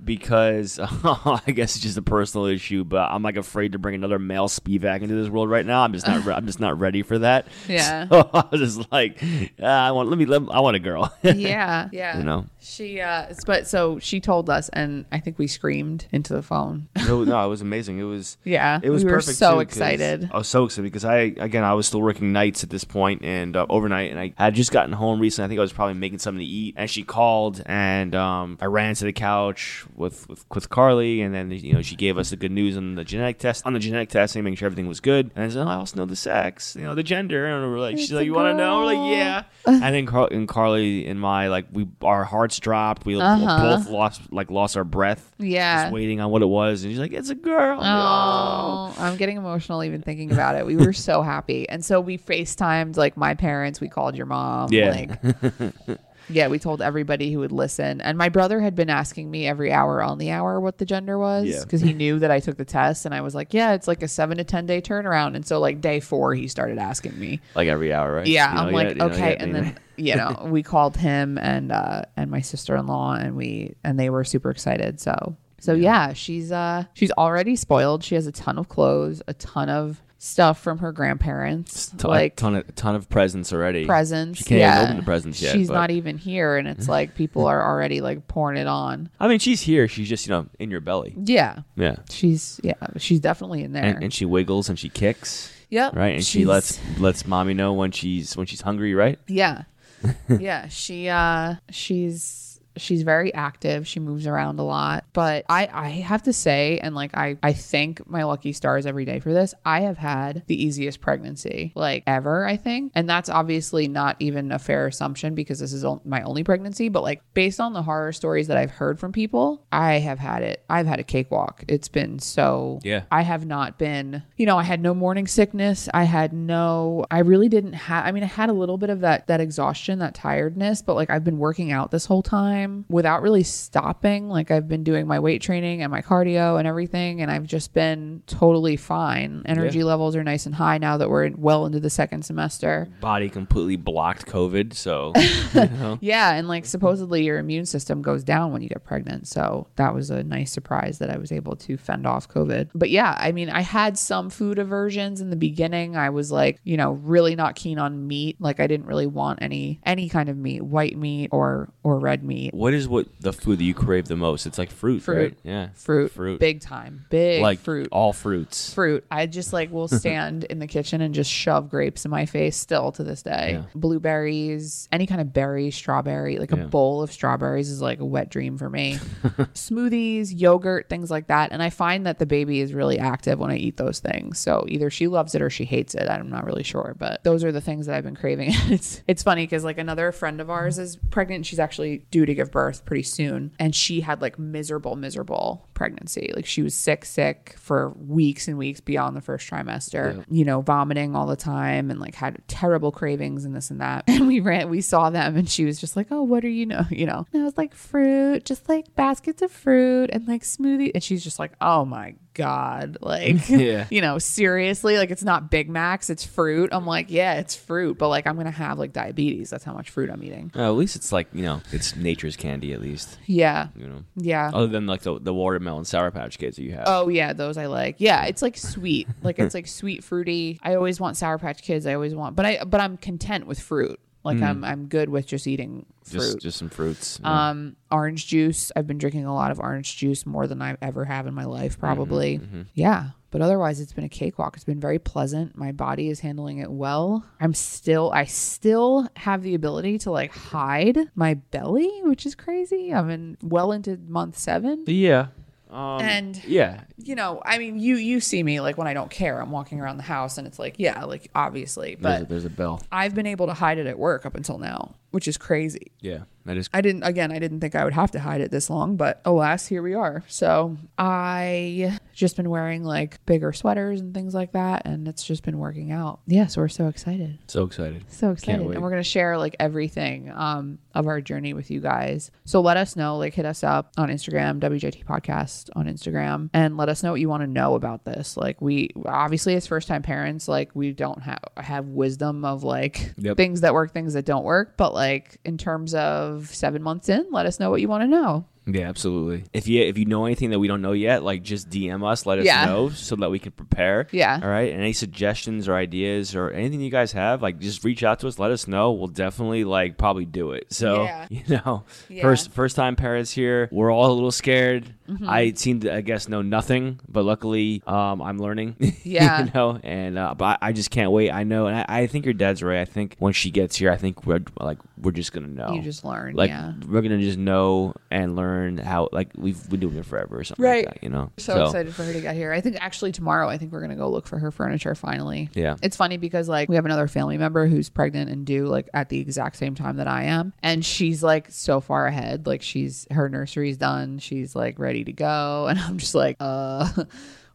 because 0.03 0.79
I 1.03 1.41
guess 1.47 1.75
it's 1.75 1.83
just 1.83 1.97
a 1.97 2.03
personal 2.03 2.45
issue, 2.45 2.83
but 2.83 3.09
I'm 3.11 3.23
like 3.23 3.35
afraid 3.35 3.71
to 3.71 3.79
bring 3.79 3.95
another 3.95 4.19
male 4.19 4.47
Spivak 4.47 5.01
into 5.01 5.15
this 5.15 5.27
world 5.27 5.49
right 5.49 5.65
now. 5.65 5.81
I'm 5.81 5.91
just 5.91 6.05
not. 6.05 6.23
re- 6.23 6.35
I'm 6.35 6.45
just 6.45 6.59
not 6.59 6.79
ready 6.79 7.01
for 7.01 7.17
that. 7.19 7.47
Yeah. 7.67 8.05
So 8.15 8.29
I 8.31 8.43
was 8.51 8.61
just 8.75 8.91
like, 8.91 9.23
ah, 9.59 9.87
I 9.87 9.91
want. 9.91 10.09
Let 10.09 10.19
me. 10.19 10.25
Let, 10.25 10.43
I 10.51 10.59
want 10.59 10.75
a 10.75 10.79
girl. 10.79 11.11
Yeah. 11.23 11.89
Yeah. 11.91 12.19
you 12.19 12.23
know. 12.23 12.45
She 12.65 12.99
uh 12.99 13.33
but 13.45 13.67
so 13.67 13.99
she 13.99 14.19
told 14.19 14.49
us 14.49 14.69
and 14.69 15.05
I 15.11 15.19
think 15.19 15.37
we 15.37 15.47
screamed 15.47 16.07
into 16.11 16.33
the 16.33 16.41
phone. 16.41 16.87
No, 17.07 17.23
no, 17.25 17.45
it 17.45 17.49
was 17.49 17.61
amazing. 17.61 17.99
It 17.99 18.03
was. 18.03 18.37
Yeah. 18.43 18.79
It 18.81 18.89
was 18.89 19.03
we 19.05 19.11
were 19.11 19.17
perfect. 19.17 19.37
so 19.37 19.55
too, 19.55 19.59
excited. 19.59 20.29
I 20.33 20.37
was 20.37 20.47
so 20.47 20.65
excited 20.65 20.83
because 20.83 21.05
I 21.05 21.17
again 21.37 21.63
I 21.63 21.73
was 21.73 21.87
still 21.87 22.01
working 22.01 22.33
nights 22.33 22.63
at 22.63 22.69
this 22.71 22.83
point 22.83 23.23
and 23.23 23.55
uh, 23.55 23.65
overnight, 23.69 24.11
and 24.11 24.19
I 24.19 24.33
had 24.37 24.55
just 24.55 24.71
gotten 24.71 24.93
home 24.93 25.19
recently. 25.19 25.45
I 25.45 25.47
think 25.49 25.59
I 25.59 25.61
was 25.61 25.73
probably 25.73 25.93
making 25.93 26.19
something 26.19 26.39
to 26.39 26.45
eat, 26.45 26.73
and 26.77 26.89
she 26.89 27.03
called, 27.03 27.61
and 27.65 28.15
um, 28.15 28.57
I 28.59 28.65
ran 28.65 28.95
to 28.95 29.05
the 29.05 29.13
couch 29.13 29.85
with, 29.95 30.27
with 30.27 30.45
with 30.53 30.69
Carly, 30.69 31.21
and 31.21 31.33
then 31.35 31.51
you 31.51 31.73
know 31.73 31.81
she 31.81 31.95
gave 31.95 32.17
us 32.17 32.31
the 32.31 32.35
good 32.35 32.51
news 32.51 32.77
on 32.77 32.95
the 32.95 33.03
genetic 33.03 33.37
test, 33.39 33.65
on 33.65 33.73
the 33.73 33.79
genetic 33.79 34.09
testing, 34.09 34.43
making 34.43 34.57
sure 34.57 34.65
everything 34.65 34.87
was 34.87 34.99
good, 34.99 35.31
and 35.35 35.45
I 35.45 35.49
said, 35.49 35.65
oh, 35.65 35.69
I 35.69 35.75
also 35.75 35.97
know 35.97 36.05
the 36.05 36.15
sex, 36.15 36.75
you 36.75 36.83
know, 36.83 36.95
the 36.95 37.03
gender, 37.03 37.45
and 37.45 37.71
we're 37.71 37.79
like, 37.79 37.97
she's 37.97 38.11
like, 38.11 38.25
you 38.25 38.33
want 38.33 38.53
to 38.53 38.57
know? 38.57 38.79
We're 38.79 38.85
like, 38.85 39.17
yeah, 39.17 39.43
and 39.65 39.93
then 39.93 40.05
Car- 40.05 40.29
and 40.31 40.47
Carly 40.47 41.05
and 41.07 41.19
my 41.19 41.47
like 41.47 41.67
we 41.71 41.87
our 42.01 42.23
hearts 42.23 42.54
dropped, 42.61 43.05
we 43.05 43.19
Uh-huh. 43.19 43.77
both 43.77 43.89
lost 43.89 44.21
like 44.31 44.49
lost 44.51 44.75
our 44.77 44.83
breath, 44.83 45.31
Yeah. 45.37 45.83
just 45.83 45.93
waiting 45.93 46.21
on 46.21 46.31
what 46.31 46.41
it 46.41 46.47
was, 46.47 46.83
and 46.83 46.91
she's 46.91 46.99
like, 46.99 47.13
it's 47.13 47.29
a 47.29 47.35
girl. 47.35 47.79
Oh, 47.81 48.95
I'm 48.99 49.17
getting 49.17 49.37
emotional 49.37 49.83
even 49.83 50.01
thinking 50.01 50.31
about 50.31 50.55
it. 50.55 50.65
We 50.65 50.75
were 50.77 50.93
so 50.93 51.21
happy. 51.21 51.67
And 51.69 51.83
so 51.83 51.99
we 52.01 52.17
FaceTimed 52.17 52.97
like 52.97 53.17
my 53.17 53.33
parents, 53.35 53.79
we 53.81 53.89
called 53.89 54.15
your 54.15 54.25
mom. 54.25 54.71
Yeah. 54.71 54.91
Like 54.91 55.99
Yeah, 56.29 56.47
we 56.47 56.59
told 56.59 56.81
everybody 56.81 57.31
who 57.31 57.39
would 57.39 57.51
listen. 57.51 58.01
And 58.01 58.17
my 58.17 58.29
brother 58.29 58.59
had 58.59 58.75
been 58.75 58.89
asking 58.89 59.29
me 59.29 59.47
every 59.47 59.71
hour 59.71 60.01
on 60.01 60.17
the 60.17 60.31
hour 60.31 60.59
what 60.59 60.77
the 60.77 60.85
gender 60.85 61.17
was 61.17 61.45
Yeah. 61.45 61.61
because 61.63 61.81
he 61.81 61.93
knew 61.93 62.19
that 62.19 62.31
I 62.31 62.39
took 62.39 62.57
the 62.57 62.65
test. 62.65 63.05
And 63.05 63.13
I 63.13 63.21
was 63.21 63.35
like, 63.35 63.53
yeah, 63.53 63.73
it's 63.73 63.87
like 63.87 64.01
a 64.03 64.07
seven 64.07 64.37
to 64.37 64.43
10 64.43 64.65
day 64.65 64.81
turnaround. 64.81 65.35
And 65.35 65.45
so, 65.45 65.59
like, 65.59 65.81
day 65.81 65.99
four, 65.99 66.33
he 66.33 66.47
started 66.47 66.77
asking 66.77 67.19
me. 67.19 67.39
like 67.55 67.67
every 67.67 67.93
hour, 67.93 68.15
right? 68.15 68.27
Yeah, 68.27 68.49
You 68.49 68.55
know, 68.55 68.61
I'm 68.67 68.73
like, 68.73 68.97
know, 68.97 69.05
okay. 69.07 69.31
yeah, 69.37 69.43
and 69.43 69.55
then, 69.55 69.77
you 69.97 70.15
know, 70.15 70.45
we 70.49 70.63
called 70.63 70.97
him 70.97 71.37
and, 71.37 71.71
uh, 71.71 72.03
and 72.17 72.31
my 72.31 72.41
sister 72.41 72.75
in 72.75 72.87
law 72.87 73.13
and 73.13 73.35
we, 73.35 73.75
and 73.83 73.99
they 73.99 74.09
were 74.09 74.23
super 74.23 74.49
excited. 74.49 74.99
So, 74.99 75.35
so 75.59 75.73
yeah, 75.73 76.13
she's, 76.13 76.51
uh, 76.51 76.83
she's 76.93 77.11
already 77.11 77.55
spoiled. 77.55 78.03
She 78.03 78.15
has 78.15 78.27
a 78.27 78.31
ton 78.31 78.57
of 78.57 78.69
clothes, 78.69 79.21
a 79.27 79.33
ton 79.33 79.69
of 79.69 80.01
stuff 80.25 80.59
from 80.59 80.79
her 80.79 80.91
grandparents, 80.91 81.91
Ton- 81.97 82.09
like 82.09 82.35
ton 82.35 82.55
of 82.55 82.75
ton 82.75 82.95
of 82.95 83.07
presents 83.09 83.53
already. 83.53 83.85
presents. 83.85 84.39
She 84.39 84.45
can't 84.45 84.59
yeah. 84.59 84.77
even 84.77 84.85
open 84.85 84.97
the 84.97 85.03
presents 85.03 85.41
yet. 85.41 85.53
She's 85.53 85.67
but- 85.67 85.75
not 85.75 85.91
even 85.91 86.17
here. 86.17 86.57
And 86.57 86.67
it's 86.67 86.89
like 86.89 87.15
people 87.15 87.45
are 87.45 87.63
already 87.63 88.01
like 88.01 88.27
pouring 88.27 88.57
it 88.57 88.67
on. 88.67 89.09
I 89.19 89.27
mean, 89.27 89.39
she's 89.39 89.61
here. 89.61 89.87
She's 89.87 90.09
just 90.09 90.25
you 90.25 90.31
know 90.31 90.47
in 90.59 90.71
your 90.71 90.81
belly. 90.81 91.13
Yeah. 91.15 91.59
Yeah. 91.75 91.97
She's, 92.09 92.59
yeah, 92.63 92.73
she's 92.97 93.19
definitely 93.19 93.63
in 93.63 93.73
there. 93.73 93.83
And, 93.83 94.03
and 94.05 94.13
she 94.13 94.25
wiggles 94.25 94.67
and 94.67 94.79
she 94.79 94.89
kicks, 94.89 95.53
yep. 95.69 95.95
right? 95.95 96.15
And 96.15 96.25
she 96.25 96.45
lets 96.45 96.79
lets 96.99 97.25
mommy 97.27 97.53
know 97.53 97.73
when 97.73 97.91
she's 97.91 98.35
when 98.35 98.47
she's 98.47 98.61
hungry, 98.61 98.95
right? 98.95 99.19
Yeah. 99.27 99.63
yeah. 100.27 100.67
She 100.69 101.07
uh 101.07 101.55
she's 101.69 102.44
She's 102.77 103.03
very 103.03 103.33
active. 103.33 103.87
She 103.87 103.99
moves 103.99 104.27
around 104.27 104.59
a 104.59 104.63
lot. 104.63 105.05
But 105.13 105.45
I, 105.49 105.69
I 105.71 105.89
have 105.89 106.23
to 106.23 106.33
say, 106.33 106.79
and 106.81 106.95
like 106.95 107.15
I, 107.15 107.37
I 107.41 107.53
thank 107.53 108.07
my 108.07 108.23
lucky 108.23 108.53
stars 108.53 108.85
every 108.85 109.05
day 109.05 109.19
for 109.19 109.33
this. 109.33 109.53
I 109.65 109.81
have 109.81 109.97
had 109.97 110.43
the 110.47 110.61
easiest 110.61 111.01
pregnancy 111.01 111.71
like 111.75 112.03
ever, 112.07 112.45
I 112.45 112.57
think. 112.57 112.91
And 112.95 113.09
that's 113.09 113.29
obviously 113.29 113.87
not 113.87 114.17
even 114.19 114.51
a 114.51 114.59
fair 114.59 114.87
assumption 114.87 115.35
because 115.35 115.59
this 115.59 115.73
is 115.73 115.85
my 116.03 116.21
only 116.23 116.43
pregnancy. 116.43 116.89
But 116.89 117.03
like 117.03 117.21
based 117.33 117.59
on 117.59 117.73
the 117.73 117.83
horror 117.83 118.11
stories 118.11 118.47
that 118.47 118.57
I've 118.57 118.71
heard 118.71 118.99
from 118.99 119.11
people, 119.11 119.65
I 119.71 119.93
have 119.99 120.19
had 120.19 120.41
it. 120.41 120.63
I've 120.69 120.87
had 120.87 120.99
a 120.99 121.03
cakewalk. 121.03 121.63
It's 121.67 121.87
been 121.87 122.19
so. 122.19 122.79
Yeah. 122.83 123.03
I 123.11 123.21
have 123.21 123.45
not 123.45 123.77
been, 123.77 124.23
you 124.37 124.45
know, 124.45 124.57
I 124.57 124.63
had 124.63 124.81
no 124.81 124.93
morning 124.93 125.27
sickness. 125.27 125.87
I 125.93 126.03
had 126.03 126.33
no, 126.33 127.05
I 127.11 127.19
really 127.19 127.49
didn't 127.49 127.73
have, 127.73 128.05
I 128.05 128.11
mean, 128.11 128.23
I 128.23 128.27
had 128.27 128.49
a 128.49 128.53
little 128.53 128.77
bit 128.77 128.89
of 128.89 129.01
that, 129.01 129.27
that 129.27 129.39
exhaustion, 129.39 129.99
that 129.99 130.15
tiredness, 130.15 130.81
but 130.81 130.95
like 130.95 131.09
I've 131.09 131.23
been 131.23 131.37
working 131.37 131.71
out 131.71 131.91
this 131.91 132.05
whole 132.05 132.23
time 132.23 132.64
without 132.89 133.21
really 133.21 133.43
stopping. 133.43 134.29
Like 134.29 134.51
I've 134.51 134.67
been 134.67 134.83
doing 134.83 135.07
my 135.07 135.19
weight 135.19 135.41
training 135.41 135.81
and 135.81 135.91
my 135.91 136.01
cardio 136.01 136.57
and 136.57 136.67
everything. 136.67 137.21
And 137.21 137.29
I've 137.31 137.45
just 137.45 137.73
been 137.73 138.21
totally 138.27 138.75
fine. 138.77 139.43
Energy 139.45 139.79
Yeah. 139.79 139.85
levels 139.85 140.15
are 140.15 140.23
nice 140.23 140.45
and 140.45 140.55
high 140.55 140.77
now 140.77 140.97
that 140.97 141.09
we're 141.09 141.31
well 141.35 141.65
into 141.65 141.79
the 141.79 141.89
second 141.89 142.23
semester. 142.23 142.87
Body 143.01 143.29
completely 143.29 143.75
blocked 143.75 144.25
COVID, 144.25 144.73
so 144.73 145.13
you 145.53 145.65
know. 145.77 145.97
Yeah, 146.01 146.33
and 146.33 146.47
like 146.47 146.65
supposedly 146.65 147.23
your 147.23 147.37
immune 147.39 147.65
system 147.65 148.01
goes 148.01 148.23
down 148.23 148.51
when 148.53 148.61
you 148.61 148.69
get 148.69 148.83
pregnant. 148.83 149.27
So 149.27 149.67
that 149.75 149.93
was 149.93 150.09
a 150.09 150.23
nice 150.23 150.51
surprise 150.51 150.99
that 150.99 151.09
I 151.09 151.17
was 151.17 151.31
able 151.31 151.55
to 151.57 151.77
fend 151.77 152.05
off 152.07 152.27
COVID. 152.29 152.69
But 152.75 152.89
yeah, 152.89 153.15
I 153.17 153.31
mean, 153.31 153.49
I 153.49 153.61
had 153.61 153.97
some 153.97 154.29
food 154.29 154.59
aversions 154.59 155.21
in 155.21 155.29
the 155.29 155.35
beginning. 155.35 155.95
I 155.97 156.09
was 156.09 156.31
like, 156.31 156.59
you 156.63 156.77
know, 156.77 156.91
really 156.93 157.35
not 157.35 157.55
keen 157.55 157.79
on 157.79 158.07
meat. 158.07 158.37
Like 158.39 158.59
I 158.59 158.67
didn't 158.67 158.85
really 158.85 159.07
want 159.07 159.39
any 159.41 159.79
any 159.85 160.09
kind 160.09 160.29
of 160.29 160.37
meat, 160.37 160.61
white 160.61 160.97
meat 160.97 161.29
or 161.31 161.69
or 161.83 161.99
red 161.99 162.23
meat. 162.23 162.53
What 162.55 162.73
is 162.73 162.87
what 162.87 163.07
the 163.19 163.33
food 163.33 163.59
that 163.59 163.63
you 163.65 163.73
crave 163.73 164.07
the 164.07 164.15
most? 164.15 164.45
It's 164.45 164.57
like 164.57 164.71
fruit, 164.71 165.01
Fruit. 165.01 165.17
right? 165.17 165.37
Yeah, 165.43 165.69
Fruit, 165.73 166.09
Fruit. 166.11 166.39
big 166.39 166.61
time, 166.61 167.05
big 167.09 167.41
like 167.41 167.59
fruit. 167.59 167.89
all 167.91 168.13
fruits. 168.13 168.73
fruit. 168.73 169.03
I 169.11 169.25
just 169.25 169.51
like 169.51 169.71
will 169.71 169.87
stand 170.01 170.45
in 170.45 170.59
the 170.59 170.67
kitchen 170.67 171.01
and 171.01 171.13
just 171.13 171.29
shove 171.29 171.69
grapes 171.69 172.05
in 172.05 172.11
my 172.11 172.25
face 172.25 172.55
still 172.55 172.91
to 172.93 173.03
this 173.03 173.21
day. 173.23 173.51
Yeah. 173.53 173.63
Blueberries, 173.75 174.87
any 174.91 175.05
kind 175.05 175.19
of 175.19 175.33
berry, 175.33 175.69
strawberry, 175.71 176.37
like 176.37 176.51
a 176.51 176.57
bowl 176.57 177.01
of 177.01 177.11
strawberries 177.11 177.69
is 177.69 177.81
like 177.81 177.99
a 177.99 178.05
wet 178.05 178.29
dream 178.29 178.57
for 178.57 178.69
me. 178.69 178.99
Smoothies, 179.53 180.29
yogurt, 180.33 180.89
things 180.89 181.11
like 181.11 181.27
that. 181.27 181.51
And 181.51 181.61
I 181.61 181.69
find 181.69 182.05
that 182.05 182.19
the 182.19 182.25
baby 182.25 182.59
is 182.61 182.73
really 182.73 182.99
active 182.99 183.39
when 183.39 183.51
I 183.51 183.57
eat 183.57 183.77
those 183.77 183.99
things. 183.99 184.39
So 184.39 184.65
either 184.67 184.89
she 184.89 185.07
loves 185.07 185.35
it 185.35 185.41
or 185.41 185.49
she 185.49 185.65
hates 185.65 185.95
it. 185.95 186.07
I'm 186.09 186.29
not 186.29 186.45
really 186.45 186.63
sure, 186.63 186.95
but 186.97 187.23
those 187.23 187.43
are 187.43 187.51
the 187.51 187.61
things 187.61 187.85
that 187.87 187.95
I've 187.95 188.03
been 188.03 188.15
craving. 188.15 188.49
it's 188.71 189.01
it's 189.07 189.23
funny 189.23 189.43
because 189.43 189.63
like 189.63 189.77
another 189.77 190.11
friend 190.11 190.39
of 190.41 190.49
ours 190.49 190.77
is 190.79 190.97
pregnant. 191.09 191.45
She's 191.45 191.59
actually 191.59 191.99
due 192.11 192.25
to 192.25 192.33
give 192.35 192.44
birth 192.51 192.85
pretty 192.85 193.03
soon, 193.03 193.51
and 193.59 193.75
she 193.75 194.01
had 194.01 194.21
like 194.21 194.39
miserable, 194.39 194.95
miserable 194.95 195.67
pregnancy. 195.73 196.31
Like 196.35 196.45
she 196.45 196.61
was 196.61 196.73
sick, 196.73 197.05
sick 197.05 197.55
for 197.57 197.89
weeks 197.89 198.47
and 198.47 198.57
weeks 198.57 198.79
beyond 198.81 199.15
the 199.15 199.21
first 199.21 199.49
trimester. 199.49 200.25
You 200.29 200.45
know, 200.45 200.61
vomiting 200.61 201.15
all 201.15 201.25
the 201.25 201.35
time 201.35 201.91
and 201.91 201.99
like 201.99 202.15
had 202.15 202.41
terrible 202.47 202.91
cravings 202.91 203.45
and 203.45 203.55
this 203.55 203.69
and 203.69 203.81
that. 203.81 204.03
And 204.15 204.27
we 204.27 204.39
ran, 204.39 204.69
we 204.69 204.79
saw 204.79 205.09
them, 205.09 205.35
and 205.35 205.49
she 205.49 205.65
was 205.65 205.79
just 205.79 205.97
like, 205.97 206.07
"Oh, 206.09 206.23
what 206.23 206.45
are 206.45 206.49
you 206.49 206.65
know?" 206.65 206.85
You 206.89 207.05
know, 207.05 207.25
and 207.33 207.41
I 207.41 207.45
was 207.45 207.57
like, 207.57 207.73
"Fruit, 207.75 208.45
just 208.45 208.69
like 208.69 208.95
baskets 208.95 209.41
of 209.41 209.51
fruit 209.51 210.09
and 210.13 210.25
like 210.25 210.43
smoothie." 210.43 210.91
And 210.93 211.03
she's 211.03 211.23
just 211.23 211.37
like, 211.37 211.51
"Oh 211.59 211.83
my 211.83 212.15
god, 212.35 212.97
like." 213.01 213.49
Yeah. 213.55 213.87
you 213.89 214.01
know, 214.01 214.19
seriously, 214.19 214.97
like 214.97 215.09
it's 215.11 215.23
not 215.23 215.49
Big 215.49 215.69
Macs, 215.69 216.09
it's 216.09 216.23
fruit. 216.23 216.69
I'm 216.73 216.85
like, 216.85 217.07
yeah, 217.09 217.35
it's 217.35 217.55
fruit, 217.55 217.97
but 217.97 218.09
like 218.09 218.27
I'm 218.27 218.35
gonna 218.37 218.51
have 218.51 218.77
like 218.77 218.93
diabetes. 218.93 219.49
That's 219.49 219.63
how 219.63 219.73
much 219.73 219.89
fruit 219.89 220.09
I'm 220.11 220.21
eating. 220.23 220.51
Uh, 220.55 220.63
at 220.65 220.69
least 220.75 220.95
it's 220.95 221.11
like 221.11 221.27
you 221.33 221.43
know, 221.43 221.61
it's 221.71 221.95
nature's 221.95 222.35
candy. 222.35 222.73
At 222.73 222.81
least 222.81 223.17
Yeah, 223.25 223.69
you 223.75 223.87
know, 223.87 224.03
yeah. 224.17 224.51
other 224.53 224.67
than 224.67 224.85
like 224.85 225.01
the, 225.01 225.19
the 225.19 225.33
watermelon 225.33 225.85
sour 225.85 226.11
patch 226.11 226.37
kids 226.37 226.57
that 226.57 226.63
you 226.63 226.73
have. 226.73 226.83
Oh 226.85 227.07
yeah, 227.07 227.33
those 227.33 227.57
I 227.57 227.65
like. 227.67 227.95
Yeah, 227.99 228.25
it's 228.25 228.41
like 228.41 228.57
sweet. 228.57 229.07
Like 229.23 229.39
it's 229.39 229.55
like 229.55 229.67
sweet 229.67 230.03
fruity. 230.03 230.59
I 230.61 230.75
always 230.75 230.99
want 230.99 231.17
Sour 231.17 231.37
Patch 231.39 231.61
Kids. 231.63 231.85
I 231.87 231.93
always 231.93 232.13
want, 232.13 232.35
but 232.35 232.45
I 232.45 232.63
but 232.65 232.81
I'm 232.81 232.97
content 232.97 233.47
with 233.47 233.59
fruit. 233.59 233.99
Like 234.25 234.39
hmm. 234.39 234.43
I'm 234.43 234.63
I'm 234.63 234.87
good 234.87 235.09
with 235.09 235.27
just 235.27 235.45
eating 235.45 235.85
fruit. 236.03 236.19
just 236.19 236.39
just 236.39 236.57
some 236.57 236.69
fruits. 236.69 237.19
yeah. 237.21 237.49
Um, 237.49 237.75
orange 237.91 238.25
juice. 238.25 238.71
I've 238.75 238.87
been 238.87 238.97
drinking 238.97 239.25
a 239.25 239.33
lot 239.33 239.51
of 239.51 239.59
orange 239.59 239.95
juice 239.97 240.25
more 240.25 240.47
than 240.47 240.63
I 240.63 240.75
ever 240.81 241.05
have 241.05 241.27
in 241.27 241.35
my 241.35 241.45
life, 241.45 241.73
mm-hmm, 241.73 241.81
probably. 241.81 242.39
Mm-hmm. 242.39 242.61
Yeah. 242.73 243.11
But 243.29 243.41
otherwise, 243.41 243.81
it's 243.81 243.91
been 243.91 244.05
a 244.05 244.09
cakewalk. 244.09 244.55
It's 244.55 244.63
been 244.63 244.79
very 244.79 244.97
pleasant. 244.97 245.57
My 245.57 245.73
body 245.73 246.09
is 246.09 246.21
handling 246.21 246.59
it 246.59 246.71
well. 246.71 247.25
I'm 247.39 247.53
still, 247.53 248.09
I 248.13 248.23
still 248.23 249.09
have 249.17 249.43
the 249.43 249.55
ability 249.55 249.97
to 249.99 250.11
like 250.11 250.31
hide 250.31 250.97
my 251.15 251.33
belly, 251.33 251.91
which 252.03 252.25
is 252.25 252.33
crazy. 252.33 252.93
I'm 252.93 253.09
in 253.09 253.37
well 253.43 253.73
into 253.73 253.97
month 254.07 254.37
seven. 254.37 254.85
yeah. 254.87 255.27
Um, 255.75 256.01
And- 256.01 256.43
yeah, 256.45 256.81
You 256.97 257.15
know, 257.15 257.41
I 257.45 257.57
mean, 257.57 257.77
you 257.79 257.95
you 257.97 258.19
see 258.21 258.41
me 258.41 258.61
like 258.61 258.77
when 258.77 258.87
I 258.87 258.93
don't 258.93 259.11
care. 259.11 259.41
I'm 259.41 259.51
walking 259.51 259.79
around 259.81 259.97
the 259.97 260.03
house, 260.03 260.37
and 260.37 260.47
it's 260.47 260.57
like, 260.57 260.75
yeah, 260.77 261.03
like 261.03 261.29
obviously, 261.35 261.95
there's, 261.95 262.15
a, 262.17 262.19
but 262.21 262.29
there's 262.29 262.45
a 262.45 262.49
bell. 262.49 262.81
I've 262.91 263.13
been 263.13 263.25
able 263.27 263.47
to 263.47 263.53
hide 263.53 263.77
it 263.77 263.85
at 263.85 263.99
work 263.99 264.25
up 264.25 264.35
until 264.35 264.57
now, 264.57 264.95
which 265.11 265.27
is 265.27 265.37
crazy. 265.37 265.91
Yeah, 265.99 266.19
that 266.45 266.55
is. 266.57 266.69
I 266.73 266.81
didn't 266.81 267.03
again, 267.03 267.31
I 267.31 267.39
didn't 267.39 267.59
think 267.59 267.75
I 267.75 267.83
would 267.83 267.93
have 267.93 268.11
to 268.11 268.19
hide 268.19 268.39
it 268.41 268.51
this 268.51 268.69
long, 268.69 268.95
but 268.95 269.21
alas, 269.25 269.67
here 269.67 269.81
we 269.83 269.93
are. 269.93 270.23
So 270.27 270.77
I 270.97 271.97
just 272.15 272.37
been 272.37 272.49
wearing 272.49 272.83
like 272.83 273.23
bigger 273.25 273.51
sweaters 273.53 273.99
and 273.99 274.13
things 274.13 274.33
like 274.33 274.53
that, 274.53 274.83
and 274.85 275.07
it's 275.07 275.23
just 275.23 275.43
been 275.43 275.57
working 275.59 275.91
out. 275.91 276.21
Yeah, 276.25 276.47
so 276.47 276.61
we're 276.61 276.69
so 276.69 276.87
excited. 276.87 277.37
So 277.47 277.63
excited. 277.63 278.05
So 278.07 278.31
excited. 278.31 278.61
And 278.61 278.81
we're 278.81 278.89
gonna 278.89 279.03
share 279.03 279.37
like 279.37 279.55
everything 279.59 280.31
um 280.33 280.79
of 280.95 281.07
our 281.07 281.19
journey 281.21 281.53
with 281.53 281.69
you 281.69 281.81
guys. 281.81 282.31
So 282.45 282.61
let 282.61 282.77
us 282.77 282.95
know, 282.95 283.17
like 283.17 283.33
hit 283.33 283.45
us 283.45 283.63
up 283.63 283.91
on 283.97 284.09
Instagram, 284.09 284.59
WJT 284.59 285.03
Podcast 285.05 285.69
on 285.75 285.87
Instagram, 285.87 286.49
and 286.53 286.77
let 286.77 286.87
us 286.89 287.03
know 287.03 287.11
what 287.11 287.19
you 287.19 287.27
want 287.29 287.43
to 287.43 287.47
know 287.47 287.75
about 287.75 288.05
this. 288.05 288.37
Like 288.37 288.61
we 288.61 288.89
obviously 289.05 289.55
as 289.55 289.67
first 289.67 289.87
time 289.89 290.01
parents, 290.01 290.47
like 290.47 290.71
we 290.73 290.93
don't 290.93 291.21
have 291.21 291.39
have 291.57 291.85
wisdom 291.87 292.45
of 292.45 292.63
like 292.63 293.13
Yep. 293.17 293.35
things 293.37 293.61
that 293.61 293.73
work, 293.73 293.91
things 293.93 294.13
that 294.13 294.25
don't 294.25 294.45
work. 294.45 294.77
But 294.77 294.93
like 294.93 295.37
in 295.43 295.57
terms 295.57 295.93
of 295.93 296.47
seven 296.55 296.81
months 296.81 297.09
in, 297.09 297.27
let 297.31 297.45
us 297.45 297.59
know 297.59 297.69
what 297.69 297.81
you 297.81 297.87
want 297.89 298.03
to 298.03 298.07
know. 298.07 298.45
Yeah, 298.67 298.89
absolutely. 298.89 299.43
If 299.53 299.67
you 299.67 299.83
if 299.83 299.97
you 299.97 300.05
know 300.05 300.25
anything 300.25 300.49
that 300.49 300.59
we 300.59 300.67
don't 300.67 300.81
know 300.81 300.93
yet, 300.93 301.21
like 301.23 301.43
just 301.43 301.69
DM 301.69 302.03
us, 302.03 302.25
let 302.25 302.39
us 302.39 302.45
Yeah. 302.45 302.65
know 302.65 302.89
so 302.89 303.15
that 303.17 303.29
we 303.29 303.37
can 303.37 303.51
prepare. 303.51 304.07
Yeah. 304.11 304.39
All 304.41 304.49
right. 304.49 304.71
And 304.71 304.81
any 304.81 304.93
suggestions 304.93 305.67
or 305.67 305.75
ideas 305.75 306.35
or 306.35 306.49
anything 306.49 306.81
you 306.81 306.89
guys 306.89 307.11
have, 307.11 307.41
like 307.43 307.59
just 307.59 307.83
reach 307.83 308.03
out 308.03 308.19
to 308.21 308.27
us, 308.27 308.39
let 308.39 308.49
us 308.51 308.67
know. 308.67 308.91
We'll 308.91 309.07
definitely 309.07 309.63
like 309.65 309.97
probably 309.99 310.25
do 310.25 310.51
it. 310.51 310.73
So 310.73 311.03
Yeah. 311.03 311.27
you 311.29 311.43
know, 311.47 311.83
Yeah. 312.09 312.23
first 312.23 312.51
first 312.53 312.75
time 312.75 312.95
parents 312.95 313.31
here, 313.31 313.69
we're 313.71 313.91
all 313.91 314.11
a 314.11 314.13
little 314.15 314.31
scared. 314.31 314.91
Mm-hmm. 315.07 315.29
I 315.29 315.53
seem 315.55 315.81
to 315.81 315.93
I 315.93 316.01
guess 316.01 316.27
know 316.27 316.41
nothing, 316.41 316.99
but 317.07 317.23
luckily 317.23 317.83
um, 317.85 318.21
I'm 318.21 318.39
learning. 318.39 318.75
Yeah. 319.05 319.45
you 319.45 319.51
know, 319.53 319.79
and 319.83 320.17
uh, 320.17 320.33
but 320.35 320.57
I, 320.61 320.69
I 320.69 320.71
just 320.71 320.89
can't 320.89 321.11
wait. 321.11 321.29
I 321.29 321.43
know, 321.43 321.67
and 321.67 321.77
I, 321.77 321.85
I 321.87 322.07
think 322.07 322.25
your 322.25 322.33
dad's 322.33 322.63
right. 322.63 322.79
I 322.79 322.85
think 322.85 323.15
when 323.19 323.33
she 323.33 323.51
gets 323.51 323.75
here, 323.75 323.91
I 323.91 323.97
think 323.97 324.25
we're 324.25 324.41
like 324.59 324.79
we're 324.97 325.11
just 325.11 325.33
gonna 325.33 325.47
know. 325.47 325.73
You 325.73 325.81
just 325.81 326.05
learn. 326.05 326.35
like 326.35 326.49
yeah. 326.49 326.73
we're 326.87 327.01
gonna 327.01 327.19
just 327.19 327.37
know 327.37 327.93
and 328.09 328.35
learn 328.35 328.77
how 328.77 329.09
like 329.11 329.29
we've 329.35 329.69
been 329.69 329.79
doing 329.79 329.95
it 329.97 330.05
forever 330.05 330.39
or 330.39 330.43
something 330.43 330.63
Right. 330.63 330.85
like 330.85 330.95
that, 330.95 331.03
you 331.03 331.09
know. 331.09 331.31
so, 331.37 331.65
excited 331.65 331.93
for 331.93 332.03
her 332.03 332.13
to 332.13 332.21
get 332.21 332.35
here. 332.35 332.51
I 332.53 332.61
think 332.61 332.77
actually 332.79 333.11
tomorrow, 333.11 333.47
I 333.49 333.57
think 333.57 333.71
we're 333.71 333.81
gonna 333.81 333.95
go 333.95 334.09
look 334.09 334.27
for 334.27 334.39
her 334.39 334.51
furniture 334.51 334.95
finally. 334.95 335.49
Yeah. 335.53 335.75
It's 335.83 335.97
funny 335.97 336.17
because 336.17 336.47
like 336.47 336.69
we 336.69 336.75
have 336.75 336.85
another 336.85 337.07
family 337.07 337.37
member 337.37 337.67
who's 337.67 337.89
pregnant 337.89 338.29
and 338.29 338.45
due 338.45 338.67
like 338.67 338.89
at 338.93 339.09
the 339.09 339.19
exact 339.19 339.57
same 339.57 339.75
time 339.75 339.97
that 339.97 340.07
I 340.07 340.23
am, 340.23 340.53
and 340.63 340.85
she's 340.85 341.21
like 341.23 341.47
so 341.51 341.81
far 341.81 342.07
ahead. 342.07 342.47
Like 342.47 342.61
she's 342.61 343.05
her 343.11 343.27
nursery's 343.29 343.77
done. 343.77 344.19
She's 344.19 344.55
like 344.55 344.79
ready 344.79 345.03
to 345.03 345.13
go, 345.13 345.67
and 345.69 345.79
I'm 345.79 345.97
just 345.97 346.15
like, 346.15 346.37
uh. 346.39 346.89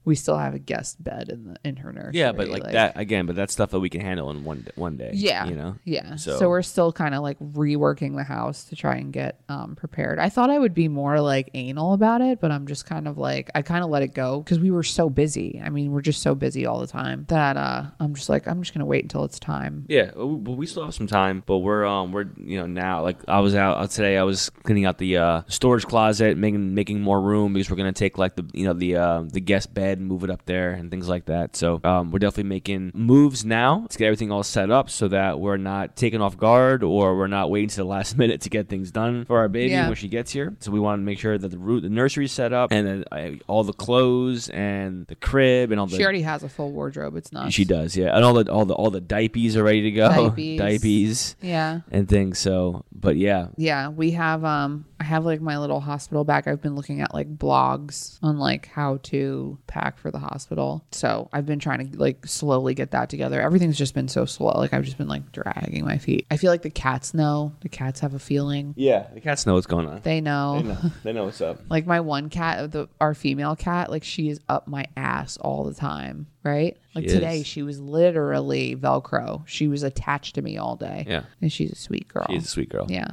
We 0.04 0.14
still 0.14 0.38
have 0.38 0.54
a 0.54 0.58
guest 0.58 1.02
bed 1.02 1.28
in 1.28 1.44
the 1.44 1.56
in 1.64 1.76
her 1.76 1.92
nursery. 1.92 2.18
Yeah, 2.18 2.32
but 2.32 2.48
like, 2.48 2.62
that 2.72 2.98
again, 2.98 3.26
but 3.26 3.36
that's 3.36 3.52
stuff 3.52 3.70
that 3.70 3.80
we 3.80 3.90
can 3.90 4.00
handle 4.00 4.30
in 4.30 4.44
one 4.44 4.66
one 4.74 4.96
day. 4.96 5.10
Yeah. 5.12 5.46
you 5.46 5.54
know. 5.54 5.76
Yeah. 5.84 6.16
So, 6.16 6.38
So- 6.38 6.48
we're 6.48 6.62
still 6.62 6.90
kind 6.92 7.14
of 7.14 7.22
like 7.22 7.38
reworking 7.38 8.16
the 8.16 8.24
house 8.24 8.64
to 8.64 8.76
try 8.76 8.96
and 8.96 9.12
get 9.12 9.40
um, 9.48 9.76
prepared. 9.76 10.18
I 10.18 10.28
thought 10.28 10.50
I 10.50 10.58
would 10.58 10.74
be 10.74 10.88
more 10.88 11.20
like 11.20 11.50
anal 11.54 11.92
about 11.92 12.20
it, 12.22 12.40
but 12.40 12.50
I'm 12.50 12.66
just 12.66 12.86
kind 12.86 13.06
of 13.06 13.18
like, 13.18 13.50
I 13.54 13.62
kind 13.62 13.84
of 13.84 13.90
let 13.90 14.02
it 14.02 14.14
go 14.14 14.40
because 14.40 14.58
we 14.58 14.70
were 14.70 14.82
so 14.82 15.10
busy. 15.10 15.60
I 15.62 15.68
mean, 15.70 15.92
we're 15.92 16.00
just 16.00 16.22
so 16.22 16.34
busy 16.34 16.66
all 16.66 16.80
the 16.80 16.86
time 16.86 17.26
that 17.28 17.56
uh, 17.56 17.84
I'm 18.00 18.14
just 18.14 18.28
like, 18.28 18.46
I'm 18.48 18.62
just 18.62 18.72
going 18.72 18.80
to 18.80 18.86
wait 18.86 19.04
until 19.04 19.24
it's 19.24 19.38
time. 19.38 19.84
Yeah, 19.88 20.10
but 20.14 20.52
we 20.52 20.66
still 20.66 20.84
have 20.84 20.94
some 20.94 21.06
time. 21.06 21.42
But 21.46 21.58
we're 21.58 21.84
um 21.84 22.12
we're 22.12 22.26
you 22.38 22.58
know 22.58 22.66
now 22.66 23.02
like 23.02 23.16
I 23.28 23.40
was 23.40 23.54
out 23.54 23.78
uh, 23.78 23.86
today. 23.86 24.16
I 24.16 24.22
was 24.22 24.50
cleaning 24.62 24.84
out 24.86 24.98
the 24.98 25.16
uh, 25.18 25.42
storage 25.48 25.84
closet, 25.86 26.36
making 26.38 26.74
making 26.74 27.00
more 27.00 27.20
room 27.20 27.52
because 27.52 27.70
we're 27.70 27.76
gonna 27.76 27.92
take 27.92 28.18
like 28.18 28.36
the 28.36 28.48
you 28.52 28.64
know 28.64 28.72
the 28.72 28.96
uh, 28.96 29.22
the 29.22 29.40
guest 29.40 29.74
bed 29.74 29.89
bed 29.90 29.98
and 29.98 30.07
move 30.07 30.24
it 30.24 30.31
up 30.31 30.44
there 30.46 30.70
and 30.72 30.90
things 30.90 31.09
like 31.09 31.26
that. 31.26 31.57
So 31.57 31.81
um, 31.85 32.11
we're 32.11 32.18
definitely 32.18 32.48
making 32.48 32.92
moves 32.94 33.44
now 33.44 33.87
to 33.88 33.98
get 33.98 34.07
everything 34.07 34.31
all 34.31 34.42
set 34.42 34.70
up 34.70 34.88
so 34.90 35.09
that 35.09 35.40
we're 35.40 35.57
not 35.57 35.96
taken 35.96 36.20
off 36.20 36.37
guard 36.37 36.83
or 36.83 37.16
we're 37.16 37.26
not 37.26 37.50
waiting 37.50 37.68
to 37.70 37.76
the 37.76 37.85
last 37.85 38.16
minute 38.22 38.40
to 38.42 38.50
get 38.50 38.68
things 38.68 38.90
done 38.90 39.24
for 39.24 39.38
our 39.38 39.48
baby 39.48 39.72
Yeah. 39.72 39.87
when 39.88 39.96
she 39.96 40.09
gets 40.09 40.31
here. 40.33 40.55
So 40.61 40.70
we 40.70 40.81
want 40.81 41.00
to 41.00 41.05
make 41.05 41.18
sure 41.18 41.37
that 41.38 41.48
the 41.48 41.59
root, 41.59 41.81
the 41.83 41.88
nursery's 41.88 42.33
set 42.33 42.53
up 42.53 42.70
and 42.72 42.87
then 42.87 43.05
uh, 43.12 43.42
all 43.46 43.64
the 43.64 43.72
clothes 43.72 44.48
and 44.50 45.07
the 45.07 45.14
crib 45.16 45.70
and 45.70 45.81
all 45.81 45.87
the 45.87 45.96
She 45.96 46.03
already 46.05 46.22
has 46.22 46.42
a 46.42 46.48
full 46.48 46.70
wardrobe. 46.72 47.16
It's 47.16 47.33
not. 47.33 47.53
she 47.53 47.64
does, 47.64 47.96
yeah, 47.96 48.14
and 48.14 48.24
all 48.24 48.35
the 48.35 48.50
all 48.50 48.64
the 48.64 48.74
all 48.74 48.90
the 48.90 49.00
diapers 49.00 49.57
are 49.57 49.62
ready 49.64 49.83
to 49.83 49.90
go, 49.90 50.09
Diapers. 50.31 50.59
diapers 50.59 51.37
Yeah. 51.40 51.81
and 51.90 52.09
things. 52.09 52.38
So, 52.38 52.85
but 52.92 53.16
yeah, 53.16 53.48
Yeah, 53.57 53.88
we 53.88 54.12
have 54.12 54.44
um 54.44 54.85
I 55.00 55.05
have 55.05 55.24
like 55.24 55.40
my 55.40 55.59
little 55.59 55.81
hospital 55.81 56.24
bag. 56.24 56.46
I've 56.46 56.61
been 56.62 56.76
looking 56.76 57.00
at 57.00 57.14
like 57.14 57.37
blogs 57.38 58.18
on 58.22 58.38
like 58.38 58.66
how 58.66 58.98
to 59.05 59.59
pack 59.66 59.80
for 59.99 60.11
the 60.11 60.19
hospital. 60.19 60.85
So 60.93 61.29
I've 61.33 61.47
been 61.47 61.59
trying 61.59 61.90
to 61.90 61.99
like 61.99 62.27
slowly 62.27 62.75
get 62.75 62.90
that 62.93 63.09
together. 63.09 63.40
Everything's 63.40 63.79
just 63.79 63.95
been 63.95 64.09
so 64.09 64.25
slow. 64.25 64.53
Like 64.53 64.73
I've 64.73 64.85
just 64.85 64.99
been 64.99 65.09
like 65.09 65.33
dragging 65.33 65.85
my 65.85 65.99
feet. 65.99 66.27
I 66.31 66.37
feel 66.37 66.51
like 66.51 66.62
the 66.62 66.71
cats 66.71 67.14
know. 67.14 67.53
The 67.61 67.69
cats 67.69 68.01
have 68.01 68.14
a 68.14 68.19
feeling. 68.19 68.75
yeah, 68.77 69.07
the 69.14 69.21
cats 69.21 69.47
know 69.47 69.55
what's 69.55 69.66
going 69.66 69.87
on. 69.88 70.01
They 70.03 70.21
know. 70.21 70.61
They 70.62 70.69
know, 70.69 70.79
they 71.05 71.12
know 71.12 71.25
what's 71.25 71.40
up. 71.40 71.61
Like 71.71 71.87
my 71.87 72.01
one 72.01 72.29
cat, 72.31 72.59
uh, 72.59 72.66
the 72.66 72.88
our 73.01 73.14
female 73.14 73.57
cat, 73.57 73.90
like 73.90 74.05
she 74.05 74.29
is 74.29 74.40
up 74.49 74.66
my 74.69 74.87
ass 74.97 75.37
all 75.38 75.64
the 75.64 75.75
time, 75.75 76.27
right? 76.43 76.77
Like 76.95 77.05
She 77.09 77.14
today, 77.14 77.40
is. 77.40 77.47
she 77.47 77.62
was 77.62 77.81
literally 77.81 78.75
Velcro. 78.77 79.47
She 79.47 79.69
was 79.69 79.83
attached 79.85 80.35
to 80.35 80.43
me 80.43 80.59
all 80.59 80.77
day. 80.77 81.05
Yeah. 81.09 81.23
and 81.40 81.53
she's 81.53 81.71
a 81.73 81.77
sweet 81.77 82.09
girl. 82.09 82.27
She's 82.29 82.45
a 82.45 82.49
sweet 82.49 82.69
girl. 82.69 82.87
yeah. 82.88 83.12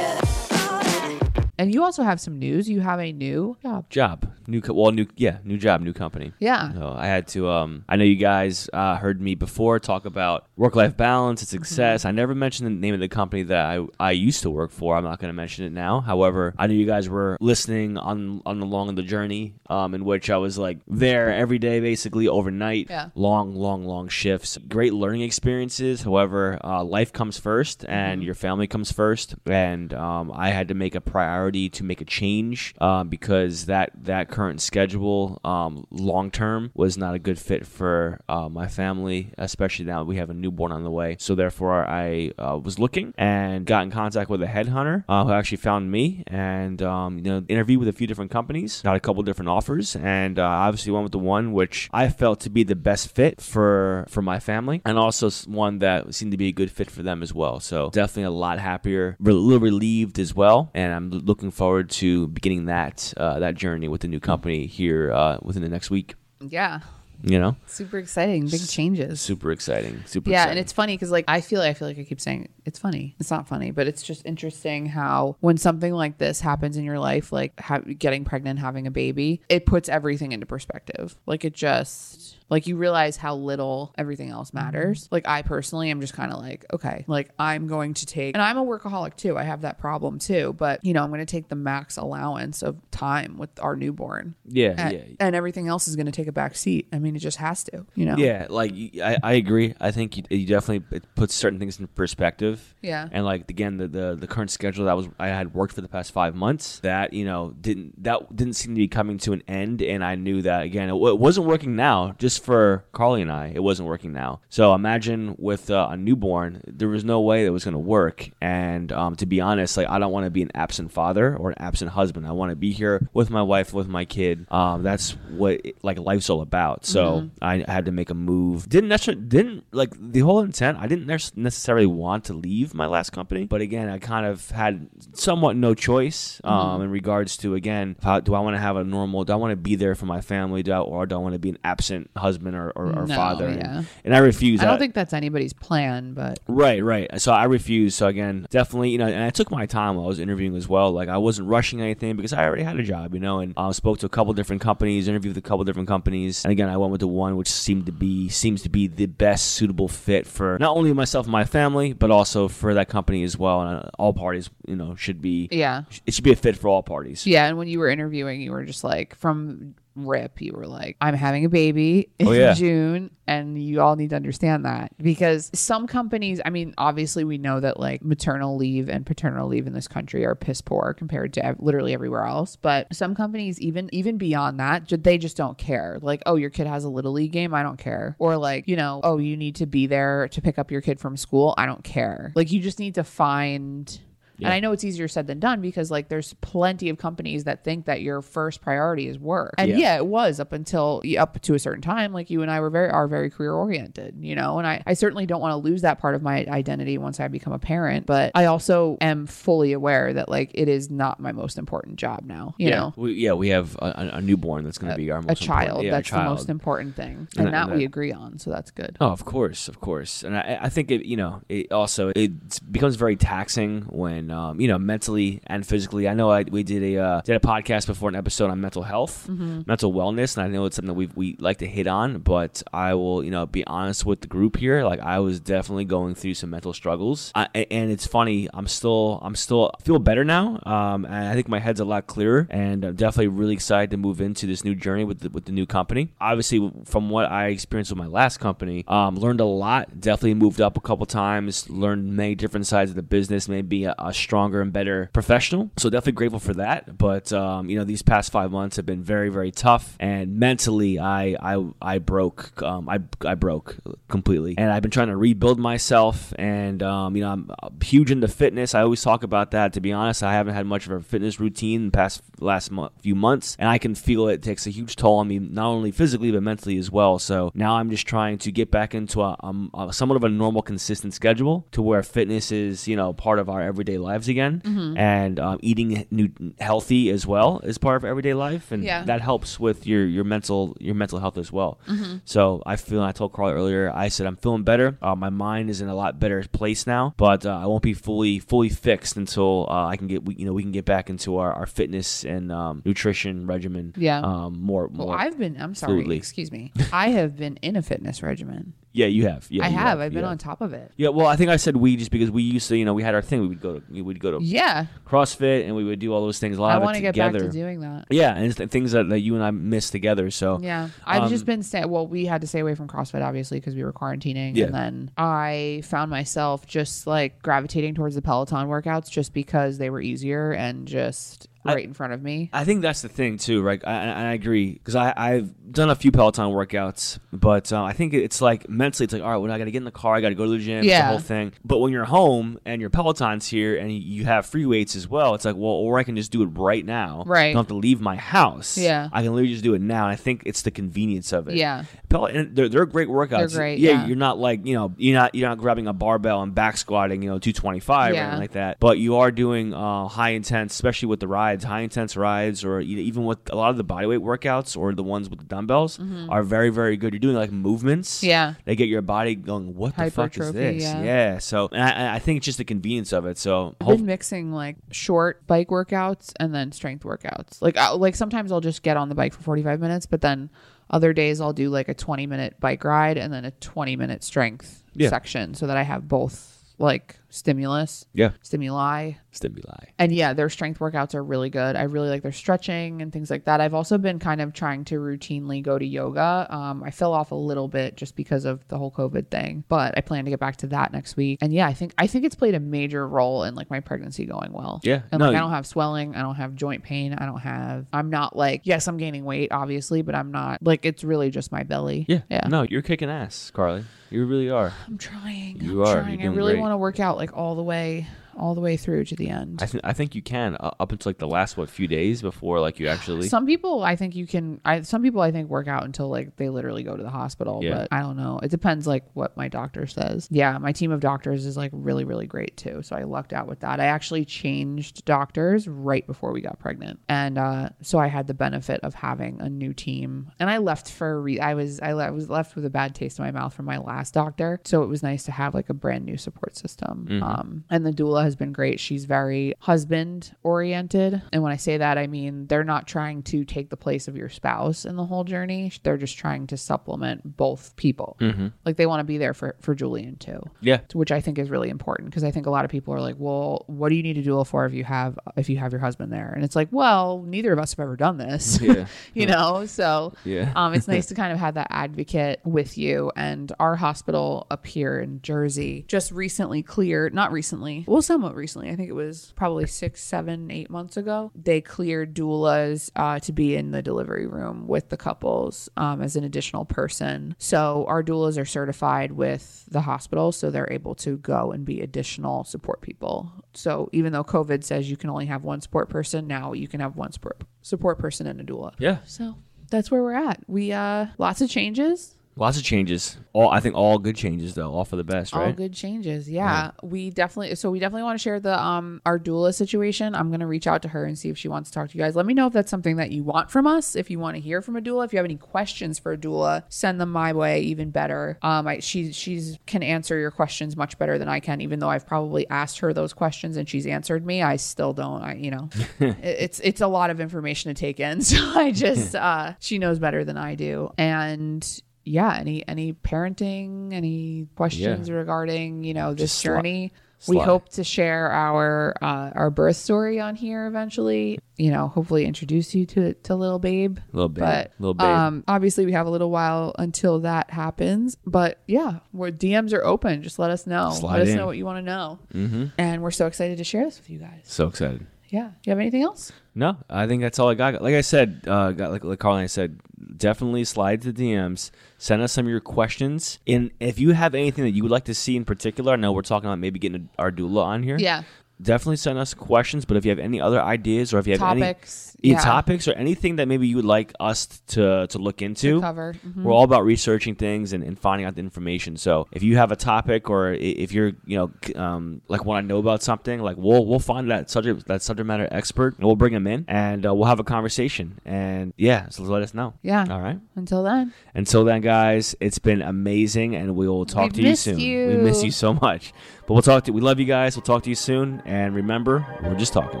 And 1.58 1.72
you 1.72 1.82
also 1.82 2.02
have 2.02 2.20
some 2.20 2.38
news. 2.38 2.68
You 2.68 2.80
have 2.80 3.00
a 3.00 3.12
new 3.12 3.56
job. 3.62 3.88
Job, 3.88 4.30
new, 4.46 4.60
co- 4.60 4.74
well, 4.74 4.92
new, 4.92 5.06
yeah, 5.16 5.38
new 5.42 5.56
job, 5.56 5.80
new 5.80 5.92
company. 5.94 6.32
Yeah. 6.38 6.72
So 6.74 6.94
I 6.96 7.06
had 7.06 7.28
to. 7.28 7.48
Um, 7.48 7.84
I 7.88 7.96
know 7.96 8.04
you 8.04 8.16
guys 8.16 8.68
uh, 8.72 8.96
heard 8.96 9.20
me 9.22 9.34
before 9.34 9.78
talk 9.78 10.04
about 10.04 10.46
work-life 10.56 10.96
balance 10.96 11.40
and 11.40 11.48
success. 11.48 12.04
I 12.04 12.10
never 12.10 12.34
mentioned 12.34 12.66
the 12.66 12.74
name 12.74 12.92
of 12.92 13.00
the 13.00 13.08
company 13.08 13.44
that 13.44 13.64
I, 13.64 13.86
I 13.98 14.10
used 14.10 14.42
to 14.42 14.50
work 14.50 14.70
for. 14.70 14.96
I'm 14.96 15.04
not 15.04 15.18
going 15.18 15.30
to 15.30 15.34
mention 15.34 15.64
it 15.64 15.72
now. 15.72 16.00
However, 16.00 16.54
I 16.58 16.66
know 16.66 16.74
you 16.74 16.84
guys 16.84 17.08
were 17.08 17.38
listening 17.40 17.96
on 17.96 18.42
on 18.44 18.60
along 18.60 18.94
the 18.94 19.02
journey, 19.02 19.54
um, 19.70 19.94
in 19.94 20.04
which 20.04 20.28
I 20.28 20.36
was 20.36 20.58
like 20.58 20.78
there 20.86 21.32
every 21.32 21.58
day, 21.58 21.80
basically 21.80 22.28
overnight. 22.28 22.88
Yeah. 22.90 23.08
Long, 23.14 23.54
long, 23.54 23.84
long 23.86 24.08
shifts. 24.08 24.58
Great 24.68 24.92
learning 24.92 25.22
experiences. 25.22 26.02
However, 26.02 26.58
uh, 26.62 26.84
life 26.84 27.14
comes 27.14 27.38
first, 27.38 27.84
and 27.88 28.22
your 28.22 28.34
family 28.34 28.66
comes 28.66 28.92
first. 28.92 29.34
And 29.46 29.94
um, 29.94 30.30
I 30.34 30.50
had 30.50 30.68
to 30.68 30.74
make 30.74 30.94
a 30.94 31.00
priority 31.00 31.45
to 31.52 31.84
make 31.84 32.00
a 32.00 32.04
change 32.04 32.74
uh, 32.80 33.04
because 33.04 33.66
that 33.66 33.90
that 33.94 34.28
current 34.28 34.60
schedule, 34.60 35.40
um, 35.44 35.86
long 35.90 36.30
term, 36.30 36.70
was 36.74 36.96
not 36.96 37.14
a 37.14 37.18
good 37.18 37.38
fit 37.38 37.66
for 37.66 38.20
uh, 38.28 38.48
my 38.48 38.68
family, 38.68 39.32
especially 39.38 39.84
now 39.84 40.02
we 40.02 40.16
have 40.16 40.30
a 40.30 40.34
newborn 40.34 40.72
on 40.72 40.84
the 40.84 40.90
way. 40.90 41.16
So 41.18 41.34
therefore, 41.34 41.86
I 41.86 42.32
uh, 42.38 42.58
was 42.62 42.78
looking 42.78 43.14
and 43.16 43.64
got 43.64 43.84
in 43.84 43.90
contact 43.90 44.28
with 44.30 44.42
a 44.42 44.46
headhunter 44.46 45.04
uh, 45.08 45.24
who 45.24 45.32
actually 45.32 45.58
found 45.58 45.90
me 45.90 46.24
and 46.26 46.82
um, 46.82 47.18
you 47.18 47.24
know 47.24 47.44
interviewed 47.48 47.80
with 47.80 47.88
a 47.88 47.92
few 47.92 48.06
different 48.06 48.30
companies, 48.30 48.82
got 48.82 48.96
a 48.96 49.00
couple 49.00 49.22
different 49.22 49.48
offers, 49.48 49.96
and 49.96 50.38
uh, 50.38 50.44
obviously 50.44 50.92
went 50.92 51.04
with 51.04 51.12
the 51.12 51.18
one 51.18 51.52
which 51.52 51.88
I 51.92 52.08
felt 52.08 52.40
to 52.40 52.50
be 52.50 52.62
the 52.64 52.76
best 52.76 53.14
fit 53.14 53.40
for 53.40 54.06
for 54.08 54.22
my 54.22 54.38
family, 54.38 54.82
and 54.84 54.98
also 54.98 55.30
one 55.46 55.78
that 55.80 56.14
seemed 56.14 56.32
to 56.32 56.36
be 56.36 56.48
a 56.48 56.52
good 56.52 56.70
fit 56.70 56.90
for 56.90 57.02
them 57.02 57.22
as 57.22 57.32
well. 57.32 57.60
So 57.60 57.90
definitely 57.90 58.24
a 58.24 58.30
lot 58.30 58.58
happier, 58.58 59.16
a 59.20 59.22
little 59.24 59.60
relieved 59.60 60.18
as 60.18 60.34
well, 60.34 60.70
and 60.74 60.92
I'm 60.92 61.12
l- 61.12 61.20
looking 61.36 61.50
forward 61.50 61.90
to 61.90 62.28
beginning 62.28 62.64
that 62.66 63.12
uh, 63.16 63.38
that 63.40 63.54
journey 63.54 63.88
with 63.88 64.00
the 64.00 64.08
new 64.08 64.20
company 64.20 64.66
here 64.66 65.12
uh, 65.12 65.38
within 65.42 65.62
the 65.62 65.68
next 65.68 65.90
week. 65.90 66.14
Yeah. 66.40 66.80
You 67.22 67.38
know, 67.40 67.56
Super 67.66 67.96
exciting. 67.96 68.46
Big 68.46 68.68
changes. 68.68 69.22
super 69.22 69.50
exciting, 69.50 70.02
super. 70.04 70.28
yeah, 70.28 70.36
exciting. 70.42 70.50
and 70.50 70.58
it's 70.60 70.72
funny 70.72 70.94
because 70.94 71.10
like 71.10 71.24
I 71.26 71.40
feel 71.40 71.62
I 71.62 71.72
feel 71.72 71.88
like 71.88 71.98
I 71.98 72.04
keep 72.04 72.20
saying 72.20 72.50
it's 72.66 72.78
funny. 72.78 73.16
It's 73.18 73.30
not 73.30 73.48
funny, 73.48 73.70
but 73.70 73.86
it's 73.86 74.02
just 74.02 74.24
interesting 74.26 74.84
how 74.84 75.36
when 75.40 75.56
something 75.56 75.94
like 75.94 76.18
this 76.18 76.42
happens 76.42 76.76
in 76.76 76.84
your 76.84 76.98
life, 76.98 77.32
like 77.32 77.58
ha- 77.58 77.80
getting 77.98 78.26
pregnant, 78.26 78.58
having 78.58 78.86
a 78.86 78.90
baby, 78.90 79.40
it 79.48 79.64
puts 79.64 79.88
everything 79.88 80.32
into 80.32 80.44
perspective. 80.44 81.16
Like 81.24 81.46
it 81.46 81.54
just 81.54 82.35
like 82.48 82.66
you 82.66 82.76
realize 82.76 83.16
how 83.16 83.34
little 83.34 83.92
everything 83.98 84.30
else 84.30 84.48
mm-hmm. 84.48 84.58
matters. 84.58 85.08
Like 85.10 85.26
I 85.26 85.42
personally 85.42 85.90
am 85.90 86.00
just 86.00 86.14
kind 86.14 86.32
of 86.32 86.38
like, 86.38 86.64
okay, 86.72 87.04
like 87.06 87.30
I'm 87.38 87.66
going 87.66 87.94
to 87.94 88.06
take 88.06 88.34
and 88.34 88.42
I'm 88.42 88.58
a 88.58 88.64
workaholic 88.64 89.16
too. 89.16 89.36
I 89.36 89.42
have 89.42 89.62
that 89.62 89.78
problem 89.78 90.18
too, 90.18 90.54
but 90.56 90.84
you 90.84 90.92
know, 90.92 91.02
I'm 91.02 91.10
going 91.10 91.20
to 91.20 91.26
take 91.26 91.48
the 91.48 91.56
max 91.56 91.96
allowance 91.96 92.62
of 92.62 92.78
time 92.90 93.36
with 93.38 93.50
our 93.60 93.76
newborn. 93.76 94.34
yeah, 94.46 94.74
And, 94.76 94.92
yeah. 94.92 95.02
and 95.20 95.34
everything 95.34 95.68
else 95.68 95.88
is 95.88 95.96
going 95.96 96.06
to 96.06 96.12
take 96.12 96.28
a 96.28 96.32
back 96.32 96.56
seat. 96.56 96.88
I 96.92 96.98
mean, 96.98 97.16
it 97.16 97.20
just 97.20 97.38
has 97.38 97.64
to, 97.64 97.86
you 97.94 98.04
know. 98.04 98.16
Yeah, 98.16 98.46
like 98.48 98.72
I, 99.02 99.18
I 99.22 99.32
agree. 99.34 99.74
I 99.80 99.90
think 99.90 100.16
you, 100.16 100.22
you 100.30 100.46
definitely 100.46 100.96
it 100.96 101.04
puts 101.14 101.34
certain 101.34 101.58
things 101.58 101.80
in 101.80 101.86
perspective. 101.88 102.74
Yeah. 102.82 103.08
And 103.10 103.24
like 103.24 103.50
again, 103.50 103.76
the, 103.76 103.88
the 103.88 104.16
the 104.16 104.26
current 104.26 104.50
schedule 104.50 104.86
that 104.86 104.96
was 104.96 105.08
I 105.18 105.28
had 105.28 105.54
worked 105.54 105.74
for 105.74 105.80
the 105.80 105.88
past 105.88 106.12
five 106.12 106.34
months 106.34 106.80
that 106.80 107.12
you 107.12 107.24
know 107.24 107.54
didn't 107.60 108.02
that 108.04 108.34
didn't 108.34 108.54
seem 108.54 108.74
to 108.74 108.78
be 108.78 108.88
coming 108.88 109.18
to 109.18 109.32
an 109.32 109.42
end, 109.48 109.82
and 109.82 110.04
I 110.04 110.14
knew 110.14 110.42
that 110.42 110.62
again 110.62 110.88
it, 110.88 110.94
it 110.94 111.18
wasn't 111.18 111.46
working 111.46 111.76
now. 111.76 112.14
Just 112.18 112.35
for 112.44 112.84
Carly 112.92 113.22
and 113.22 113.32
I, 113.32 113.52
it 113.54 113.62
wasn't 113.62 113.88
working 113.88 114.12
now. 114.12 114.40
So 114.48 114.74
imagine 114.74 115.34
with 115.38 115.70
uh, 115.70 115.88
a 115.90 115.96
newborn, 115.96 116.62
there 116.66 116.88
was 116.88 117.04
no 117.04 117.20
way 117.20 117.44
that 117.44 117.52
was 117.52 117.64
going 117.64 117.72
to 117.72 117.78
work. 117.78 118.30
And 118.40 118.92
um, 118.92 119.16
to 119.16 119.26
be 119.26 119.40
honest, 119.40 119.76
like 119.76 119.88
I 119.88 119.98
don't 119.98 120.12
want 120.12 120.26
to 120.26 120.30
be 120.30 120.42
an 120.42 120.50
absent 120.54 120.92
father 120.92 121.36
or 121.36 121.50
an 121.50 121.56
absent 121.58 121.92
husband. 121.92 122.26
I 122.26 122.32
want 122.32 122.50
to 122.50 122.56
be 122.56 122.72
here 122.72 123.08
with 123.12 123.30
my 123.30 123.42
wife, 123.42 123.72
with 123.72 123.88
my 123.88 124.04
kid. 124.04 124.46
Um, 124.50 124.82
that's 124.82 125.12
what 125.30 125.60
like 125.82 125.98
life's 125.98 126.30
all 126.30 126.40
about. 126.40 126.86
So 126.86 127.30
I 127.42 127.64
had 127.66 127.86
to 127.86 127.92
make 127.92 128.10
a 128.10 128.14
move. 128.14 128.68
Didn't 128.68 128.88
necessarily 128.88 129.22
didn't 129.22 129.64
like 129.72 129.92
the 129.98 130.20
whole 130.20 130.40
intent. 130.40 130.78
I 130.78 130.86
didn't 130.86 131.06
necessarily 131.06 131.86
want 131.86 132.24
to 132.24 132.34
leave 132.34 132.74
my 132.74 132.86
last 132.86 133.10
company, 133.10 133.44
but 133.44 133.60
again, 133.60 133.88
I 133.88 133.98
kind 133.98 134.26
of 134.26 134.50
had 134.50 134.88
somewhat 135.14 135.56
no 135.56 135.74
choice 135.74 136.40
um, 136.44 136.82
in 136.82 136.90
regards 136.90 137.36
to 137.38 137.54
again, 137.54 137.96
how, 138.02 138.20
do 138.20 138.34
I 138.34 138.40
want 138.40 138.54
to 138.56 138.60
have 138.60 138.76
a 138.76 138.84
normal? 138.84 139.24
Do 139.24 139.32
I 139.32 139.36
want 139.36 139.52
to 139.52 139.56
be 139.56 139.76
there 139.76 139.94
for 139.94 140.06
my 140.06 140.20
family? 140.20 140.62
Do 140.62 140.72
I, 140.72 140.78
or 140.78 141.06
do 141.06 141.14
I 141.14 141.18
want 141.18 141.34
to 141.34 141.38
be 141.38 141.50
an 141.50 141.58
absent 141.64 142.10
husband 142.16 142.25
or, 142.34 142.70
or, 142.70 142.86
or 142.86 143.06
No, 143.06 143.14
father? 143.14 143.46
And- 143.46 143.58
yeah. 143.58 143.82
And, 144.04 144.14
I 144.14 144.18
refuse. 144.18 144.60
I 144.60 144.64
don't 144.64 144.78
think 144.78 144.94
that's 144.94 145.12
anybody's 145.12 145.52
plan, 145.52 146.14
but 146.14 146.40
Right, 146.48 146.82
right. 146.82 147.20
So 147.20 147.32
I 147.32 147.44
refused. 147.44 147.96
So 147.96 148.06
again, 148.06 148.46
definitely, 148.50 148.90
you 148.90 148.98
know, 148.98 149.06
and 149.06 149.22
I 149.22 149.30
took 149.30 149.50
my 149.50 149.66
time 149.66 149.96
while 149.96 150.06
I 150.06 150.08
was 150.08 150.18
interviewing 150.18 150.56
as 150.56 150.68
well. 150.68 150.92
Like 150.92 151.08
I 151.08 151.18
wasn't 151.18 151.48
rushing 151.48 151.80
anything 151.80 152.16
because 152.16 152.32
I 152.32 152.44
already 152.44 152.62
had 152.62 152.78
a 152.78 152.82
job, 152.82 153.14
you 153.14 153.20
know, 153.20 153.40
and 153.40 153.52
I 153.56 153.68
uh, 153.68 153.72
spoke 153.72 153.98
to 154.00 154.06
a 154.06 154.08
couple 154.08 154.32
different 154.32 154.62
companies, 154.62 155.08
interviewed 155.08 155.34
with 155.34 155.44
a 155.44 155.46
couple 155.46 155.64
different 155.64 155.88
companies, 155.88 156.44
and 156.44 156.52
again, 156.52 156.68
I 156.68 156.76
went 156.76 156.92
with 156.92 157.00
the 157.00 157.06
one 157.06 157.36
which 157.36 157.50
seemed 157.50 157.86
to 157.86 157.92
be 157.92 158.28
seems 158.28 158.62
to 158.62 158.68
be 158.68 158.86
the 158.86 159.06
best 159.06 159.52
suitable 159.52 159.88
fit 159.88 160.26
for 160.26 160.58
not 160.60 160.76
only 160.76 160.92
myself 160.92 161.26
and 161.26 161.32
my 161.32 161.44
family, 161.44 161.92
but 161.92 162.10
also 162.10 162.48
for 162.48 162.74
that 162.74 162.88
company 162.88 163.22
as 163.22 163.36
well. 163.36 163.60
And 163.60 163.84
uh, 163.84 163.90
all 163.98 164.12
parties, 164.12 164.50
you 164.66 164.76
know, 164.76 164.94
should 164.94 165.20
be 165.20 165.48
yeah. 165.50 165.82
it 166.06 166.14
should 166.14 166.24
be 166.24 166.32
a 166.32 166.36
fit 166.36 166.56
for 166.56 166.68
all 166.68 166.82
parties. 166.82 167.26
Yeah, 167.26 167.46
and 167.46 167.58
when 167.58 167.68
you 167.68 167.78
were 167.78 167.88
interviewing, 167.88 168.40
you 168.40 168.52
were 168.52 168.64
just 168.64 168.84
like 168.84 169.14
from 169.14 169.74
rip, 169.96 170.40
you 170.40 170.52
were 170.52 170.66
like, 170.66 170.96
I'm 171.00 171.14
having 171.14 171.44
a 171.44 171.48
baby 171.48 172.10
oh, 172.20 172.22
in 172.22 172.28
Oh, 172.28 172.32
yeah. 172.32 172.54
June, 172.54 173.10
and 173.26 173.60
you 173.60 173.80
all 173.80 173.96
need 173.96 174.10
to 174.10 174.16
understand 174.16 174.64
that 174.64 174.92
because 174.98 175.50
some 175.52 175.86
companies, 175.86 176.40
I 176.44 176.50
mean, 176.50 176.74
obviously 176.78 177.24
we 177.24 177.38
know 177.38 177.58
that 177.60 177.80
like 177.80 178.04
maternal 178.04 178.56
leave 178.56 178.88
and 178.88 179.04
paternal 179.04 179.48
leave 179.48 179.66
in 179.66 179.72
this 179.72 179.88
country 179.88 180.24
are 180.24 180.34
piss 180.34 180.60
poor 180.60 180.94
compared 180.94 181.32
to 181.34 181.44
ev- 181.44 181.56
literally 181.58 181.92
everywhere 181.92 182.24
else, 182.24 182.56
but 182.56 182.94
some 182.94 183.14
companies 183.14 183.60
even 183.60 183.88
even 183.92 184.18
beyond 184.18 184.60
that, 184.60 184.88
they 185.02 185.18
just 185.18 185.36
don't 185.36 185.58
care. 185.58 185.98
Like, 186.00 186.22
oh, 186.26 186.36
your 186.36 186.50
kid 186.50 186.66
has 186.66 186.84
a 186.84 186.88
little 186.88 187.12
league 187.12 187.32
game, 187.32 187.54
I 187.54 187.62
don't 187.62 187.78
care. 187.78 188.16
Or 188.18 188.36
like, 188.36 188.68
you 188.68 188.76
know, 188.76 189.00
oh, 189.02 189.18
you 189.18 189.36
need 189.36 189.56
to 189.56 189.66
be 189.66 189.86
there 189.86 190.28
to 190.28 190.40
pick 190.42 190.58
up 190.58 190.70
your 190.70 190.80
kid 190.80 191.00
from 191.00 191.16
school, 191.16 191.54
I 191.56 191.66
don't 191.66 191.82
care. 191.82 192.32
Like 192.34 192.52
you 192.52 192.60
just 192.60 192.78
need 192.78 192.94
to 192.96 193.04
find 193.04 193.98
And 194.38 194.48
I 194.52 194.60
know 194.60 194.72
it's 194.72 194.84
easier 194.84 195.08
said 195.08 195.26
than 195.26 195.40
done 195.40 195.60
because 195.60 195.90
like 195.90 196.08
there's 196.08 196.34
plenty 196.40 196.88
of 196.88 196.98
companies 196.98 197.44
that 197.44 197.64
think 197.64 197.86
that 197.86 198.02
your 198.02 198.22
first 198.22 198.60
priority 198.60 199.08
is 199.08 199.18
work. 199.18 199.54
And 199.58 199.70
Yeah. 199.70 199.76
yeah, 199.76 199.96
it 199.96 200.06
was 200.06 200.40
up 200.40 200.52
until 200.52 201.02
up 201.18 201.40
to 201.42 201.54
a 201.54 201.58
certain 201.58 201.82
time. 201.82 202.12
Like 202.12 202.30
you 202.30 202.42
and 202.42 202.50
I 202.50 202.60
were 202.60 202.70
very 202.70 202.90
are 202.90 203.08
very 203.08 203.30
career 203.30 203.52
oriented, 203.52 204.16
you 204.20 204.34
know. 204.34 204.58
And 204.58 204.66
I, 204.66 204.82
I 204.86 204.94
certainly 204.94 205.26
don't 205.26 205.40
want 205.40 205.52
to 205.52 205.56
lose 205.56 205.82
that 205.82 205.98
part 205.98 206.14
of 206.14 206.22
my 206.22 206.44
identity 206.46 206.98
once 206.98 207.20
I 207.20 207.28
become 207.28 207.52
a 207.52 207.58
parent. 207.58 208.06
But 208.06 208.32
I 208.34 208.46
also 208.46 208.98
am 209.00 209.26
fully 209.26 209.72
aware 209.72 210.12
that 210.12 210.28
like 210.28 210.50
it 210.54 210.68
is 210.68 210.90
not 210.90 211.18
my 211.20 211.32
most 211.32 211.58
important 211.58 211.96
job 211.96 212.24
now. 212.24 212.54
You 212.58 212.68
yeah, 212.68 212.76
know. 212.80 212.94
we, 212.96 213.12
yeah, 213.14 213.32
we 213.32 213.48
have 213.48 213.76
a, 213.76 214.10
a- 214.14 214.20
newborn 214.20 214.64
that's 214.64 214.78
going 214.78 214.90
to 214.92 214.96
be 214.96 215.10
our 215.10 215.22
most 215.22 215.30
A 215.40 215.44
child. 215.44 215.82
yeah, 215.82 215.88
a 215.88 215.92
that's 215.92 216.10
the 216.10 216.22
most 216.24 216.48
important 216.48 216.96
thing. 216.96 217.28
And 217.36 217.46
And, 217.46 217.54
that- 217.54 217.68
that, 217.68 217.76
we 217.76 217.84
agree 217.84 218.12
on. 218.12 218.38
So 218.38 218.50
that's 218.50 218.70
good. 218.70 218.96
Oh, 219.00 219.08
of 219.10 219.24
course, 219.24 219.68
of 219.68 219.80
course, 219.80 220.22
and 220.22 220.36
I, 220.36 220.58
I 220.62 220.68
think 220.68 220.90
it. 220.90 221.04
You 221.06 221.16
know, 221.16 221.42
it 221.48 221.72
also 221.72 222.12
it 222.16 222.32
becomes 222.72 222.96
very 222.96 223.16
taxing 223.16 223.82
when 223.82 224.25
um, 224.30 224.60
you 224.60 224.68
know 224.68 224.78
mentally 224.78 225.40
and 225.46 225.66
physically. 225.66 226.08
I 226.08 226.14
know 226.14 226.30
I, 226.30 226.42
we 226.42 226.62
did 226.62 226.82
a 226.82 226.98
uh, 226.98 227.20
did 227.22 227.36
a 227.36 227.40
podcast 227.40 227.86
before 227.86 228.08
an 228.08 228.16
episode 228.16 228.50
on 228.50 228.60
mental 228.60 228.82
health, 228.82 229.28
mental 229.28 229.92
wellness, 229.92 230.36
and 230.36 230.44
I 230.44 230.48
know 230.48 230.64
it's 230.64 230.76
something 230.76 230.88
that 230.88 230.94
we 230.94 231.08
we 231.14 231.36
like 231.38 231.58
to 231.58 231.66
hit 231.66 231.86
on. 231.86 232.18
But 232.18 232.62
I 232.72 232.94
will, 232.94 233.24
you 233.24 233.30
know, 233.30 233.46
be 233.46 233.66
honest 233.66 234.06
with 234.06 234.20
the 234.20 234.26
group 234.26 234.56
here. 234.56 234.84
Like 234.84 235.00
I 235.00 235.18
was 235.20 235.40
definitely 235.40 235.84
going 235.84 236.14
through 236.14 236.34
some 236.34 236.50
mental 236.50 236.72
struggles, 236.72 237.32
I, 237.34 237.48
and 237.54 237.90
it's 237.90 238.06
funny. 238.06 238.48
I'm 238.52 238.66
still 238.66 239.20
I'm 239.22 239.36
still 239.36 239.72
I 239.78 239.82
feel 239.82 239.98
better 239.98 240.24
now, 240.24 240.60
um, 240.64 241.04
and 241.04 241.14
I 241.14 241.34
think 241.34 241.48
my 241.48 241.60
head's 241.60 241.80
a 241.80 241.84
lot 241.84 242.06
clearer, 242.06 242.46
and 242.50 242.84
I'm 242.84 242.94
definitely 242.96 243.28
really 243.28 243.54
excited 243.54 243.90
to 243.90 243.96
move 243.96 244.20
into 244.20 244.46
this 244.46 244.64
new 244.64 244.74
journey 244.74 245.04
with 245.04 245.20
the, 245.20 245.30
with 245.30 245.44
the 245.44 245.52
new 245.52 245.66
company. 245.66 246.12
Obviously, 246.20 246.70
from 246.84 247.10
what 247.10 247.30
I 247.30 247.48
experienced 247.48 247.90
with 247.90 247.98
my 247.98 248.06
last 248.06 248.38
company, 248.38 248.84
um, 248.88 249.16
learned 249.16 249.40
a 249.40 249.44
lot. 249.44 250.00
Definitely 250.00 250.34
moved 250.34 250.60
up 250.60 250.76
a 250.76 250.80
couple 250.80 251.06
times. 251.06 251.68
Learned 251.70 252.14
many 252.14 252.34
different 252.34 252.66
sides 252.66 252.90
of 252.90 252.96
the 252.96 253.02
business. 253.02 253.48
Maybe 253.48 253.84
a, 253.84 253.94
a 253.98 254.12
stronger 254.16 254.60
and 254.60 254.72
better 254.72 255.10
professional. 255.12 255.70
So 255.76 255.90
definitely 255.90 256.12
grateful 256.12 256.40
for 256.40 256.54
that. 256.54 256.96
But 256.96 257.32
um, 257.32 257.68
you 257.68 257.78
know, 257.78 257.84
these 257.84 258.02
past 258.02 258.32
five 258.32 258.50
months 258.50 258.76
have 258.76 258.86
been 258.86 259.02
very 259.02 259.28
very 259.28 259.50
tough, 259.50 259.96
and 260.00 260.38
mentally, 260.38 260.98
I 260.98 261.36
I 261.40 261.64
I 261.80 261.98
broke. 261.98 262.62
Um, 262.62 262.88
I 262.88 263.00
I 263.24 263.34
broke 263.34 263.76
completely, 264.08 264.54
and 264.58 264.70
I've 264.70 264.82
been 264.82 264.90
trying 264.90 265.08
to 265.08 265.16
rebuild 265.16 265.58
myself. 265.58 266.32
And 266.38 266.82
um, 266.82 267.16
you 267.16 267.22
know, 267.22 267.30
I'm 267.30 267.50
uh, 267.62 267.70
huge 267.82 268.10
into 268.10 268.28
fitness. 268.28 268.74
I 268.74 268.82
always 268.82 269.02
talk 269.02 269.22
about 269.22 269.50
that. 269.52 269.72
To 269.74 269.80
be 269.80 269.92
honest, 269.92 270.22
I 270.22 270.32
haven't 270.32 270.54
had 270.54 270.66
much 270.66 270.86
of 270.86 270.92
a 270.92 271.00
fitness 271.00 271.40
routine 271.40 271.86
the 271.86 271.90
past 271.92 272.22
last 272.40 272.70
mo- 272.70 272.90
few 273.00 273.14
months, 273.14 273.56
and 273.58 273.68
I 273.68 273.78
can 273.78 273.94
feel 273.94 274.28
it 274.28 274.42
takes 274.42 274.66
a 274.66 274.70
huge 274.70 274.96
toll 274.96 275.18
on 275.18 275.28
me, 275.28 275.38
not 275.38 275.66
only 275.66 275.90
physically 275.90 276.30
but 276.30 276.42
mentally 276.42 276.78
as 276.78 276.90
well. 276.90 277.18
So 277.18 277.50
now 277.54 277.76
I'm 277.76 277.90
just 277.90 278.06
trying 278.06 278.38
to 278.38 278.52
get 278.52 278.70
back 278.70 278.94
into 278.94 279.22
a, 279.22 279.36
um, 279.40 279.70
a 279.74 279.92
somewhat 279.92 280.16
of 280.16 280.24
a 280.24 280.28
normal, 280.28 280.62
consistent 280.62 281.14
schedule 281.14 281.66
to 281.72 281.82
where 281.82 282.02
fitness 282.02 282.52
is, 282.52 282.88
you 282.88 282.96
know, 282.96 283.12
part 283.12 283.38
of 283.38 283.48
our 283.48 283.62
everyday 283.62 283.98
lives 284.06 284.28
again, 284.28 284.62
and 284.96 285.38
um, 285.40 285.58
eating 285.62 286.06
new, 286.10 286.28
healthy 286.60 287.10
as 287.10 287.26
well 287.26 287.60
is 287.64 287.76
part 287.78 287.96
of 287.96 288.04
everyday 288.04 288.34
life, 288.34 288.72
and 288.72 288.82
Yeah. 288.84 289.02
that 289.04 289.20
helps 289.20 289.58
with 289.60 289.86
your 289.86 290.06
your 290.06 290.24
mental 290.24 290.76
your 290.80 290.94
mental 290.94 291.18
health 291.18 291.36
as 291.38 291.50
well. 291.52 291.78
So 292.24 292.62
I 292.64 292.76
feel 292.76 293.02
I 293.02 293.12
told 293.12 293.32
Carl 293.32 293.50
earlier. 293.50 293.90
I 293.94 294.08
said 294.08 294.26
I'm 294.26 294.36
feeling 294.36 294.62
better. 294.64 294.96
Uh, 295.02 295.14
my 295.16 295.30
mind 295.30 295.70
is 295.70 295.80
in 295.80 295.88
a 295.88 295.94
lot 295.94 296.18
better 296.18 296.42
place 296.52 296.86
now, 296.86 297.14
but 297.16 297.44
uh, 297.44 297.58
I 297.62 297.66
won't 297.66 297.82
be 297.82 297.94
fully 297.94 298.38
fully 298.38 298.68
fixed 298.70 299.16
until 299.16 299.66
uh, 299.68 299.86
I 299.92 299.96
can 299.96 300.06
get 300.06 300.24
we, 300.24 300.34
you 300.36 300.46
know 300.46 300.52
we 300.52 300.62
can 300.62 300.72
get 300.72 300.84
back 300.84 301.10
into 301.10 301.36
our, 301.38 301.52
our 301.52 301.66
fitness 301.66 302.24
and 302.24 302.50
um, 302.52 302.82
nutrition 302.84 303.46
regimen. 303.46 303.92
Yeah. 303.96 304.20
Um, 304.20 304.60
more 304.60 304.86
Well, 304.88 305.08
more. 305.08 305.18
I've 305.18 305.38
been. 305.38 305.56
I'm 305.60 305.74
sorry. 305.74 306.04
fluidly. 306.04 306.16
Excuse 306.16 306.50
me. 306.52 306.72
I 306.92 307.08
have 307.10 307.36
been 307.36 307.56
in 307.62 307.76
a 307.76 307.82
fitness 307.82 308.22
regimen. 308.22 308.74
Yeah, 308.96 309.06
you 309.06 309.26
have. 309.28 309.46
Yeah, 309.50 309.66
I 309.66 309.68
you 309.68 309.76
have. 309.76 310.00
I've 310.00 310.12
been 310.12 310.24
yeah. 310.24 310.30
on 310.30 310.38
top 310.38 310.60
of 310.62 310.72
it. 310.72 310.90
Yeah, 310.96 311.10
well, 311.10 311.26
I 311.26 311.36
think 311.36 311.50
I 311.50 311.56
said 311.56 311.76
we 311.76 311.96
just 311.96 312.10
because 312.10 312.30
we 312.30 312.42
used 312.42 312.66
to, 312.68 312.76
you 312.78 312.84
know, 312.86 312.94
we 312.94 313.02
had 313.02 313.14
our 313.14 313.20
thing. 313.20 313.42
We 313.42 313.48
would 313.48 313.60
go 313.60 313.78
to 313.78 313.82
we 313.90 314.00
would 314.00 314.18
go 314.18 314.38
to 314.38 314.42
Yeah. 314.42 314.86
CrossFit 315.06 315.66
and 315.66 315.76
we 315.76 315.84
would 315.84 315.98
do 315.98 316.12
all 316.14 316.22
those 316.22 316.38
things. 316.38 316.56
A 316.56 316.62
lot 316.62 316.74
I 316.74 316.78
want 316.78 316.96
to 316.96 317.02
get 317.02 317.14
back 317.14 317.32
to 317.32 317.48
doing 317.50 317.80
that. 317.80 318.06
yeah, 318.10 318.34
and 318.34 318.54
things 318.70 318.92
that, 318.92 319.08
that 319.10 319.20
you 319.20 319.34
and 319.34 319.44
I 319.44 319.50
miss 319.50 319.90
together. 319.90 320.30
So 320.30 320.58
Yeah, 320.62 320.88
I've 321.04 321.24
Um, 321.24 321.28
just 321.28 321.44
been 321.44 321.62
stay. 321.62 321.84
Well, 321.84 322.06
we 322.06 322.24
had 322.26 322.40
to 322.40 322.46
stay 322.46 322.60
away 322.60 322.74
from 322.74 322.88
CrossFit 322.88 323.22
obviously 323.22 323.60
because 323.60 323.74
we 323.74 323.84
were 323.84 323.92
quarantining, 323.92 324.56
Yeah. 324.56 324.66
and 324.66 324.74
then 324.74 325.10
I 325.18 325.82
found 325.84 326.10
myself 326.10 326.66
just 326.66 327.06
like 327.06 327.42
gravitating 327.42 327.94
towards 327.94 328.14
the 328.14 328.22
Peloton 328.22 328.68
workouts 328.68 329.10
just 329.10 329.32
because 329.34 329.78
they 329.78 329.90
were 329.90 330.00
easier 330.00 330.52
and 330.52 330.88
just 330.88 331.48
I- 331.70 331.74
right 331.74 331.84
in 331.84 331.94
front 331.94 332.12
of 332.12 332.22
me. 332.22 332.50
I 332.52 332.64
think 332.64 332.82
that's 332.82 333.02
the 333.02 333.08
thing 333.08 333.38
too, 333.38 333.62
right? 333.62 333.80
I, 333.86 333.92
I 334.08 334.22
I 334.26 334.32
agree 334.32 334.72
because 334.72 334.94
I 334.96 335.12
I've 335.16 335.72
done 335.72 335.90
a 335.90 335.94
few 335.94 336.10
Peloton 336.12 336.50
workouts, 336.52 337.18
but 337.32 337.72
uh, 337.72 337.82
I 337.82 337.92
think 337.92 338.14
it's 338.14 338.40
like 338.40 338.68
mentally, 338.68 339.04
it's 339.04 339.12
like 339.12 339.22
all 339.22 339.30
right, 339.30 339.36
well, 339.36 339.50
I 339.52 339.58
got 339.58 339.64
to 339.64 339.70
get 339.70 339.78
in 339.78 339.84
the 339.84 339.90
car, 339.90 340.14
I 340.14 340.20
got 340.20 340.30
to 340.30 340.34
go 340.34 340.44
to 340.44 340.50
the 340.52 340.58
gym, 340.58 340.78
it's 340.78 340.84
the 340.86 340.88
Yeah. 340.90 341.08
whole 341.08 341.18
thing. 341.18 341.52
But 341.64 341.78
when 341.78 341.92
you're 341.92 342.04
home 342.04 342.58
and 342.64 342.80
your 342.80 342.90
Peloton's 342.90 343.46
here 343.48 343.76
and 343.76 343.92
you 343.92 344.24
have 344.24 344.46
free 344.46 344.66
weights 344.66 344.96
as 344.96 345.08
well, 345.08 345.34
it's 345.34 345.44
like 345.44 345.56
well, 345.56 345.70
or 345.72 345.98
I 345.98 346.02
can 346.04 346.16
just 346.16 346.30
do 346.32 346.42
it 346.42 346.46
right 346.46 346.84
now. 346.84 347.24
Right. 347.26 347.52
don't 347.52 347.60
have 347.64 347.68
to 347.68 347.74
leave 347.74 348.00
my 348.00 348.16
house. 348.16 348.78
Yeah. 348.78 349.08
I 349.12 349.22
can 349.22 349.32
literally 349.34 349.52
just 349.52 349.64
do 349.64 349.74
it 349.74 349.80
now. 349.82 350.04
And 350.04 350.12
I 350.12 350.16
think 350.16 350.42
it's 350.46 350.62
the 350.62 350.70
convenience 350.70 351.32
of 351.32 351.48
it. 351.48 351.54
Yeah. 351.56 351.84
Pel- 352.08 352.26
and 352.26 352.54
they're, 352.56 352.68
they're 352.68 352.86
great 352.86 353.08
workouts. 353.08 353.50
They're 353.50 353.58
great, 353.58 353.78
Yeah, 353.78 353.92
yeah. 353.92 354.06
you're 354.06 354.16
not 354.16 354.38
like 354.38 354.64
you 354.66 354.74
know 354.74 354.94
you're 354.96 355.18
not 355.18 355.34
you're 355.34 355.48
not 355.48 355.58
grabbing 355.58 355.86
a 355.88 355.92
barbell 355.92 356.42
and 356.42 356.54
back 356.54 356.76
squatting 356.76 357.22
you 357.22 357.28
know 357.30 357.38
225 357.38 358.12
or 358.12 358.16
anything 358.16 358.40
like 358.40 358.52
that. 358.52 358.78
But 358.80 358.98
you 358.98 359.16
are 359.16 359.30
doing 359.30 359.74
uh, 359.74 360.06
high 360.08 360.30
intense, 360.30 360.72
especially 360.74 361.08
with 361.08 361.20
the 361.20 361.28
rides, 361.56 361.64
high 361.64 361.80
intense 361.80 362.16
rides, 362.16 362.64
or 362.64 362.80
even 362.80 363.24
with 363.24 363.38
a 363.50 363.56
lot 363.56 363.70
of 363.70 363.76
the 363.76 363.84
bodyweight 363.84 364.20
workouts 364.20 364.76
or 364.76 364.94
the 364.94 365.02
ones 365.02 365.28
with 365.28 365.38
the 365.38 365.44
dumbbells 365.44 365.98
are 366.28 366.42
very 366.42 366.70
very 366.70 366.96
good. 366.96 367.12
You're 367.12 367.20
doing 367.20 367.36
like 367.36 367.50
movements. 367.52 368.18
Mm-hmm. 368.18 368.26
Yeah. 368.26 368.54
they 368.64 368.76
get 368.76 368.88
your 368.88 369.02
body 369.02 369.34
going. 369.34 369.74
What 369.74 369.96
the 369.96 370.10
fuck 370.10 370.36
is 370.38 370.52
this? 370.52 370.82
yeah. 370.82 371.38
So 371.38 371.68
and 371.72 371.82
I, 371.82 372.16
I 372.16 372.18
think 372.18 372.38
it's 372.38 372.46
just 372.46 372.58
the 372.58 372.64
convenience 372.64 373.12
of 373.12 373.26
it. 373.26 373.38
So 373.38 373.74
I've 373.80 373.86
hope- 373.86 373.96
been 373.98 374.06
mixing 374.06 374.52
like 374.52 374.76
short 374.90 375.46
bike 375.46 375.68
workouts 375.68 376.32
and 376.38 376.54
then 376.54 376.72
strength 376.72 377.04
workouts. 377.04 377.60
Like 377.62 377.76
I, 377.76 377.90
like 377.90 378.14
sometimes 378.16 378.52
I'll 378.52 378.60
just 378.60 378.82
get 378.82 378.96
on 378.96 379.08
the 379.08 379.14
bike 379.14 379.32
for 379.34 379.42
45 379.42 379.80
minutes, 379.80 380.06
but 380.06 380.20
then 380.20 380.50
other 380.90 381.12
days 381.12 381.40
I'll 381.40 381.52
do 381.52 381.68
like 381.68 381.88
a 381.88 381.94
20 381.94 382.26
minute 382.26 382.60
bike 382.60 382.84
ride 382.84 383.18
and 383.18 383.32
then 383.32 383.44
a 383.44 383.50
20 383.50 383.96
minute 383.96 384.22
strength 384.22 384.84
Yeah. 384.94 385.08
section 385.08 385.54
so 385.54 385.66
that 385.66 385.76
I 385.76 385.82
have 385.82 386.06
both 386.06 386.52
like 386.78 387.16
stimulus, 387.30 388.04
yeah, 388.12 388.32
stimuli, 388.42 389.12
stimuli. 389.36 389.84
and 389.98 390.12
yeah, 390.12 390.32
their 390.32 390.48
strength 390.48 390.80
workouts 390.80 391.14
are 391.14 391.22
really 391.22 391.50
good. 391.50 391.76
I 391.76 391.82
really 391.82 392.08
like 392.08 392.22
their 392.22 392.32
stretching 392.32 393.02
and 393.02 393.12
things 393.12 393.30
like 393.30 393.44
that. 393.44 393.60
I've 393.60 393.74
also 393.74 393.98
been 393.98 394.18
kind 394.18 394.40
of 394.40 394.52
trying 394.52 394.84
to 394.86 394.96
routinely 394.96 395.62
go 395.62 395.78
to 395.78 395.84
yoga. 395.84 396.46
Um, 396.50 396.82
I 396.82 396.90
fell 396.90 397.12
off 397.12 397.30
a 397.30 397.36
little 397.36 397.68
bit 397.68 397.96
just 397.96 398.16
because 398.16 398.44
of 398.44 398.66
the 398.68 398.78
whole 398.78 398.90
COVID 398.90 399.28
thing, 399.28 399.64
but 399.68 399.96
I 399.96 400.00
plan 400.00 400.24
to 400.24 400.30
get 400.30 400.40
back 400.40 400.56
to 400.58 400.66
that 400.68 400.92
next 400.92 401.16
week. 401.16 401.38
And 401.42 401.52
yeah, 401.52 401.66
I 401.66 401.74
think 401.74 401.94
I 401.98 402.06
think 402.06 402.24
it's 402.24 402.34
played 402.34 402.54
a 402.54 402.60
major 402.60 403.06
role 403.06 403.44
in 403.44 403.54
like 403.54 403.70
my 403.70 403.80
pregnancy 403.80 404.26
going 404.26 404.52
well. 404.52 404.80
Yeah, 404.82 405.02
and 405.12 405.20
no, 405.20 405.26
like 405.26 405.36
I 405.36 405.40
don't 405.40 405.50
have 405.50 405.66
swelling, 405.66 406.16
I 406.16 406.22
don't 406.22 406.36
have 406.36 406.54
joint 406.54 406.82
pain, 406.82 407.14
I 407.14 407.26
don't 407.26 407.40
have. 407.40 407.86
I'm 407.92 408.10
not 408.10 408.36
like 408.36 408.62
yes, 408.64 408.88
I'm 408.88 408.96
gaining 408.96 409.24
weight 409.24 409.52
obviously, 409.52 410.02
but 410.02 410.14
I'm 410.14 410.30
not 410.32 410.62
like 410.62 410.84
it's 410.84 411.04
really 411.04 411.30
just 411.30 411.52
my 411.52 411.62
belly. 411.62 412.06
Yeah, 412.08 412.22
yeah. 412.30 412.48
No, 412.48 412.62
you're 412.62 412.82
kicking 412.82 413.10
ass, 413.10 413.50
Carly. 413.50 413.84
You 414.10 414.24
really 414.24 414.50
are. 414.50 414.72
I'm 414.86 414.98
trying. 414.98 415.60
You 415.60 415.82
I'm 415.82 415.88
are. 415.88 416.02
Trying. 416.02 416.22
I 416.22 416.26
really 416.26 416.56
want 416.56 416.72
to 416.72 416.76
work 416.76 417.00
out 417.00 417.16
like 417.16 417.36
all 417.36 417.54
the 417.56 417.62
way, 417.62 418.06
all 418.38 418.54
the 418.54 418.60
way 418.60 418.76
through 418.76 419.04
to 419.04 419.16
the 419.16 419.28
end. 419.28 419.62
I 419.62 419.66
think 419.66 419.84
I 419.84 419.92
think 419.92 420.14
you 420.14 420.22
can 420.22 420.56
uh, 420.56 420.70
up 420.78 420.92
until 420.92 421.10
like 421.10 421.18
the 421.18 421.28
last 421.28 421.56
what 421.56 421.70
few 421.70 421.88
days 421.88 422.22
before 422.22 422.60
like 422.60 422.78
you 422.78 422.88
actually. 422.88 423.28
Some 423.28 423.46
people, 423.46 423.82
I 423.82 423.96
think 423.96 424.14
you 424.14 424.26
can. 424.26 424.60
I 424.64 424.82
some 424.82 425.02
people, 425.02 425.20
I 425.20 425.32
think, 425.32 425.48
work 425.48 425.68
out 425.68 425.84
until 425.84 426.08
like 426.08 426.36
they 426.36 426.48
literally 426.48 426.82
go 426.82 426.96
to 426.96 427.02
the 427.02 427.10
hospital. 427.10 427.60
Yeah. 427.62 427.74
But 427.74 427.88
I 427.92 428.00
don't 428.00 428.16
know. 428.16 428.38
It 428.42 428.50
depends, 428.50 428.86
like 428.86 429.04
what 429.14 429.36
my 429.36 429.48
doctor 429.48 429.86
says. 429.86 430.28
Yeah, 430.30 430.58
my 430.58 430.72
team 430.72 430.92
of 430.92 431.00
doctors 431.00 431.46
is 431.46 431.56
like 431.56 431.70
really, 431.72 432.04
really 432.04 432.26
great 432.26 432.56
too. 432.56 432.82
So 432.82 432.96
I 432.96 433.04
lucked 433.04 433.32
out 433.32 433.46
with 433.46 433.60
that. 433.60 433.80
I 433.80 433.86
actually 433.86 434.24
changed 434.24 435.04
doctors 435.04 435.66
right 435.68 436.06
before 436.06 436.32
we 436.32 436.40
got 436.40 436.58
pregnant, 436.58 437.00
and 437.08 437.38
uh, 437.38 437.70
so 437.82 437.98
I 437.98 438.08
had 438.08 438.26
the 438.26 438.34
benefit 438.34 438.80
of 438.82 438.94
having 438.94 439.40
a 439.40 439.48
new 439.48 439.72
team. 439.72 440.30
And 440.38 440.50
I 440.50 440.58
left 440.58 440.90
for 440.90 441.12
a 441.12 441.20
re- 441.20 441.40
I 441.40 441.54
was 441.54 441.80
I 441.80 441.92
le- 441.92 442.12
was 442.12 442.28
left 442.28 442.54
with 442.56 442.64
a 442.64 442.70
bad 442.70 442.94
taste 442.94 443.18
in 443.18 443.24
my 443.24 443.30
mouth 443.30 443.54
from 443.54 443.64
my 443.64 443.78
last 443.78 444.14
doctor. 444.14 444.60
So 444.64 444.82
it 444.82 444.86
was 444.86 445.02
nice 445.02 445.24
to 445.24 445.32
have 445.32 445.54
like 445.54 445.68
a 445.70 445.74
brand 445.74 446.04
new 446.04 446.16
support 446.16 446.56
system. 446.56 447.22
Um, 447.22 447.64
and 447.70 447.84
the 447.86 447.92
doula 447.92 448.25
has 448.26 448.36
been 448.36 448.52
great. 448.52 448.78
She's 448.80 449.04
very 449.06 449.54
husband 449.60 450.34
oriented. 450.42 451.22
And 451.32 451.42
when 451.42 451.52
I 451.52 451.56
say 451.56 451.78
that, 451.78 451.96
I 451.98 452.06
mean 452.06 452.46
they're 452.46 452.64
not 452.64 452.86
trying 452.86 453.22
to 453.24 453.44
take 453.44 453.70
the 453.70 453.76
place 453.76 454.08
of 454.08 454.16
your 454.16 454.28
spouse 454.28 454.84
in 454.84 454.96
the 454.96 455.04
whole 455.04 455.24
journey. 455.24 455.72
They're 455.82 455.96
just 455.96 456.18
trying 456.18 456.46
to 456.48 456.56
supplement 456.56 457.36
both 457.36 457.74
people. 457.76 458.16
Like 458.64 458.76
they 458.76 458.86
want 458.86 459.00
to 459.00 459.04
be 459.04 459.18
there 459.18 459.34
for, 459.34 459.56
for 459.60 459.74
Julian 459.74 460.16
too 460.16 460.40
yeah, 460.60 460.80
which 460.92 461.12
I 461.12 461.20
think 461.20 461.38
is 461.38 461.50
really 461.50 461.68
important 461.70 462.10
because 462.10 462.24
I 462.24 462.30
think 462.30 462.46
a 462.46 462.50
lot 462.50 462.64
of 462.64 462.70
people 462.70 462.92
are 462.94 463.00
like, 463.00 463.16
well, 463.18 463.64
what 463.68 463.88
do 463.90 463.94
you 463.94 464.02
need 464.02 464.18
a 464.18 464.22
doula 464.22 464.46
for 464.46 464.66
if 464.66 464.72
you 464.74 464.84
have 464.84 465.18
if 465.36 465.48
you 465.48 465.56
have 465.58 465.72
your 465.72 465.80
husband 465.80 466.12
there? 466.12 466.32
And 466.34 466.44
it's 466.44 466.56
like, 466.56 466.68
well, 466.70 467.22
neither 467.26 467.52
of 467.52 467.58
us 467.58 467.72
have 467.72 467.80
ever 467.80 467.96
done 467.96 468.16
this, 468.18 468.60
Yeah. 468.60 468.86
you 469.14 469.26
know. 469.26 469.66
So 469.66 470.12
Yeah. 470.24 470.52
um, 470.56 470.74
it's 470.74 470.88
nice 470.96 471.06
to 471.06 471.14
kind 471.14 471.32
of 471.32 471.38
have 471.38 471.54
that 471.54 471.68
advocate 471.70 472.40
with 472.44 472.76
you. 472.76 473.12
And 473.16 473.52
our 473.60 473.76
hospital 473.76 474.46
up 474.50 474.66
here 474.66 474.98
in 475.00 475.22
Jersey 475.22 475.84
just 475.88 476.10
recently 476.10 476.62
cleared, 476.62 477.14
not 477.14 477.30
recently, 477.32 477.84
well, 477.86 478.02
so 478.02 478.15
somewhat 478.16 478.34
recently. 478.34 478.70
I 478.70 478.76
think 478.76 478.88
it 478.88 478.94
was 478.94 479.34
probably 479.36 479.66
six, 479.66 480.02
seven, 480.02 480.50
eight 480.50 480.70
months 480.70 480.96
ago. 480.96 481.30
They 481.34 481.60
cleared 481.60 482.14
doulas 482.14 482.90
uh, 482.96 483.18
to 483.20 483.30
be 483.30 483.54
in 483.54 483.72
the 483.72 483.82
delivery 483.82 484.26
room 484.26 484.66
with 484.66 484.88
the 484.88 484.96
couples 484.96 485.68
um, 485.76 486.00
as 486.00 486.16
an 486.16 486.24
additional 486.24 486.64
person. 486.64 487.36
So 487.36 487.84
our 487.88 488.02
doulas 488.02 488.40
are 488.40 488.46
certified 488.46 489.12
with 489.12 489.66
the 489.68 489.82
hospital, 489.82 490.32
so 490.32 490.48
they're 490.48 490.72
able 490.72 490.94
to 490.94 491.18
go 491.18 491.52
and 491.52 491.66
be 491.66 491.82
additional 491.82 492.44
support 492.44 492.80
people. 492.80 493.30
So 493.52 493.90
even 493.92 494.14
though 494.14 494.24
COVID 494.24 494.64
says 494.64 494.88
you 494.88 494.96
can 494.96 495.10
only 495.10 495.26
have 495.26 495.44
one 495.44 495.60
support 495.60 495.90
person, 495.90 496.26
now 496.26 496.54
you 496.54 496.68
can 496.68 496.80
have 496.80 496.96
one 496.96 497.12
support 497.12 497.42
support 497.60 497.98
person 497.98 498.26
and 498.26 498.40
a 498.40 498.44
doula. 498.44 498.72
Yeah. 498.78 498.98
So 499.04 499.36
that's 499.68 499.90
where 499.90 500.02
we're 500.02 500.14
at. 500.14 500.40
We 500.46 500.72
uh 500.72 501.08
lots 501.18 501.42
of 501.42 501.50
changes. 501.50 502.15
Lots 502.38 502.58
of 502.58 502.64
changes. 502.64 503.16
All 503.32 503.48
I 503.50 503.60
think 503.60 503.74
all 503.74 503.98
good 503.98 504.14
changes 504.16 504.54
though, 504.54 504.70
all 504.72 504.84
for 504.84 504.96
the 504.96 505.04
best, 505.04 505.32
right? 505.34 505.46
All 505.46 505.52
good 505.52 505.72
changes. 505.72 506.28
Yeah. 506.30 506.72
We 506.82 507.08
definitely 507.10 507.54
so 507.54 507.70
we 507.70 507.78
definitely 507.78 508.02
want 508.02 508.18
to 508.18 508.22
share 508.22 508.40
the 508.40 508.62
um 508.62 509.00
our 509.06 509.18
doula 509.18 509.54
situation. 509.54 510.14
I'm 510.14 510.30
gonna 510.30 510.46
reach 510.46 510.66
out 510.66 510.82
to 510.82 510.88
her 510.88 511.04
and 511.06 511.18
see 511.18 511.30
if 511.30 511.38
she 511.38 511.48
wants 511.48 511.70
to 511.70 511.74
talk 511.74 511.88
to 511.90 511.96
you 511.96 512.04
guys. 512.04 512.14
Let 512.14 512.26
me 512.26 512.34
know 512.34 512.46
if 512.46 512.52
that's 512.52 512.70
something 512.70 512.96
that 512.96 513.10
you 513.10 513.24
want 513.24 513.50
from 513.50 513.66
us. 513.66 513.96
If 513.96 514.10
you 514.10 514.18
want 514.18 514.36
to 514.36 514.40
hear 514.40 514.60
from 514.60 514.76
a 514.76 514.82
doula, 514.82 515.06
if 515.06 515.12
you 515.14 515.18
have 515.18 515.24
any 515.24 515.36
questions 515.36 515.98
for 515.98 516.12
a 516.12 516.18
doula, 516.18 516.64
send 516.68 517.00
them 517.00 517.10
my 517.10 517.32
way, 517.32 517.60
even 517.62 517.90
better. 517.90 518.38
Um 518.42 518.66
I 518.66 518.80
she 518.80 519.12
she's 519.12 519.58
can 519.66 519.82
answer 519.82 520.18
your 520.18 520.30
questions 520.30 520.76
much 520.76 520.98
better 520.98 521.18
than 521.18 521.28
I 521.28 521.40
can, 521.40 521.62
even 521.62 521.78
though 521.78 521.90
I've 521.90 522.06
probably 522.06 522.46
asked 522.50 522.80
her 522.80 522.92
those 522.92 523.14
questions 523.14 523.56
and 523.56 523.66
she's 523.66 523.86
answered 523.86 524.26
me. 524.26 524.42
I 524.42 524.56
still 524.56 524.92
don't 524.92 525.22
I 525.22 525.34
you 525.36 525.50
know 525.50 525.70
it- 526.00 526.16
it's 526.22 526.60
it's 526.60 526.80
a 526.82 526.86
lot 526.86 527.08
of 527.08 527.18
information 527.20 527.74
to 527.74 527.80
take 527.80 527.98
in. 527.98 528.20
So 528.26 528.36
I 528.58 528.72
just 528.72 529.14
uh 529.28 529.54
she 529.58 529.78
knows 529.78 529.98
better 529.98 530.22
than 530.24 530.36
I 530.36 530.54
do. 530.54 530.92
And 530.98 531.66
yeah, 532.06 532.36
any 532.38 532.66
any 532.66 532.92
parenting, 532.92 533.92
any 533.92 534.46
questions 534.56 535.10
regarding, 535.10 535.82
you 535.84 535.92
know, 535.94 536.14
this 536.14 536.30
Just 536.32 536.42
journey. 536.44 536.92
We 537.28 537.36
slide. 537.36 537.44
hope 537.46 537.68
to 537.70 537.82
share 537.82 538.30
our 538.30 538.94
uh, 539.00 539.30
our 539.34 539.50
birth 539.50 539.76
story 539.76 540.20
on 540.20 540.34
here 540.36 540.66
eventually. 540.66 541.38
You 541.56 541.70
know, 541.70 541.88
hopefully 541.88 542.26
introduce 542.26 542.74
you 542.74 542.84
to 542.86 543.14
to 543.14 543.34
little 543.34 543.58
babe. 543.58 543.98
Little 544.12 544.28
babe. 544.28 544.44
But 544.44 544.72
Little 544.78 544.92
babe. 544.94 545.06
um, 545.06 545.42
obviously 545.48 545.86
we 545.86 545.92
have 545.92 546.06
a 546.06 546.10
little 546.10 546.30
while 546.30 546.74
until 546.78 547.20
that 547.20 547.50
happens. 547.50 548.18
But 548.26 548.60
yeah, 548.66 548.98
where 549.12 549.32
DMs 549.32 549.72
are 549.72 549.82
open. 549.82 550.22
Just 550.22 550.38
let 550.38 550.50
us 550.50 550.66
know. 550.66 550.90
Slide 550.92 551.12
let 551.14 551.22
us 551.22 551.28
in. 551.30 551.36
know 551.36 551.46
what 551.46 551.56
you 551.56 551.64
want 551.64 551.78
to 551.78 551.82
know. 551.90 552.18
Mm-hmm. 552.34 552.66
And 552.76 553.02
we're 553.02 553.10
so 553.10 553.26
excited 553.26 553.56
to 553.58 553.64
share 553.64 553.84
this 553.84 553.98
with 553.98 554.10
you 554.10 554.18
guys. 554.18 554.42
so 554.44 554.66
excited. 554.68 555.06
Yeah. 555.28 555.50
You 555.64 555.70
have 555.70 555.78
anything 555.78 556.02
else? 556.02 556.32
No, 556.54 556.76
I 556.88 557.06
think 557.06 557.22
that's 557.22 557.38
all 557.38 557.48
I 557.48 557.54
got. 557.54 557.82
Like 557.82 557.94
I 557.94 558.00
said, 558.00 558.42
uh, 558.46 558.72
got, 558.72 558.90
like, 558.90 559.04
like 559.04 559.18
Carly 559.18 559.48
said, 559.48 559.80
definitely 560.16 560.64
slide 560.64 561.02
to 561.02 561.12
DMs. 561.12 561.70
Send 561.98 562.22
us 562.22 562.32
some 562.32 562.46
of 562.46 562.50
your 562.50 562.60
questions. 562.60 563.38
And 563.46 563.70
if 563.80 563.98
you 563.98 564.12
have 564.12 564.34
anything 564.34 564.64
that 564.64 564.70
you 564.70 564.82
would 564.82 564.92
like 564.92 565.04
to 565.04 565.14
see 565.14 565.36
in 565.36 565.44
particular, 565.44 565.92
I 565.92 565.96
know 565.96 566.12
we're 566.12 566.22
talking 566.22 566.48
about 566.48 566.58
maybe 566.58 566.78
getting 566.78 567.08
a, 567.18 567.22
our 567.22 567.30
doula 567.32 567.62
on 567.64 567.82
here. 567.82 567.96
Yeah. 567.98 568.22
Definitely 568.60 568.96
send 568.96 569.18
us 569.18 569.34
questions. 569.34 569.84
But 569.84 569.96
if 569.98 570.04
you 570.04 570.10
have 570.10 570.18
any 570.18 570.40
other 570.40 570.60
ideas 570.60 571.12
or 571.12 571.18
if 571.18 571.26
you 571.26 571.34
have 571.36 571.42
any 571.42 571.60
Topics. 571.60 572.15
Any 572.26 572.34
yeah. 572.34 572.40
topics 572.44 572.88
or 572.88 572.92
anything 572.92 573.36
that 573.36 573.48
maybe 573.48 573.66
you 573.68 573.76
would 573.76 573.84
like 573.84 574.12
us 574.20 574.46
to, 574.68 575.06
to 575.08 575.18
look 575.18 575.42
into, 575.42 575.76
To 575.76 575.80
cover. 575.80 576.14
Mhm. 576.26 576.42
we're 576.42 576.52
all 576.52 576.64
about 576.64 576.84
researching 576.84 577.34
things 577.34 577.72
and, 577.72 577.82
and 577.84 577.98
finding 577.98 578.26
out 578.26 578.34
the 578.34 578.40
information. 578.40 578.96
So 578.96 579.26
if 579.32 579.42
you 579.42 579.56
have 579.56 579.72
a 579.72 579.76
topic 579.76 580.28
or 580.30 580.52
if 580.52 580.92
you're, 580.92 581.12
you 581.24 581.36
know, 581.38 581.80
um, 581.80 582.20
like 582.28 582.44
want 582.44 582.64
to 582.64 582.68
know 582.68 582.78
about 582.78 583.02
something, 583.02 583.40
like 583.40 583.56
we'll 583.56 583.84
we'll 583.86 583.98
find 583.98 584.30
that 584.30 584.50
subject 584.50 584.86
that 584.88 585.02
subject 585.02 585.26
matter 585.26 585.48
expert 585.50 585.96
and 585.96 586.04
we'll 586.06 586.16
bring 586.16 586.32
them 586.32 586.46
in 586.46 586.64
and 586.68 587.06
uh, 587.06 587.14
we'll 587.14 587.26
have 587.28 587.40
a 587.40 587.44
conversation. 587.44 588.18
And 588.24 588.72
yeah, 588.76 589.08
so 589.10 589.22
let 589.24 589.42
us 589.42 589.54
know. 589.54 589.74
Yeah. 589.82 590.04
All 590.10 590.20
right. 590.20 590.38
Until 590.56 590.82
then. 590.82 591.12
Until 591.34 591.64
then, 591.64 591.80
guys, 591.80 592.34
it's 592.40 592.58
been 592.58 592.82
amazing, 592.82 593.54
and 593.56 593.76
we 593.76 593.86
will 593.88 594.06
talk 594.06 594.32
We 594.32 594.42
to 594.42 594.48
you 594.48 594.56
soon. 594.56 594.78
you. 594.80 595.06
We 595.08 595.16
miss 595.18 595.44
you 595.44 595.50
so 595.50 595.74
much, 595.74 596.12
but 596.46 596.54
we'll 596.54 596.62
talk 596.62 596.84
to. 596.84 596.92
We 596.92 597.00
love 597.00 597.18
you 597.20 597.26
guys. 597.26 597.56
We'll 597.56 597.62
talk 597.62 597.82
to 597.84 597.88
you 597.90 597.94
soon, 597.94 598.42
and 598.46 598.74
remember, 598.74 599.24
we're 599.42 599.54
just 599.56 599.72
talking. 599.72 600.00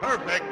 Perfect. 0.00 0.28
Perfect. 0.28 0.51